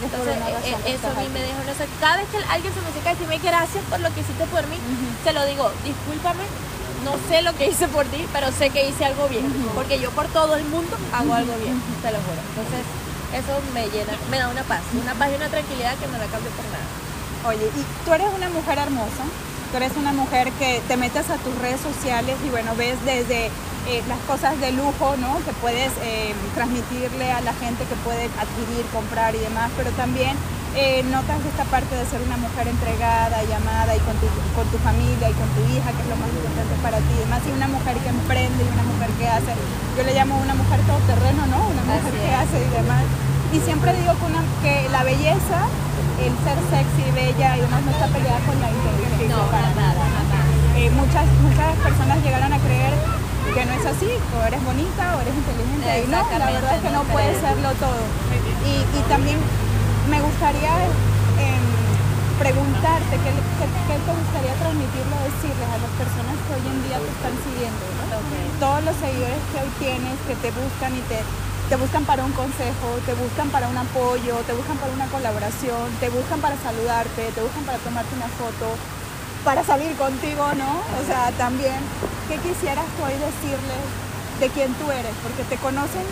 Entonces, 0.03 0.35
eh, 0.35 0.75
eh, 0.85 0.95
eso 0.95 1.07
a 1.07 1.21
mí 1.21 1.27
me 1.31 1.39
deja 1.39 1.55
una 1.55 1.71
Cada 1.99 2.17
vez 2.17 2.27
que 2.27 2.37
alguien 2.51 2.73
se 2.73 2.81
me 2.81 2.89
acerca 2.91 3.15
y 3.15 3.27
me 3.27 3.37
gracias 3.39 3.83
por 3.89 3.99
lo 3.99 4.13
que 4.13 4.21
hiciste 4.21 4.45
por 4.47 4.67
mí, 4.67 4.75
te 5.23 5.31
lo 5.31 5.45
digo, 5.45 5.71
discúlpame, 5.83 6.43
no 7.03 7.15
sé 7.29 7.41
lo 7.41 7.55
que 7.55 7.67
hice 7.67 7.87
por 7.87 8.05
ti, 8.05 8.27
pero 8.33 8.51
sé 8.51 8.69
que 8.71 8.89
hice 8.89 9.05
algo 9.05 9.27
bien. 9.27 9.45
Porque 9.73 9.99
yo 9.99 10.11
por 10.11 10.27
todo 10.27 10.55
el 10.55 10.65
mundo 10.65 10.97
hago 11.13 11.33
algo 11.33 11.53
bien, 11.63 11.79
te 12.01 12.11
lo 12.11 12.19
juro. 12.19 12.39
Entonces, 12.55 12.83
eso 13.35 13.53
me 13.73 13.87
llena, 13.87 14.13
me 14.31 14.39
da 14.39 14.49
una 14.49 14.63
paz, 14.63 14.81
una 15.01 15.13
paz 15.13 15.31
y 15.31 15.35
una 15.35 15.47
tranquilidad 15.47 15.95
que 15.97 16.07
no 16.07 16.17
la 16.17 16.27
cambio 16.27 16.51
por 16.51 16.65
nada. 16.71 17.04
Oye, 17.47 17.69
y 17.69 17.81
tú 18.05 18.13
eres 18.13 18.25
una 18.35 18.49
mujer 18.49 18.79
hermosa, 18.79 19.21
tú 19.69 19.77
eres 19.77 19.93
una 19.97 20.13
mujer 20.13 20.49
que 20.57 20.81
te 20.87 20.97
metes 20.97 21.29
a 21.29 21.37
tus 21.37 21.53
redes 21.61 21.79
sociales 21.79 22.37
y 22.41 22.49
bueno, 22.49 22.73
ves 22.75 22.97
desde 23.05 23.53
eh, 23.85 24.01
las 24.09 24.17
cosas 24.25 24.57
de 24.59 24.71
lujo, 24.73 25.13
¿no? 25.21 25.37
Que 25.45 25.53
puedes 25.61 25.93
eh, 26.01 26.33
transmitirle 26.55 27.29
a 27.29 27.41
la 27.41 27.53
gente 27.53 27.85
que 27.85 27.93
puede 28.01 28.25
adquirir, 28.41 28.81
comprar 28.89 29.35
y 29.35 29.45
demás, 29.45 29.69
pero 29.77 29.91
también 29.93 30.33
eh, 30.73 31.05
notas 31.13 31.37
esta 31.45 31.69
parte 31.69 31.93
de 31.93 32.09
ser 32.09 32.17
una 32.25 32.37
mujer 32.41 32.65
entregada 32.65 33.37
y 33.45 33.51
amada 33.53 33.93
y 33.93 34.01
con 34.01 34.17
tu, 34.17 34.25
con 34.57 34.65
tu 34.73 34.81
familia 34.81 35.29
y 35.29 35.35
con 35.37 35.45
tu 35.53 35.61
hija, 35.69 35.93
que 35.93 36.01
es 36.01 36.09
lo 36.09 36.17
más 36.17 36.33
importante 36.33 36.73
para 36.81 36.97
ti. 36.97 37.13
Además, 37.21 37.45
y 37.45 37.51
una 37.53 37.69
mujer 37.69 37.93
que 38.01 38.09
emprende 38.09 38.57
y 38.57 38.69
una 38.73 38.85
mujer 38.89 39.09
que 39.21 39.27
hace, 39.29 39.53
yo 39.93 40.01
le 40.01 40.17
llamo 40.17 40.33
una 40.41 40.57
mujer 40.57 40.81
todoterreno, 40.89 41.45
¿no? 41.45 41.61
Una 41.61 41.83
mujer 41.85 42.09
que 42.09 42.29
hace 42.33 42.57
y 42.57 42.69
demás. 42.73 43.05
Y 43.53 43.61
siempre 43.61 43.93
digo 43.93 44.17
que, 44.17 44.25
una, 44.25 44.41
que 44.65 44.89
la 44.89 45.05
belleza 45.05 45.69
el 46.19 46.33
ser 46.43 46.59
sexy, 46.71 47.05
bella 47.11 47.57
y 47.57 47.61
demás 47.61 47.81
no 47.83 47.91
está 47.91 48.07
peleada 48.07 48.39
con 48.47 48.55
la 48.59 48.69
inteligencia. 48.71 49.35
No, 49.35 49.51
para 49.51 49.69
nada, 49.75 50.03
eh, 50.77 50.89
muchas, 50.91 51.25
muchas 51.43 51.75
personas 51.83 52.23
llegaron 52.23 52.51
a 52.51 52.59
creer 52.59 52.93
que 53.53 53.65
no 53.65 53.73
es 53.73 53.85
así, 53.85 54.11
o 54.11 54.37
eres 54.43 54.63
bonita 54.63 55.15
o 55.15 55.21
eres 55.21 55.35
inteligente. 55.35 56.03
Y 56.03 56.07
no, 56.11 56.23
la 56.27 56.51
verdad 56.51 56.75
es 56.75 56.81
que 56.81 56.91
no 56.91 57.03
puede 57.07 57.31
serlo 57.39 57.71
todo. 57.79 58.03
Y, 58.65 58.73
y 58.83 59.01
también 59.07 59.37
me 60.09 60.19
gustaría 60.21 60.73
em, 61.39 61.65
preguntarte 62.39 63.15
¿qué, 63.15 63.31
qué, 63.31 63.95
te 63.95 64.11
gustaría 64.11 64.53
transmitirlo, 64.59 65.15
decirles 65.23 65.69
a 65.71 65.77
las 65.79 65.93
personas 65.95 66.35
que 66.43 66.51
hoy 66.59 66.65
en 66.67 66.79
día 66.83 66.97
te 66.99 67.11
están 67.11 67.35
siguiendo. 67.43 67.83
Todos 68.59 68.81
los 68.83 68.95
seguidores 68.99 69.41
que 69.51 69.57
hoy 69.59 69.71
tienes, 69.79 70.15
que 70.27 70.35
te 70.39 70.49
buscan 70.51 70.91
y 70.95 71.03
te 71.11 71.19
te 71.69 71.75
buscan 71.77 72.05
para 72.05 72.23
un 72.23 72.31
consejo, 72.33 72.87
te 73.05 73.13
buscan 73.15 73.49
para 73.49 73.67
un 73.67 73.77
apoyo, 73.77 74.37
te 74.45 74.53
buscan 74.53 74.77
para 74.77 74.93
una 74.93 75.07
colaboración, 75.07 75.89
te 75.99 76.09
buscan 76.09 76.39
para 76.39 76.55
saludarte, 76.61 77.31
te 77.33 77.41
buscan 77.41 77.63
para 77.65 77.79
tomarte 77.79 78.13
una 78.15 78.29
foto, 78.37 78.77
para 79.43 79.63
salir 79.63 79.95
contigo, 79.97 80.45
¿no? 80.53 80.71
O 81.01 81.03
sea, 81.07 81.31
también, 81.37 81.77
¿qué 82.29 82.37
quisieras 82.37 82.85
tú 82.97 83.03
hoy 83.03 83.17
decirles 83.17 83.81
de 84.39 84.49
quién 84.53 84.73
tú 84.75 84.91
eres? 84.91 85.13
Porque 85.25 85.43
te 85.49 85.57
conocen 85.57 86.05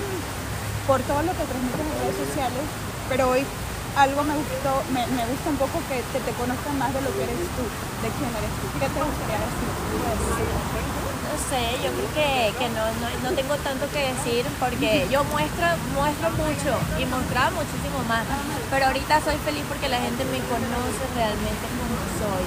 por 0.88 1.02
todo 1.06 1.22
lo 1.22 1.32
que 1.38 1.46
transmites 1.46 1.86
en 1.86 2.02
redes 2.02 2.18
sociales, 2.18 2.66
pero 3.10 3.30
hoy 3.30 3.46
algo 3.94 4.24
me 4.26 4.34
gustó, 4.34 4.82
me, 4.90 5.06
gusta 5.06 5.54
un 5.54 5.58
poco 5.62 5.78
que, 5.86 6.02
te 6.02 6.32
conozcan 6.34 6.82
más 6.82 6.90
de 6.98 7.02
lo 7.06 7.14
que 7.14 7.30
eres 7.30 7.38
tú, 7.54 7.62
de 8.02 8.10
quién 8.10 8.34
eres 8.34 8.54
tú. 8.58 8.66
¿Qué 8.82 8.90
te 8.90 9.00
gustaría 9.06 9.38
decir? 9.38 11.13
No 11.34 11.40
sé, 11.50 11.66
yo 11.82 11.90
creo 11.90 12.54
que, 12.54 12.70
no, 12.78 12.86
no, 13.26 13.34
tengo 13.34 13.58
tanto 13.66 13.90
que 13.90 14.14
decir 14.14 14.46
porque 14.62 15.08
yo 15.10 15.24
muestro, 15.34 15.66
muestro 15.98 16.30
mucho 16.38 16.78
y 17.02 17.10
mostraba 17.10 17.50
muchísimo 17.58 18.06
más. 18.08 18.22
Pero 18.70 18.86
ahorita 18.86 19.18
soy 19.26 19.38
feliz 19.42 19.66
porque 19.68 19.90
la 19.90 19.98
gente 19.98 20.22
me 20.30 20.38
conoce 20.46 21.02
realmente 21.18 21.66
como 21.74 21.98
soy. 22.22 22.46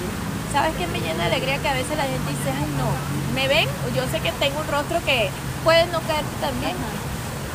¿Sabes 0.55 0.71
qué 0.79 0.87
me 0.87 1.03
llena 1.03 1.27
de 1.27 1.35
alegría? 1.35 1.59
Que 1.59 1.67
a 1.67 1.75
veces 1.75 1.97
la 1.99 2.07
gente 2.07 2.31
dice, 2.31 2.47
ay 2.47 2.71
no, 2.79 2.87
me 3.35 3.51
ven, 3.51 3.67
yo 3.91 4.07
sé 4.07 4.23
que 4.23 4.31
tengo 4.39 4.55
un 4.55 4.67
rostro 4.71 5.03
que 5.03 5.27
puede 5.67 5.85
no 5.91 5.99
caerte 6.07 6.35
también. 6.39 6.75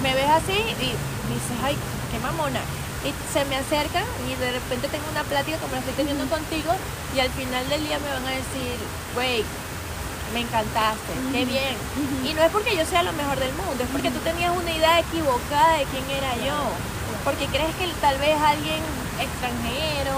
Me 0.05 0.13
ves 0.13 0.29
así 0.29 0.53
y 0.53 0.93
dices, 1.33 1.57
ay, 1.65 1.77
qué 2.13 2.19
mamona 2.21 2.61
y 3.03 3.11
se 3.33 3.45
me 3.47 3.57
acercan 3.57 4.05
y 4.31 4.35
de 4.39 4.53
repente 4.53 4.87
tengo 4.87 5.09
una 5.11 5.25
plática 5.25 5.59
como 5.59 5.73
la 5.73 5.81
estoy 5.81 5.95
teniendo 5.95 6.23
contigo 6.27 6.71
y 7.17 7.19
al 7.19 7.31
final 7.31 7.69
del 7.69 7.83
día 7.83 7.99
me 7.99 8.15
van 8.15 8.27
a 8.27 8.31
decir, 8.31 8.79
güey, 9.15 9.43
me 10.33 10.41
encantaste, 10.41 11.13
qué 11.33 11.45
bien. 11.45 11.77
Y 12.25 12.35
no 12.35 12.43
es 12.43 12.51
porque 12.51 12.77
yo 12.77 12.85
sea 12.85 13.03
lo 13.03 13.13
mejor 13.13 13.39
del 13.39 13.53
mundo, 13.55 13.83
es 13.83 13.91
porque 13.91 14.11
tú 14.11 14.19
tenías 14.21 14.57
una 14.57 14.73
idea 14.73 15.01
equivocada 15.01 15.79
de 15.79 15.85
quién 15.87 16.05
era 16.11 16.35
yo. 16.37 16.57
Porque 17.25 17.47
crees 17.47 17.75
que 17.77 17.87
tal 18.01 18.19
vez 18.19 18.35
alguien 18.41 18.83
extranjero 19.21 20.17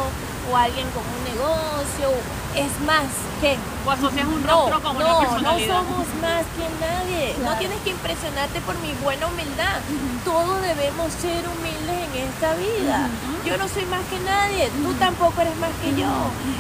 o 0.50 0.56
alguien 0.56 0.86
con 0.90 1.02
un 1.04 1.22
negocio 1.24 2.08
es 2.56 2.80
más 2.86 3.04
que. 3.40 3.56
O 3.86 3.90
asocias 3.90 4.26
un 4.26 4.42
rostro 4.42 4.78
no, 4.78 4.82
con 4.82 4.98
no, 4.98 5.04
una 5.04 5.28
personalidad. 5.28 5.74
No 5.74 5.82
somos 5.82 6.06
más 6.22 6.44
que 6.56 6.66
nadie. 6.80 7.36
No 7.42 7.56
tienes 7.58 7.78
que 7.82 7.90
impresionarte 7.90 8.60
por 8.62 8.78
mi 8.78 8.92
buena 9.02 9.26
humildad. 9.26 9.80
Todos 10.24 10.62
debemos 10.62 11.12
ser 11.12 11.44
humildes 11.48 12.08
en 12.14 12.28
esta 12.28 12.54
vida. 12.54 13.08
Yo 13.44 13.58
no 13.58 13.68
soy 13.68 13.84
más 13.86 14.00
que 14.08 14.18
nadie. 14.20 14.70
Tú 14.70 14.94
tampoco 14.94 15.40
eres 15.42 15.56
más 15.56 15.70
que 15.82 15.94
yo. 16.00 16.08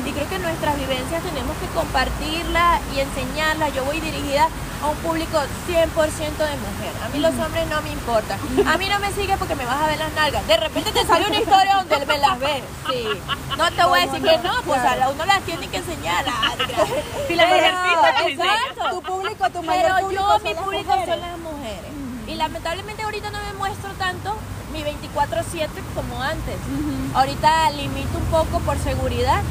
Y 0.04 0.12
creo 0.12 0.28
que 0.28 0.38
nuestras 0.38 0.76
vivencias 0.76 1.22
tenemos 1.22 1.56
que 1.56 1.66
compartirlas 1.68 2.82
y 2.94 3.00
enseñarlas. 3.00 3.72
Yo 3.74 3.84
voy 3.84 4.00
dirigida 4.00 4.48
a 4.82 4.86
un 4.86 4.96
público 4.98 5.38
100% 5.38 5.72
de 5.72 6.56
mujer. 6.60 6.92
A 7.02 7.08
mí 7.08 7.18
los 7.20 7.32
hombres 7.38 7.66
no 7.68 7.80
me 7.80 7.90
importan. 7.90 8.38
A 8.66 8.76
mí 8.76 8.88
no 8.88 8.98
me 8.98 9.12
sigue 9.12 9.36
porque 9.38 9.54
me 9.54 9.64
vas 9.64 9.80
a 9.80 9.86
ver 9.86 9.98
las 9.98 10.12
nalgas. 10.12 10.46
De 10.46 10.56
repente 10.58 10.92
te 10.92 11.06
sale 11.06 11.26
una 11.26 11.38
historia 11.38 11.76
donde 11.76 12.04
me 12.04 12.18
las 12.18 12.38
ve. 12.38 12.62
Sí. 12.90 13.06
No 13.56 13.70
te 13.70 13.84
voy 13.84 14.00
a 14.00 14.06
decir 14.06 14.22
que 14.22 14.38
no, 14.38 14.52
pues 14.66 14.80
a 14.80 15.08
uno 15.08 15.24
las 15.24 15.40
tiene 15.42 15.68
que 15.68 15.82
enseñar. 15.86 16.24
Si 17.28 17.34
las 17.34 17.50
exacto. 18.26 18.90
Tu 18.90 19.02
público, 19.02 19.50
tu 19.50 19.62
mayor 19.62 19.82
Pero 19.84 19.98
público 20.00 20.22
yo, 20.22 20.32
son 20.32 20.42
mi 20.44 20.54
las 20.54 20.62
público 20.64 20.84
mujeres. 20.84 21.08
son 21.08 21.20
las 21.20 21.38
mujeres. 21.38 21.90
Y 22.26 22.34
lamentablemente 22.36 23.02
ahorita 23.02 23.30
no 23.30 23.38
me 23.42 23.52
muestro 23.54 23.90
tanto 23.94 24.34
mi 24.72 24.82
24-7 24.82 25.68
como 25.94 26.20
antes. 26.22 26.56
Ahorita 27.14 27.70
limito 27.70 28.18
un 28.18 28.24
poco 28.26 28.58
por 28.60 28.78
seguridad. 28.78 29.42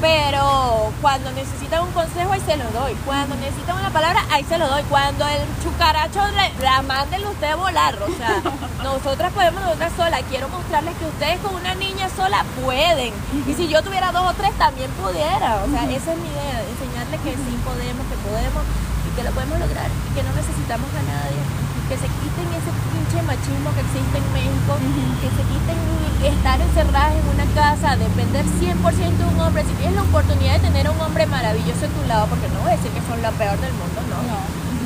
Pero 0.00 0.92
cuando 1.02 1.30
necesitan 1.32 1.82
un 1.82 1.92
consejo, 1.92 2.32
ahí 2.32 2.40
se 2.40 2.56
lo 2.56 2.64
doy. 2.70 2.94
Cuando 3.04 3.34
necesitan 3.36 3.76
una 3.76 3.90
palabra, 3.90 4.24
ahí 4.30 4.44
se 4.44 4.56
lo 4.56 4.66
doy. 4.66 4.82
Cuando 4.84 5.26
el 5.28 5.40
chucaracho 5.62 6.20
le, 6.28 6.64
la 6.64 6.80
manden 6.82 7.26
usted 7.26 7.48
a 7.48 7.56
volar. 7.56 7.94
O 8.02 8.08
sea, 8.16 8.40
nosotras 8.82 9.32
podemos 9.32 9.62
nosotras 9.62 9.92
solas. 9.96 10.22
Quiero 10.30 10.48
mostrarles 10.48 10.96
que 10.96 11.04
ustedes 11.04 11.38
con 11.40 11.54
una 11.54 11.74
niña 11.74 12.08
sola 12.16 12.44
pueden. 12.64 13.12
Y 13.46 13.52
si 13.52 13.68
yo 13.68 13.82
tuviera 13.82 14.10
dos 14.10 14.24
o 14.24 14.34
tres, 14.34 14.52
también 14.56 14.90
pudiera. 14.92 15.62
O 15.64 15.70
sea, 15.70 15.84
esa 15.84 16.12
es 16.12 16.18
mi 16.18 16.28
idea. 16.28 16.62
Enseñarles 16.70 17.20
que 17.20 17.32
sí 17.32 17.60
podemos, 17.62 18.06
que 18.08 18.16
podemos 18.24 18.62
y 19.04 19.16
que 19.16 19.22
lo 19.22 19.30
podemos 19.32 19.58
lograr. 19.58 19.88
Y 20.10 20.14
que 20.14 20.22
no 20.22 20.32
necesitamos 20.32 20.88
a 20.96 21.02
nadie. 21.02 21.69
Que 21.90 21.98
se 21.98 22.06
quiten 22.06 22.46
ese 22.54 22.70
pinche 22.94 23.18
machismo 23.26 23.74
que 23.74 23.82
existe 23.82 24.14
en 24.14 24.26
México. 24.30 24.78
Que 25.18 25.30
se 25.34 25.42
quiten 25.42 25.78
estar 26.22 26.60
encerradas 26.60 27.18
en 27.18 27.26
una 27.34 27.46
casa, 27.50 27.96
depender 27.96 28.46
100% 28.46 28.78
de 29.18 29.24
un 29.26 29.40
hombre. 29.40 29.64
Si 29.66 29.74
tienes 29.74 29.96
la 29.96 30.06
oportunidad 30.06 30.60
de 30.60 30.70
tener 30.70 30.86
a 30.86 30.92
un 30.92 31.00
hombre 31.00 31.26
maravilloso 31.26 31.86
a 31.86 31.88
tu 31.90 32.06
lado, 32.06 32.30
porque 32.30 32.46
no 32.54 32.60
voy 32.62 32.70
a 32.70 32.76
decir 32.76 32.92
que 32.94 33.02
son 33.02 33.20
lo 33.20 33.32
peor 33.34 33.58
del 33.58 33.74
mundo, 33.74 33.98
no. 34.06 34.22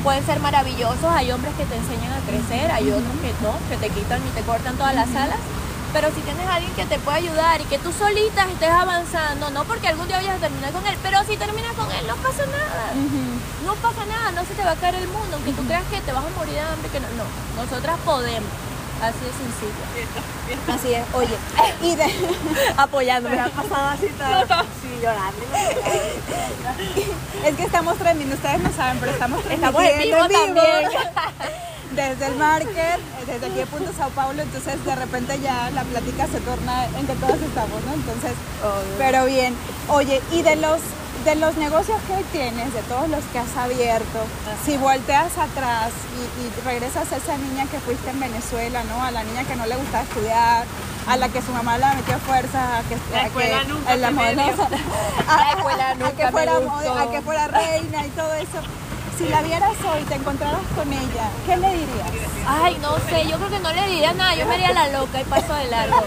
Pueden 0.01 0.25
ser 0.25 0.39
maravillosos, 0.39 1.05
hay 1.05 1.29
hombres 1.31 1.53
que 1.53 1.65
te 1.65 1.77
enseñan 1.77 2.09
a 2.13 2.25
crecer, 2.25 2.71
hay 2.71 2.89
otros 2.89 3.13
que 3.21 3.33
no, 3.45 3.53
que 3.69 3.77
te 3.77 3.93
quitan 3.93 4.21
y 4.25 4.29
te 4.33 4.41
cortan 4.41 4.75
todas 4.75 4.95
las 4.95 5.09
alas. 5.13 5.37
Pero 5.95 6.09
si 6.13 6.19
tienes 6.27 6.45
a 6.45 6.55
alguien 6.55 6.73
que 6.73 6.83
te 6.85 6.99
puede 6.99 7.19
ayudar 7.19 7.61
y 7.61 7.63
que 7.63 7.79
tú 7.79 7.89
solita 7.93 8.43
estés 8.51 8.69
avanzando, 8.69 9.49
no 9.51 9.63
porque 9.63 9.87
algún 9.87 10.09
día 10.09 10.17
vayas 10.17 10.35
a 10.35 10.39
terminar 10.39 10.73
con 10.73 10.85
él, 10.85 10.97
pero 11.01 11.23
si 11.23 11.37
terminas 11.37 11.71
con 11.71 11.89
él 11.89 12.05
no 12.05 12.17
pasa 12.17 12.45
nada. 12.47 12.91
No 13.65 13.73
pasa 13.75 14.05
nada, 14.05 14.31
no 14.31 14.43
se 14.43 14.55
te 14.55 14.63
va 14.65 14.71
a 14.71 14.75
caer 14.75 14.95
el 14.95 15.07
mundo, 15.07 15.37
aunque 15.37 15.53
tú 15.53 15.63
creas 15.65 15.85
que 15.89 16.01
te 16.01 16.11
vas 16.11 16.25
a 16.25 16.29
morir 16.37 16.55
de 16.55 16.59
hambre, 16.59 16.89
que 16.91 16.99
no, 16.99 17.07
no, 17.15 17.63
nosotras 17.63 17.97
podemos. 18.03 18.49
Así 19.01 19.19
de 19.23 19.31
sencillo. 19.39 20.73
Así 20.73 20.93
es, 20.93 21.05
oye. 21.13 21.37
Y 21.81 21.95
de, 21.95 22.13
Apoyándome. 22.77 23.39
ha 23.39 23.47
pasado 23.47 23.89
así 23.91 24.07
todo. 24.17 24.63
Sí, 24.81 24.99
llorando. 25.01 25.43
es 27.45 27.55
que 27.55 27.63
estamos 27.63 27.97
transmitiendo, 27.97 28.35
ustedes 28.35 28.59
no 28.59 28.71
saben, 28.73 28.97
pero 28.99 29.13
estamos 29.13 29.45
Estamos 29.45 29.81
en 29.81 30.09
transmitiendo 30.09 30.27
vivo 30.27 30.61
también. 30.61 31.65
Desde 31.95 32.27
el 32.27 32.35
market, 32.35 32.99
desde 33.25 33.45
aquí 33.47 33.55
de 33.57 33.65
Punto 33.67 33.91
Sao 33.97 34.09
Paulo, 34.09 34.41
entonces 34.41 34.83
de 34.83 34.95
repente 34.95 35.39
ya 35.39 35.69
la 35.73 35.83
plática 35.83 36.27
se 36.27 36.39
torna 36.41 36.85
en 36.85 37.07
que 37.07 37.13
todos 37.15 37.39
estamos, 37.41 37.83
¿no? 37.85 37.93
Entonces, 37.93 38.33
pero 38.97 39.25
bien. 39.25 39.55
Oye, 39.89 40.21
y 40.31 40.41
de 40.41 40.55
los 40.57 40.79
de 41.23 41.33
los 41.35 41.55
negocios 41.57 41.97
que 42.05 42.13
hoy 42.13 42.23
tienes, 42.31 42.71
de 42.73 42.81
todos 42.83 43.09
los 43.09 43.23
que 43.31 43.39
has 43.39 43.55
abierto, 43.57 44.19
si 44.63 44.77
volteas 44.77 45.35
atrás 45.39 45.89
y, 46.13 46.21
y 46.45 46.65
regresas 46.65 47.11
a 47.11 47.15
esa 47.17 47.35
niña 47.37 47.65
que 47.71 47.79
fuiste 47.79 48.09
en 48.11 48.19
Venezuela, 48.19 48.83
¿no? 48.83 49.01
A 49.01 49.09
la 49.09 49.23
niña 49.23 49.43
que 49.43 49.55
no 49.55 49.65
le 49.65 49.75
gustaba 49.75 50.03
estudiar, 50.03 50.65
a 51.07 51.17
la 51.17 51.29
que 51.29 51.41
su 51.41 51.51
mamá 51.51 51.77
la 51.79 51.93
metió 51.95 52.15
a 52.15 52.19
fuerza, 52.19 52.77
a 52.77 52.83
que, 52.83 52.97
La 53.11 53.21
a 53.21 53.25
escuela 53.27 53.59
que, 53.61 53.67
nunca 53.69 53.91
a 53.91 53.95
la 53.95 54.07
a- 54.09 54.11
La 55.37 55.51
escuela 55.51 55.91
a 55.91 55.95
me 56.59 56.65
gustó. 56.65 56.99
a 56.99 57.11
que 57.11 57.21
fuera 57.21 57.47
reina 57.47 58.05
y 58.05 58.09
todo 58.09 58.33
eso. 58.33 58.59
Si 59.17 59.29
la 59.29 59.41
vieras 59.41 59.71
hoy, 59.89 60.03
te 60.03 60.15
encontraras 60.15 60.59
con 60.75 60.91
ella, 60.91 61.29
¿qué 61.45 61.55
le 61.55 61.69
dirías? 61.69 62.11
Ay, 62.45 62.77
no 62.81 62.97
sé, 63.09 63.25
yo 63.29 63.37
creo 63.37 63.49
que 63.49 63.59
no 63.59 63.71
le 63.71 63.87
diría 63.87 64.13
nada, 64.13 64.35
yo 64.35 64.45
me 64.45 64.55
haría 64.55 64.73
la 64.73 64.89
loca 64.89 65.21
y 65.21 65.23
paso 65.23 65.53
de 65.53 65.69
largo. 65.69 66.03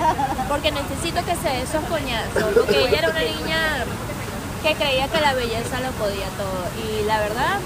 Porque 0.49 0.71
necesito 0.71 1.25
que 1.25 1.35
se 1.37 1.49
dé 1.49 1.63
esos 1.63 1.83
coñazos. 1.85 2.53
Porque 2.55 2.87
ella 2.87 2.99
era 2.99 3.11
una 3.11 3.21
niña 3.21 3.85
que 4.63 4.75
creía 4.75 5.09
que 5.09 5.21
la 5.21 5.33
belleza 5.33 5.81
lo 5.81 5.91
podía 5.93 6.27
todo. 6.37 6.69
Y 6.85 7.05
la 7.07 7.21
verdad, 7.21 7.59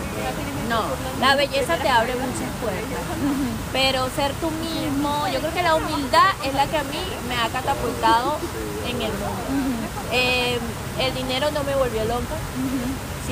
no. 0.69 0.83
La 1.21 1.35
belleza 1.35 1.77
te 1.77 1.89
abre 1.89 2.15
muchas 2.15 2.51
puertas. 2.63 3.03
Pero 3.73 4.09
ser 4.15 4.33
tú 4.35 4.49
mismo, 4.51 5.27
yo 5.27 5.41
creo 5.41 5.55
que 5.55 5.63
la 5.63 5.75
humildad 5.75 6.31
es 6.45 6.55
la 6.55 6.67
que 6.67 6.79
a 6.79 6.85
mí 6.85 7.03
me 7.29 7.35
ha 7.35 7.49
catapultado 7.49 8.39
en 8.87 9.03
el 9.03 9.13
mundo. 9.13 9.83
Eh, 10.13 10.59
el 11.01 11.15
dinero 11.15 11.51
no 11.51 11.65
me 11.65 11.75
volvió 11.75 12.05
loca. 12.05 12.37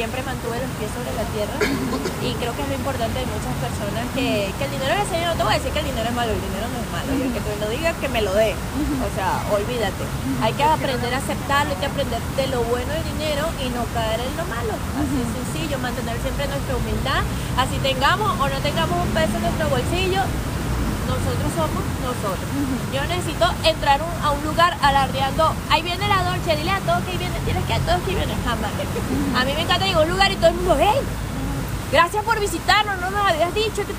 Siempre 0.00 0.24
mantuve 0.24 0.56
los 0.56 0.72
pies 0.80 0.88
sobre 0.96 1.12
la 1.12 1.28
tierra. 1.28 1.60
Y 2.24 2.32
creo 2.40 2.56
que 2.56 2.64
es 2.64 2.68
lo 2.72 2.76
importante 2.80 3.20
de 3.20 3.28
muchas 3.28 3.52
personas 3.60 4.08
que, 4.16 4.48
que 4.56 4.64
el 4.64 4.72
dinero 4.72 4.96
le 4.96 5.04
enseña, 5.04 5.28
no 5.28 5.36
te 5.36 5.44
voy 5.44 5.52
a 5.52 5.60
decir 5.60 5.76
que 5.76 5.84
el 5.84 5.92
dinero 5.92 6.08
es 6.08 6.16
malo, 6.16 6.32
el 6.32 6.40
dinero 6.40 6.66
no 6.72 6.78
es 6.80 6.88
malo, 6.88 7.08
el 7.20 7.28
que 7.36 7.40
te 7.44 7.52
lo 7.60 7.68
diga 7.68 7.92
que 8.00 8.08
me 8.08 8.24
lo 8.24 8.32
dé, 8.32 8.56
o 8.56 9.10
sea, 9.12 9.44
olvídate, 9.52 10.04
hay 10.40 10.56
que 10.56 10.64
aprender 10.64 11.12
a 11.12 11.20
aceptarlo, 11.20 11.76
hay 11.76 11.80
que 11.84 11.88
aprender 11.92 12.16
de 12.16 12.46
lo 12.48 12.64
bueno 12.64 12.88
del 12.96 13.04
dinero 13.12 13.44
y 13.60 13.68
no 13.76 13.84
caer 13.92 14.24
en 14.24 14.32
lo 14.40 14.44
malo, 14.48 14.72
así 14.96 15.14
de 15.20 15.28
sencillo, 15.36 15.76
mantener 15.84 16.16
siempre 16.24 16.48
nuestra 16.48 16.80
humildad, 16.80 17.20
así 17.60 17.76
tengamos 17.84 18.40
o 18.40 18.44
no 18.48 18.58
tengamos 18.64 18.96
un 19.04 19.12
peso 19.12 19.36
en 19.36 19.44
nuestro 19.44 19.68
bolsillo, 19.68 20.24
nosotros 21.10 21.50
somos 21.58 21.82
nosotros. 22.06 22.48
Yo 22.94 23.00
necesito 23.06 23.46
entrar 23.64 24.00
un- 24.02 24.18
a 24.24 24.30
un 24.30 24.42
lugar 24.44 24.76
alardeando, 24.82 25.52
ahí 25.70 25.82
viene 25.82 26.06
la 26.08 26.22
Dolce, 26.24 26.56
dile 26.56 26.70
a 26.70 26.80
todos 26.80 27.02
que 27.04 27.10
ahí 27.12 27.18
viene, 27.18 27.38
tienes 27.44 27.64
que 27.66 27.74
a 27.74 27.78
todos 27.80 28.00
que 28.02 28.10
ahí 28.10 28.16
viene, 28.16 28.34
jamás. 28.44 28.70
A 29.36 29.44
mí 29.44 29.52
me 29.54 29.62
encanta 29.62 29.84
llegar 29.86 30.02
a 30.02 30.04
un 30.06 30.10
lugar 30.10 30.30
y 30.32 30.36
todo 30.36 30.48
el 30.50 30.56
mundo, 30.56 30.76
hey, 30.78 31.00
gracias 31.92 32.24
por 32.24 32.38
visitarnos, 32.40 32.98
no 33.00 33.10
nos 33.10 33.26
habías 33.26 33.54
dicho 33.54 33.82
que... 33.86 33.94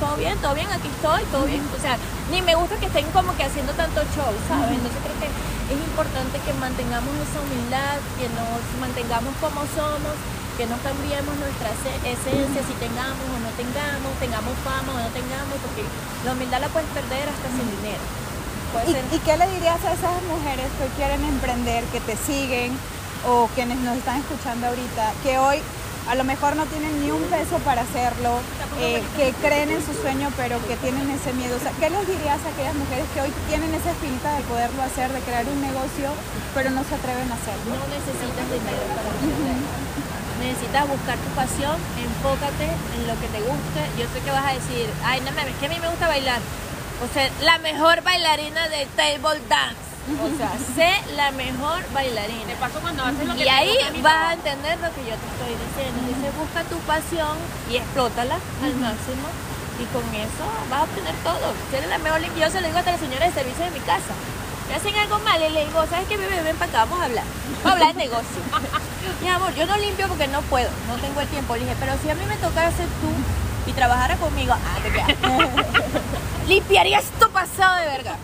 Todo 0.00 0.16
bien, 0.16 0.36
todo 0.42 0.54
bien, 0.54 0.66
aquí 0.74 0.88
estoy, 0.90 1.22
todo 1.30 1.44
bien. 1.46 1.62
O 1.70 1.80
sea, 1.80 1.96
ni 2.30 2.42
me 2.42 2.54
gusta 2.56 2.76
que 2.76 2.86
estén 2.86 3.06
como 3.14 3.30
que 3.36 3.44
haciendo 3.44 3.72
tanto 3.74 4.02
show, 4.12 4.26
¿sabes? 4.50 4.74
Entonces 4.74 5.00
creo 5.06 5.16
que 5.22 5.30
es 5.30 5.80
importante 5.80 6.34
que 6.44 6.52
mantengamos 6.58 7.14
esa 7.24 7.38
humildad, 7.40 7.96
que 8.18 8.26
nos 8.34 8.58
mantengamos 8.82 9.32
como 9.40 9.62
somos, 9.70 10.14
que 10.56 10.66
no 10.66 10.76
cambiemos 10.82 11.34
nuestra 11.36 11.68
ese- 11.74 11.98
esencia, 12.14 12.62
si 12.62 12.74
tengamos 12.78 13.26
o 13.26 13.38
no 13.42 13.50
tengamos, 13.58 14.10
tengamos 14.22 14.54
fama 14.62 14.94
o 14.94 14.98
no 15.02 15.10
tengamos, 15.10 15.56
porque 15.64 15.82
la 16.24 16.32
humildad 16.32 16.60
la 16.60 16.68
puedes 16.68 16.88
perder 16.90 17.26
hasta 17.28 17.48
sin 17.50 17.66
dinero. 17.82 18.04
Ser 18.86 19.04
¿Y, 19.14 19.18
qué 19.22 19.36
le 19.36 19.46
dirías 19.54 19.78
a 19.86 19.94
esas 19.94 20.18
mujeres 20.26 20.66
que 20.78 20.82
hoy 20.84 20.92
quieren 20.96 21.22
emprender, 21.24 21.84
que 21.94 22.00
te 22.00 22.16
siguen 22.16 22.74
o 23.26 23.46
quienes 23.54 23.78
nos 23.78 23.96
están 23.98 24.18
escuchando 24.18 24.66
ahorita, 24.66 25.12
que 25.22 25.38
hoy 25.38 25.58
a 26.10 26.14
lo 26.16 26.24
mejor 26.24 26.54
no 26.56 26.66
tienen 26.66 27.00
ni 27.00 27.10
un 27.10 27.22
peso 27.30 27.56
para 27.64 27.82
hacerlo, 27.82 28.36
eh, 28.80 29.00
que 29.16 29.32
creen 29.40 29.70
en 29.70 29.80
su 29.80 29.94
sueño 29.94 30.28
pero 30.36 30.58
que 30.66 30.76
tienen 30.82 31.08
ese 31.10 31.32
miedo? 31.32 31.56
O 31.56 31.60
sea, 31.60 31.70
¿qué 31.78 31.88
les 31.88 32.02
dirías 32.06 32.38
a 32.44 32.48
aquellas 32.50 32.74
mujeres 32.74 33.06
que 33.14 33.22
hoy 33.22 33.32
tienen 33.48 33.72
esa 33.74 33.92
espinita 33.92 34.34
de 34.36 34.42
poderlo 34.42 34.82
hacer, 34.82 35.10
de 35.12 35.20
crear 35.20 35.46
un 35.46 35.60
negocio, 35.62 36.10
pero 36.52 36.70
no 36.70 36.82
se 36.84 36.94
atreven 36.98 37.30
a 37.30 37.34
hacerlo? 37.38 37.78
no 37.78 37.86
necesitas 37.88 38.46
dinero 38.52 38.84
para 38.90 39.08
emprender. 39.22 40.03
Necesitas 40.40 40.88
buscar 40.88 41.16
tu 41.18 41.30
pasión, 41.34 41.76
enfócate 41.96 42.66
en 42.66 43.06
lo 43.06 43.14
que 43.20 43.28
te 43.28 43.40
guste. 43.40 43.80
Yo 43.98 44.04
sé 44.12 44.20
que 44.24 44.30
vas 44.30 44.44
a 44.44 44.54
decir, 44.54 44.86
ay, 45.04 45.20
no 45.20 45.30
mames, 45.32 45.54
que 45.60 45.66
a 45.66 45.68
mí 45.68 45.78
me 45.80 45.88
gusta 45.88 46.08
bailar. 46.08 46.40
O 47.02 47.12
sea, 47.12 47.30
la 47.42 47.58
mejor 47.58 48.02
bailarina 48.02 48.68
de 48.68 48.86
table 48.96 49.40
dance. 49.48 49.84
O 50.10 50.36
sea, 50.36 50.52
sé 50.76 50.90
la 51.16 51.30
mejor 51.32 51.82
bailarina. 51.92 52.46
De 52.46 52.56
paso, 52.56 52.80
cuando 52.80 53.04
haces 53.04 53.26
lo 53.26 53.34
que 53.34 53.40
Y 53.40 53.44
te 53.44 53.50
ahí 53.50 53.78
vas 54.02 54.30
a 54.30 54.32
entender 54.34 54.78
lo 54.80 54.90
que 54.94 55.02
yo 55.06 55.14
te 55.16 55.26
estoy 55.32 55.54
diciendo. 55.54 55.98
Dice, 56.08 56.30
busca 56.38 56.62
tu 56.64 56.78
pasión 56.86 57.36
y 57.70 57.76
explótala 57.76 58.36
al 58.62 58.74
máximo. 58.76 59.28
Y 59.80 59.84
con 59.90 60.06
eso 60.14 60.44
vas 60.70 60.80
a 60.80 60.84
obtener 60.84 61.14
todo. 61.24 61.52
Si 61.70 61.76
eres 61.76 61.88
la 61.88 61.98
mejor 61.98 62.20
Yo 62.38 62.50
se 62.50 62.60
lo 62.60 62.66
digo 62.66 62.78
hasta 62.78 62.92
la 62.92 62.98
señora 62.98 63.26
de 63.26 63.32
servicio 63.32 63.64
de 63.64 63.70
mi 63.72 63.80
casa. 63.80 64.14
Me 64.68 64.74
hacen 64.74 64.96
algo 64.96 65.18
mal 65.20 65.40
y 65.42 65.50
le 65.50 65.66
digo, 65.66 65.84
¿sabes 65.88 66.08
qué, 66.08 66.16
bebé? 66.16 66.42
Ven 66.42 66.56
para 66.56 66.70
acá, 66.70 66.84
vamos 66.84 67.00
a 67.00 67.04
hablar. 67.04 67.24
Vamos 67.62 67.66
a 67.66 67.72
hablar 67.72 67.94
de 67.94 68.00
negocio. 68.00 68.40
Mi 69.22 69.28
amor, 69.28 69.54
yo 69.54 69.66
no 69.66 69.76
limpio 69.76 70.08
porque 70.08 70.26
no 70.28 70.40
puedo, 70.42 70.68
no 70.88 70.96
tengo 70.96 71.20
el 71.20 71.28
tiempo. 71.28 71.54
Le 71.54 71.62
dije, 71.62 71.76
pero 71.78 71.92
si 72.02 72.10
a 72.10 72.14
mí 72.14 72.24
me 72.26 72.36
tocara 72.36 72.70
ser 72.72 72.86
tú 72.86 73.70
y 73.70 73.72
trabajara 73.72 74.16
conmigo, 74.16 74.54
ah, 74.54 74.78
te 74.82 74.90
quedas. 74.90 75.08
Limpiaría 76.48 76.98
esto 76.98 77.30
pasado 77.30 77.76
de 77.80 77.86
verga. 77.86 78.16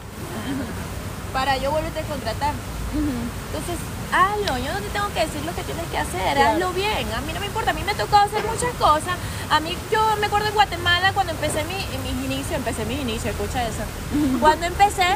Para 1.32 1.56
yo 1.58 1.70
volverte 1.70 2.00
a 2.00 2.04
contratar. 2.04 2.54
Entonces, 2.92 3.76
hazlo, 4.12 4.58
yo 4.58 4.72
no 4.72 4.80
te 4.80 4.88
tengo 4.88 5.08
que 5.14 5.20
decir 5.20 5.44
lo 5.44 5.54
que 5.54 5.62
tienes 5.62 5.86
que 5.88 5.98
hacer, 5.98 6.38
hazlo 6.38 6.72
bien. 6.72 7.12
A 7.14 7.20
mí 7.22 7.32
no 7.32 7.40
me 7.40 7.46
importa, 7.46 7.70
a 7.70 7.74
mí 7.74 7.82
me 7.84 7.94
tocó 7.94 8.16
hacer 8.16 8.42
muchas 8.44 8.72
cosas. 8.78 9.16
A 9.50 9.60
mí, 9.60 9.76
yo 9.90 10.00
me 10.20 10.26
acuerdo 10.26 10.48
en 10.48 10.54
Guatemala 10.54 11.12
cuando 11.12 11.32
empecé 11.32 11.64
mi, 11.64 11.74
mis 11.74 12.24
inicios, 12.24 12.52
empecé 12.52 12.84
mis 12.84 13.00
inicios, 13.00 13.34
escucha 13.34 13.62
eso. 13.64 13.82
Cuando 14.40 14.66
empecé, 14.66 15.06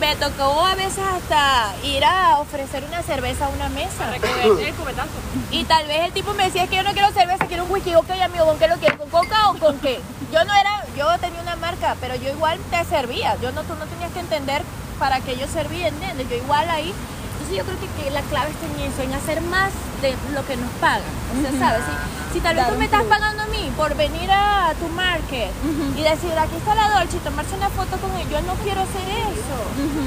me 0.00 0.16
tocó 0.16 0.64
a 0.64 0.74
veces 0.74 1.04
hasta 1.04 1.74
ir 1.84 2.04
a 2.04 2.38
ofrecer 2.38 2.84
una 2.84 3.02
cerveza 3.02 3.46
a 3.46 3.48
una 3.50 3.68
mesa. 3.68 4.10
Recogerte 4.10 4.68
el 4.68 4.74
cubetazo. 4.74 5.08
Y 5.50 5.64
tal 5.64 5.86
vez 5.86 6.00
el 6.00 6.12
tipo 6.12 6.32
me 6.34 6.44
decía, 6.44 6.64
es 6.64 6.70
que 6.70 6.76
yo 6.76 6.82
no 6.82 6.92
quiero 6.92 7.12
cerveza, 7.12 7.46
quiero 7.46 7.64
un 7.64 7.70
whisky. 7.70 7.94
Ok, 7.94 8.10
amigo, 8.10 8.46
¿con 8.46 8.58
qué 8.58 8.68
lo 8.68 8.76
quieres? 8.76 8.98
¿Con 8.98 9.10
coca 9.10 9.50
o 9.50 9.54
con 9.58 9.78
qué? 9.78 10.00
Yo 10.32 10.44
no 10.44 10.54
era, 10.54 10.84
yo 10.96 11.06
tenía 11.18 11.40
una 11.42 11.56
marca, 11.56 11.96
pero 12.00 12.14
yo 12.16 12.30
igual 12.30 12.58
te 12.70 12.84
servía. 12.86 13.36
Yo 13.40 13.52
no, 13.52 13.62
tú 13.62 13.74
no 13.74 13.84
tenías 13.86 14.10
que 14.12 14.20
entender 14.20 14.62
para 14.98 15.20
qué 15.20 15.36
yo 15.36 15.46
servía, 15.46 15.88
¿entiendes? 15.88 16.28
Yo 16.28 16.36
igual 16.36 16.68
ahí. 16.70 16.94
Entonces 17.52 17.58
yo 17.58 17.64
creo 17.64 17.80
que, 17.84 18.04
que 18.04 18.10
la 18.10 18.22
clave 18.32 18.50
está 18.50 18.64
en 18.64 18.80
eso, 18.88 19.02
en 19.02 19.12
hacer 19.12 19.40
más 19.42 19.70
de 20.00 20.16
lo 20.32 20.40
que 20.46 20.56
nos 20.56 20.70
pagan. 20.80 21.12
O 21.36 21.40
sea, 21.40 21.52
¿sabes? 21.60 21.84
Si, 21.84 22.34
si 22.34 22.40
tal 22.40 22.56
vez 22.56 22.64
Dar 22.64 22.72
tú 22.72 22.78
me 22.78 22.86
estás 22.86 23.04
pagando 23.04 23.42
a 23.42 23.46
mí 23.46 23.70
por 23.76 23.94
venir 23.94 24.30
a 24.32 24.72
tu 24.80 24.88
market 24.88 25.52
y 25.96 26.00
decir, 26.00 26.32
aquí 26.32 26.56
está 26.56 26.74
la 26.74 26.96
Dolce 26.96 27.16
y 27.16 27.20
tomarse 27.20 27.54
una 27.54 27.68
foto 27.68 27.96
con 28.00 28.08
él, 28.16 28.24
yo 28.32 28.40
no 28.48 28.54
quiero 28.64 28.80
hacer 28.80 29.04
eso. 29.04 29.58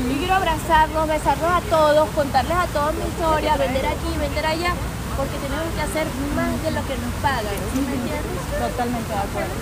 Yo 0.10 0.18
quiero 0.18 0.34
abrazarlos, 0.34 1.08
besarlos 1.08 1.52
a 1.52 1.62
todos, 1.70 2.10
contarles 2.18 2.58
a 2.58 2.66
todos 2.74 2.94
mi 2.96 3.06
historia, 3.06 3.58
vender 3.58 3.86
aquí, 3.86 4.10
vender 4.18 4.46
allá, 4.46 4.74
porque 5.16 5.38
tenemos 5.38 5.70
que 5.78 5.82
hacer 5.86 6.08
más 6.34 6.50
de 6.66 6.72
lo 6.74 6.82
que 6.90 6.98
nos 6.98 7.14
pagan. 7.22 7.54
¿Sí 7.74 7.82
me 7.86 7.94
entiendes? 7.94 8.42
Totalmente 8.58 9.14
de 9.14 9.22
acuerdo. 9.22 9.54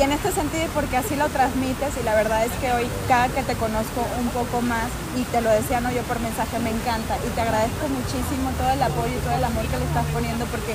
Y 0.00 0.02
en 0.02 0.12
este 0.12 0.32
sentido, 0.32 0.64
porque 0.72 0.96
así 0.96 1.14
lo 1.14 1.28
transmites, 1.28 1.92
y 2.00 2.02
la 2.04 2.14
verdad 2.14 2.46
es 2.46 2.52
que 2.52 2.72
hoy 2.72 2.88
cada 3.06 3.28
que 3.28 3.42
te 3.42 3.52
conozco 3.52 4.00
un 4.18 4.28
poco 4.28 4.62
más, 4.62 4.88
y 5.14 5.24
te 5.24 5.42
lo 5.42 5.50
decía 5.50 5.82
no 5.82 5.92
yo 5.92 6.00
por 6.08 6.18
mensaje, 6.20 6.58
me 6.58 6.70
encanta, 6.70 7.18
y 7.20 7.28
te 7.28 7.40
agradezco 7.42 7.84
muchísimo 7.86 8.48
todo 8.56 8.70
el 8.70 8.80
apoyo 8.80 9.12
y 9.12 9.20
todo 9.20 9.36
el 9.36 9.44
amor 9.44 9.66
que 9.68 9.76
le 9.76 9.84
estás 9.84 10.06
poniendo, 10.16 10.46
porque 10.46 10.72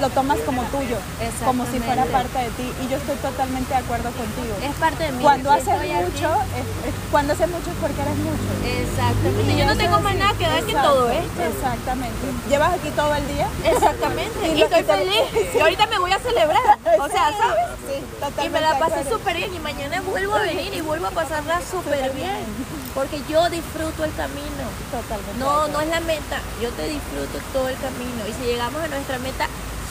lo 0.00 0.08
tomas 0.10 0.38
como 0.40 0.62
tuyo, 0.64 0.96
como 1.44 1.66
si 1.66 1.78
fuera 1.80 2.04
parte 2.06 2.38
de 2.38 2.48
ti, 2.50 2.72
y 2.82 2.88
yo 2.88 2.96
estoy 2.96 3.16
totalmente 3.16 3.68
de 3.72 3.78
acuerdo 3.80 4.10
contigo. 4.12 4.54
Es 4.62 4.74
parte 4.76 5.04
de 5.04 5.12
mí. 5.12 5.22
Cuando 5.22 5.50
haces 5.50 5.66
mucho, 5.68 6.28
es- 6.56 6.88
es- 6.88 6.94
cuando 7.10 7.32
haces 7.34 7.48
mucho 7.48 7.70
es 7.70 7.76
porque 7.80 8.00
eres 8.00 8.16
mucho. 8.16 8.50
Exactamente. 8.64 9.52
Y 9.52 9.56
Yo 9.58 9.66
no 9.66 9.76
tengo 9.76 10.00
más 10.00 10.14
nada 10.16 10.32
que 10.34 10.44
dar 10.46 10.62
que 10.64 10.72
todo 10.74 11.10
esto. 11.10 11.42
Exactamente. 11.42 12.26
¿Llevas 12.48 12.72
aquí 12.74 12.90
todo 12.90 13.14
el 13.14 13.28
día? 13.28 13.48
Exactamente. 13.64 14.48
Y 14.56 14.62
estoy 14.62 14.82
feliz. 14.82 15.22
Y 15.54 15.60
ahorita 15.60 15.86
me 15.86 15.98
voy 15.98 16.12
a 16.12 16.18
celebrar. 16.18 16.78
O 16.98 17.08
sea, 17.08 17.30
¿sabes? 17.36 17.64
Sí, 17.86 18.02
totalmente 18.14 18.46
Y 18.46 18.48
me 18.50 18.60
la 18.60 18.78
pasé 18.78 19.04
súper 19.08 19.36
bien 19.36 19.54
y 19.54 19.58
mañana 19.58 20.00
vuelvo 20.00 20.34
a 20.34 20.40
venir 20.40 20.72
y 20.74 20.80
vuelvo 20.80 21.06
a 21.06 21.10
pasarla 21.10 21.60
súper 21.70 22.12
bien. 22.12 22.72
Porque 22.94 23.20
yo 23.28 23.48
disfruto 23.48 24.04
el 24.04 24.14
camino. 24.14 24.64
Totalmente. 24.90 25.38
No, 25.38 25.68
no 25.68 25.80
es 25.80 25.88
la 25.88 26.00
meta. 26.00 26.40
Yo 26.60 26.68
te 26.70 26.88
disfruto 26.88 27.38
todo 27.52 27.68
el 27.68 27.76
camino. 27.76 28.20
Y 28.28 28.32
si 28.34 28.44
llegamos 28.50 28.82
a 28.82 28.88
nuestra 28.88 29.18
meta, 29.18 29.46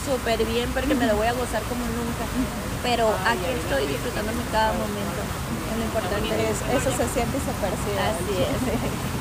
súper 0.06 0.44
bien 0.46 0.70
porque 0.74 0.94
me 0.96 1.06
lo 1.08 1.16
voy 1.16 1.28
a 1.28 1.34
gozar 1.34 1.62
como 1.64 1.86
nunca. 1.86 2.24
Pero 2.84 3.10
aquí 3.26 3.46
estoy 3.62 3.88
disfrutándome 3.88 4.42
cada 4.52 4.74
momento. 4.74 5.22
Lo 5.78 5.86
importante. 5.86 6.50
Es- 6.50 6.62
eso 6.76 6.90
se 6.92 7.06
siente 7.14 7.38
y 7.38 7.42
se 7.42 7.54
percibe. 7.62 8.00
Así 8.00 8.36
es. 8.42 8.52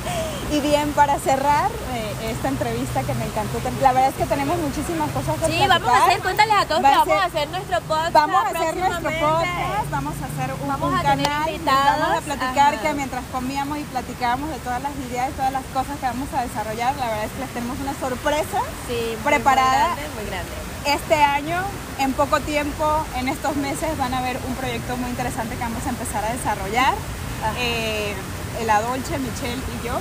Y 0.50 0.58
bien, 0.58 0.90
para 0.94 1.16
cerrar 1.20 1.70
eh, 1.94 2.30
esta 2.32 2.48
entrevista 2.48 3.04
que 3.04 3.14
me 3.14 3.24
encantó, 3.24 3.60
la 3.80 3.92
verdad 3.92 4.10
es 4.10 4.16
que 4.16 4.26
tenemos 4.26 4.58
muchísimas 4.58 5.08
cosas 5.12 5.36
que 5.38 5.46
Sí, 5.46 5.64
vamos 5.68 5.88
a 5.88 6.04
hacer, 6.06 6.18
cuéntales 6.22 6.54
a 6.58 6.66
todos 6.66 6.82
Va 6.82 6.90
que 6.90 6.96
vamos 6.96 7.14
a 7.14 7.24
hacer 7.26 7.48
nuestro 7.50 7.80
podcast. 7.82 8.12
Vamos 8.12 8.42
a 8.42 8.48
hacer 8.48 8.76
nuestro 8.76 9.10
podcast, 9.20 9.90
vamos 9.92 10.14
a 10.20 10.24
hacer 10.26 10.54
un, 10.60 10.66
Vamos 10.68 10.88
un 10.90 10.98
a 10.98 11.02
tener 11.02 11.26
canal, 11.28 11.60
vamos 12.00 12.18
a 12.18 12.20
platicar 12.22 12.74
ajá. 12.74 12.82
que 12.82 12.94
mientras 12.94 13.24
comíamos 13.30 13.78
y 13.78 13.84
platicábamos 13.84 14.50
de 14.50 14.58
todas 14.58 14.82
las 14.82 14.90
ideas, 15.08 15.30
todas 15.36 15.52
las 15.52 15.62
cosas 15.72 15.96
que 16.00 16.06
vamos 16.06 16.28
a 16.36 16.42
desarrollar, 16.42 16.96
la 16.96 17.06
verdad 17.06 17.24
es 17.26 17.30
que 17.30 17.38
les 17.46 17.50
tenemos 17.50 17.78
una 17.78 17.94
sorpresa 17.94 18.58
Sí, 18.88 19.16
Preparada. 19.22 19.94
Muy 19.94 20.02
grande, 20.02 20.14
muy 20.18 20.24
grande. 20.26 20.50
Este 20.86 21.14
año, 21.22 21.62
en 21.98 22.12
poco 22.12 22.40
tiempo, 22.40 22.84
en 23.16 23.28
estos 23.28 23.56
meses 23.56 23.96
van 23.98 24.14
a 24.14 24.20
ver 24.22 24.38
un 24.46 24.54
proyecto 24.54 24.96
muy 24.96 25.10
interesante 25.10 25.54
que 25.56 25.62
vamos 25.62 25.84
a 25.86 25.90
empezar 25.90 26.24
a 26.24 26.32
desarrollar. 26.32 26.94
Eh, 27.58 28.14
la 28.66 28.82
Dolce, 28.82 29.18
Michelle 29.18 29.62
y 29.80 29.86
yo, 29.86 29.98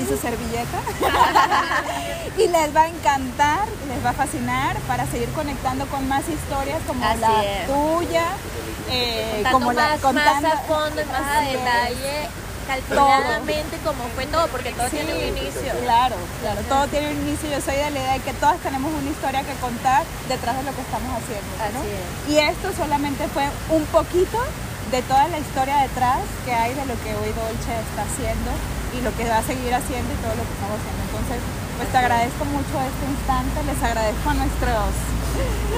y 0.00 0.06
su 0.06 0.16
servilleta. 0.16 0.78
y 2.38 2.48
les 2.48 2.74
va 2.74 2.82
a 2.82 2.88
encantar, 2.88 3.60
les 3.88 4.02
va 4.04 4.10
a 4.10 4.12
fascinar 4.14 4.76
para 4.88 5.06
seguir 5.06 5.28
conectando 5.30 5.86
con 5.86 6.08
más 6.08 6.22
historias 6.28 6.78
como 6.86 7.04
Así 7.04 7.20
la 7.20 7.44
es. 7.44 7.66
tuya. 7.66 8.24
eh, 8.90 9.44
como 9.52 9.72
la, 9.72 9.96
contando- 9.98 10.48
más 10.48 10.54
a 10.54 10.58
fondo 10.62 11.02
más 11.12 11.36
a 11.36 11.40
detalle, 11.42 12.28
calculadamente 12.70 13.76
como 13.84 14.04
fue 14.14 14.26
todo, 14.26 14.46
porque 14.48 14.70
todo 14.72 14.86
Sí, 14.88 14.96
tiene 14.98 15.14
un 15.14 15.36
inicio. 15.36 15.72
Claro, 15.82 16.16
claro, 16.40 16.60
todo 16.68 16.86
tiene 16.88 17.10
un 17.10 17.18
inicio. 17.26 17.50
Yo 17.50 17.60
soy 17.60 17.76
de 17.76 17.90
la 17.90 17.98
idea 17.98 18.12
de 18.14 18.20
que 18.20 18.32
todas 18.34 18.58
tenemos 18.60 18.92
una 18.92 19.10
historia 19.10 19.42
que 19.42 19.54
contar 19.58 20.04
detrás 20.28 20.56
de 20.56 20.62
lo 20.62 20.72
que 20.74 20.82
estamos 20.82 21.10
haciendo. 21.18 21.50
¿no? 21.74 21.80
Así 21.80 21.90
es. 21.90 22.06
Y 22.30 22.38
esto 22.38 22.72
solamente 22.76 23.26
fue 23.28 23.44
un 23.70 23.84
poquito 23.86 24.38
de 24.90 25.02
toda 25.02 25.28
la 25.28 25.38
historia 25.38 25.82
detrás 25.82 26.18
que 26.44 26.52
hay 26.52 26.74
de 26.74 26.84
lo 26.86 26.94
que 27.02 27.14
hoy 27.14 27.30
Dolce 27.34 27.72
está 27.78 28.02
haciendo 28.02 28.50
y 28.94 29.02
lo 29.02 29.14
que 29.14 29.28
va 29.28 29.38
a 29.38 29.46
seguir 29.46 29.70
haciendo 29.74 30.10
y 30.10 30.18
todo 30.18 30.34
lo 30.34 30.42
que 30.42 30.54
estamos 30.54 30.78
haciendo. 30.78 31.00
Entonces, 31.10 31.38
pues 31.78 31.88
te 31.90 31.98
agradezco 31.98 32.44
mucho 32.50 32.74
este 32.82 33.04
instante, 33.06 33.56
les 33.70 33.80
agradezco 33.82 34.26
a 34.30 34.34
nuestros, 34.34 34.90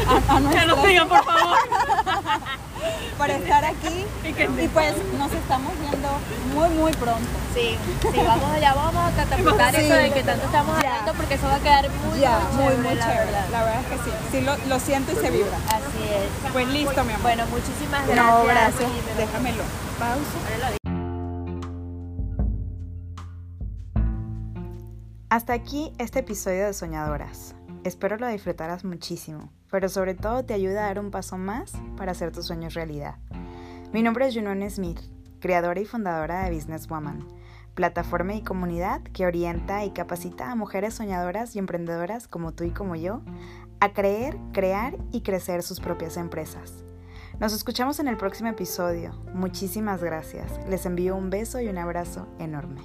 a, 0.09 0.37
a 0.37 0.51
Que 0.51 0.67
nos 0.67 0.85
sigan, 0.87 1.09
por 1.09 1.25
favor. 1.25 1.59
por 3.19 3.31
estar 3.31 3.65
aquí 3.65 4.05
y 4.25 4.69
pues 4.69 4.95
nos 5.17 5.33
estamos 5.33 5.73
viendo 5.81 6.09
muy 6.55 6.69
muy 6.71 6.93
pronto. 6.93 7.29
Sí, 7.55 7.77
sí, 8.01 8.21
vamos 8.27 8.51
allá, 8.51 8.75
vamos 8.75 8.97
a 8.97 9.11
catapultar 9.15 9.75
Sí. 9.75 9.83
eso 9.83 9.95
de 9.95 10.11
que 10.13 10.23
tanto 10.25 10.47
estamos 10.47 10.77
hablando 10.77 11.13
porque 11.15 11.35
eso 11.35 11.47
va 11.47 11.55
a 11.57 11.61
quedar 11.61 11.89
muy, 12.07 12.19
Ya, 12.19 12.41
muy 12.55 12.65
muy 12.65 12.73
chévere, 12.75 12.83
muy 12.89 12.95
la 12.97 13.05
chévere. 13.07 13.25
verdad. 13.27 13.47
La 13.53 13.65
verdad 13.65 13.81
es 13.83 13.87
que 13.87 13.97
sí, 14.11 14.17
sí 14.33 14.41
lo, 14.41 14.57
lo 14.67 14.81
siento 14.81 15.13
y 15.13 15.17
se 15.17 15.31
vibra. 15.31 15.57
Así 15.69 16.03
es. 16.09 16.53
Pues 16.53 16.67
listo, 16.69 17.05
mi 17.05 17.13
amor. 17.13 17.23
Bueno, 17.23 17.45
muchísimas 17.47 18.07
gracias. 18.07 18.27
no, 18.27 18.45
gracias. 18.45 18.91
Déjamelo. 19.17 19.63
Pausa. 19.99 20.77
Hasta 25.31 25.53
aquí 25.55 25.93
este 25.99 26.19
episodio 26.19 26.67
de 26.67 26.75
Soñadoras. 26.75 27.55
Espero 27.85 28.17
lo 28.17 28.29
disfrutaras 28.29 28.85
muchísimo, 28.85 29.51
pero 29.69 29.89
sobre 29.89 30.15
todo 30.15 30.45
te 30.45 30.55
ayuda 30.55 30.85
a 30.85 30.87
dar 30.87 31.01
un 31.01 31.11
paso 31.11 31.37
más 31.37 31.73
para 31.97 32.13
hacer 32.13 32.31
tus 32.31 32.47
sueños 32.47 32.75
realidad. 32.75 33.17
Mi 33.93 34.03
nombre 34.03 34.29
es 34.29 34.35
Junone 34.35 34.71
Smith, 34.71 35.01
creadora 35.41 35.81
y 35.81 35.85
fundadora 35.85 36.45
de 36.45 36.55
Business 36.55 36.87
Woman, 36.87 37.27
plataforma 37.75 38.35
y 38.35 38.43
comunidad 38.43 39.03
que 39.03 39.27
orienta 39.27 39.85
y 39.85 39.91
capacita 39.91 40.53
a 40.53 40.55
mujeres 40.55 40.95
soñadoras 40.95 41.57
y 41.57 41.59
emprendedoras 41.59 42.29
como 42.29 42.53
tú 42.53 42.63
y 42.63 42.71
como 42.71 42.95
yo 42.95 43.23
a 43.81 43.93
creer, 43.93 44.37
crear 44.53 44.97
y 45.11 45.23
crecer 45.23 45.65
sus 45.65 45.81
propias 45.81 46.17
empresas. 46.17 46.85
Nos 47.41 47.53
escuchamos 47.53 47.99
en 47.99 48.07
el 48.07 48.17
próximo 48.17 48.51
episodio. 48.51 49.13
Muchísimas 49.35 50.05
gracias. 50.05 50.61
Les 50.69 50.87
envío 50.87 51.17
un 51.17 51.31
beso 51.31 51.61
y 51.61 51.67
un 51.67 51.79
abrazo 51.79 52.29
enorme. 52.39 52.83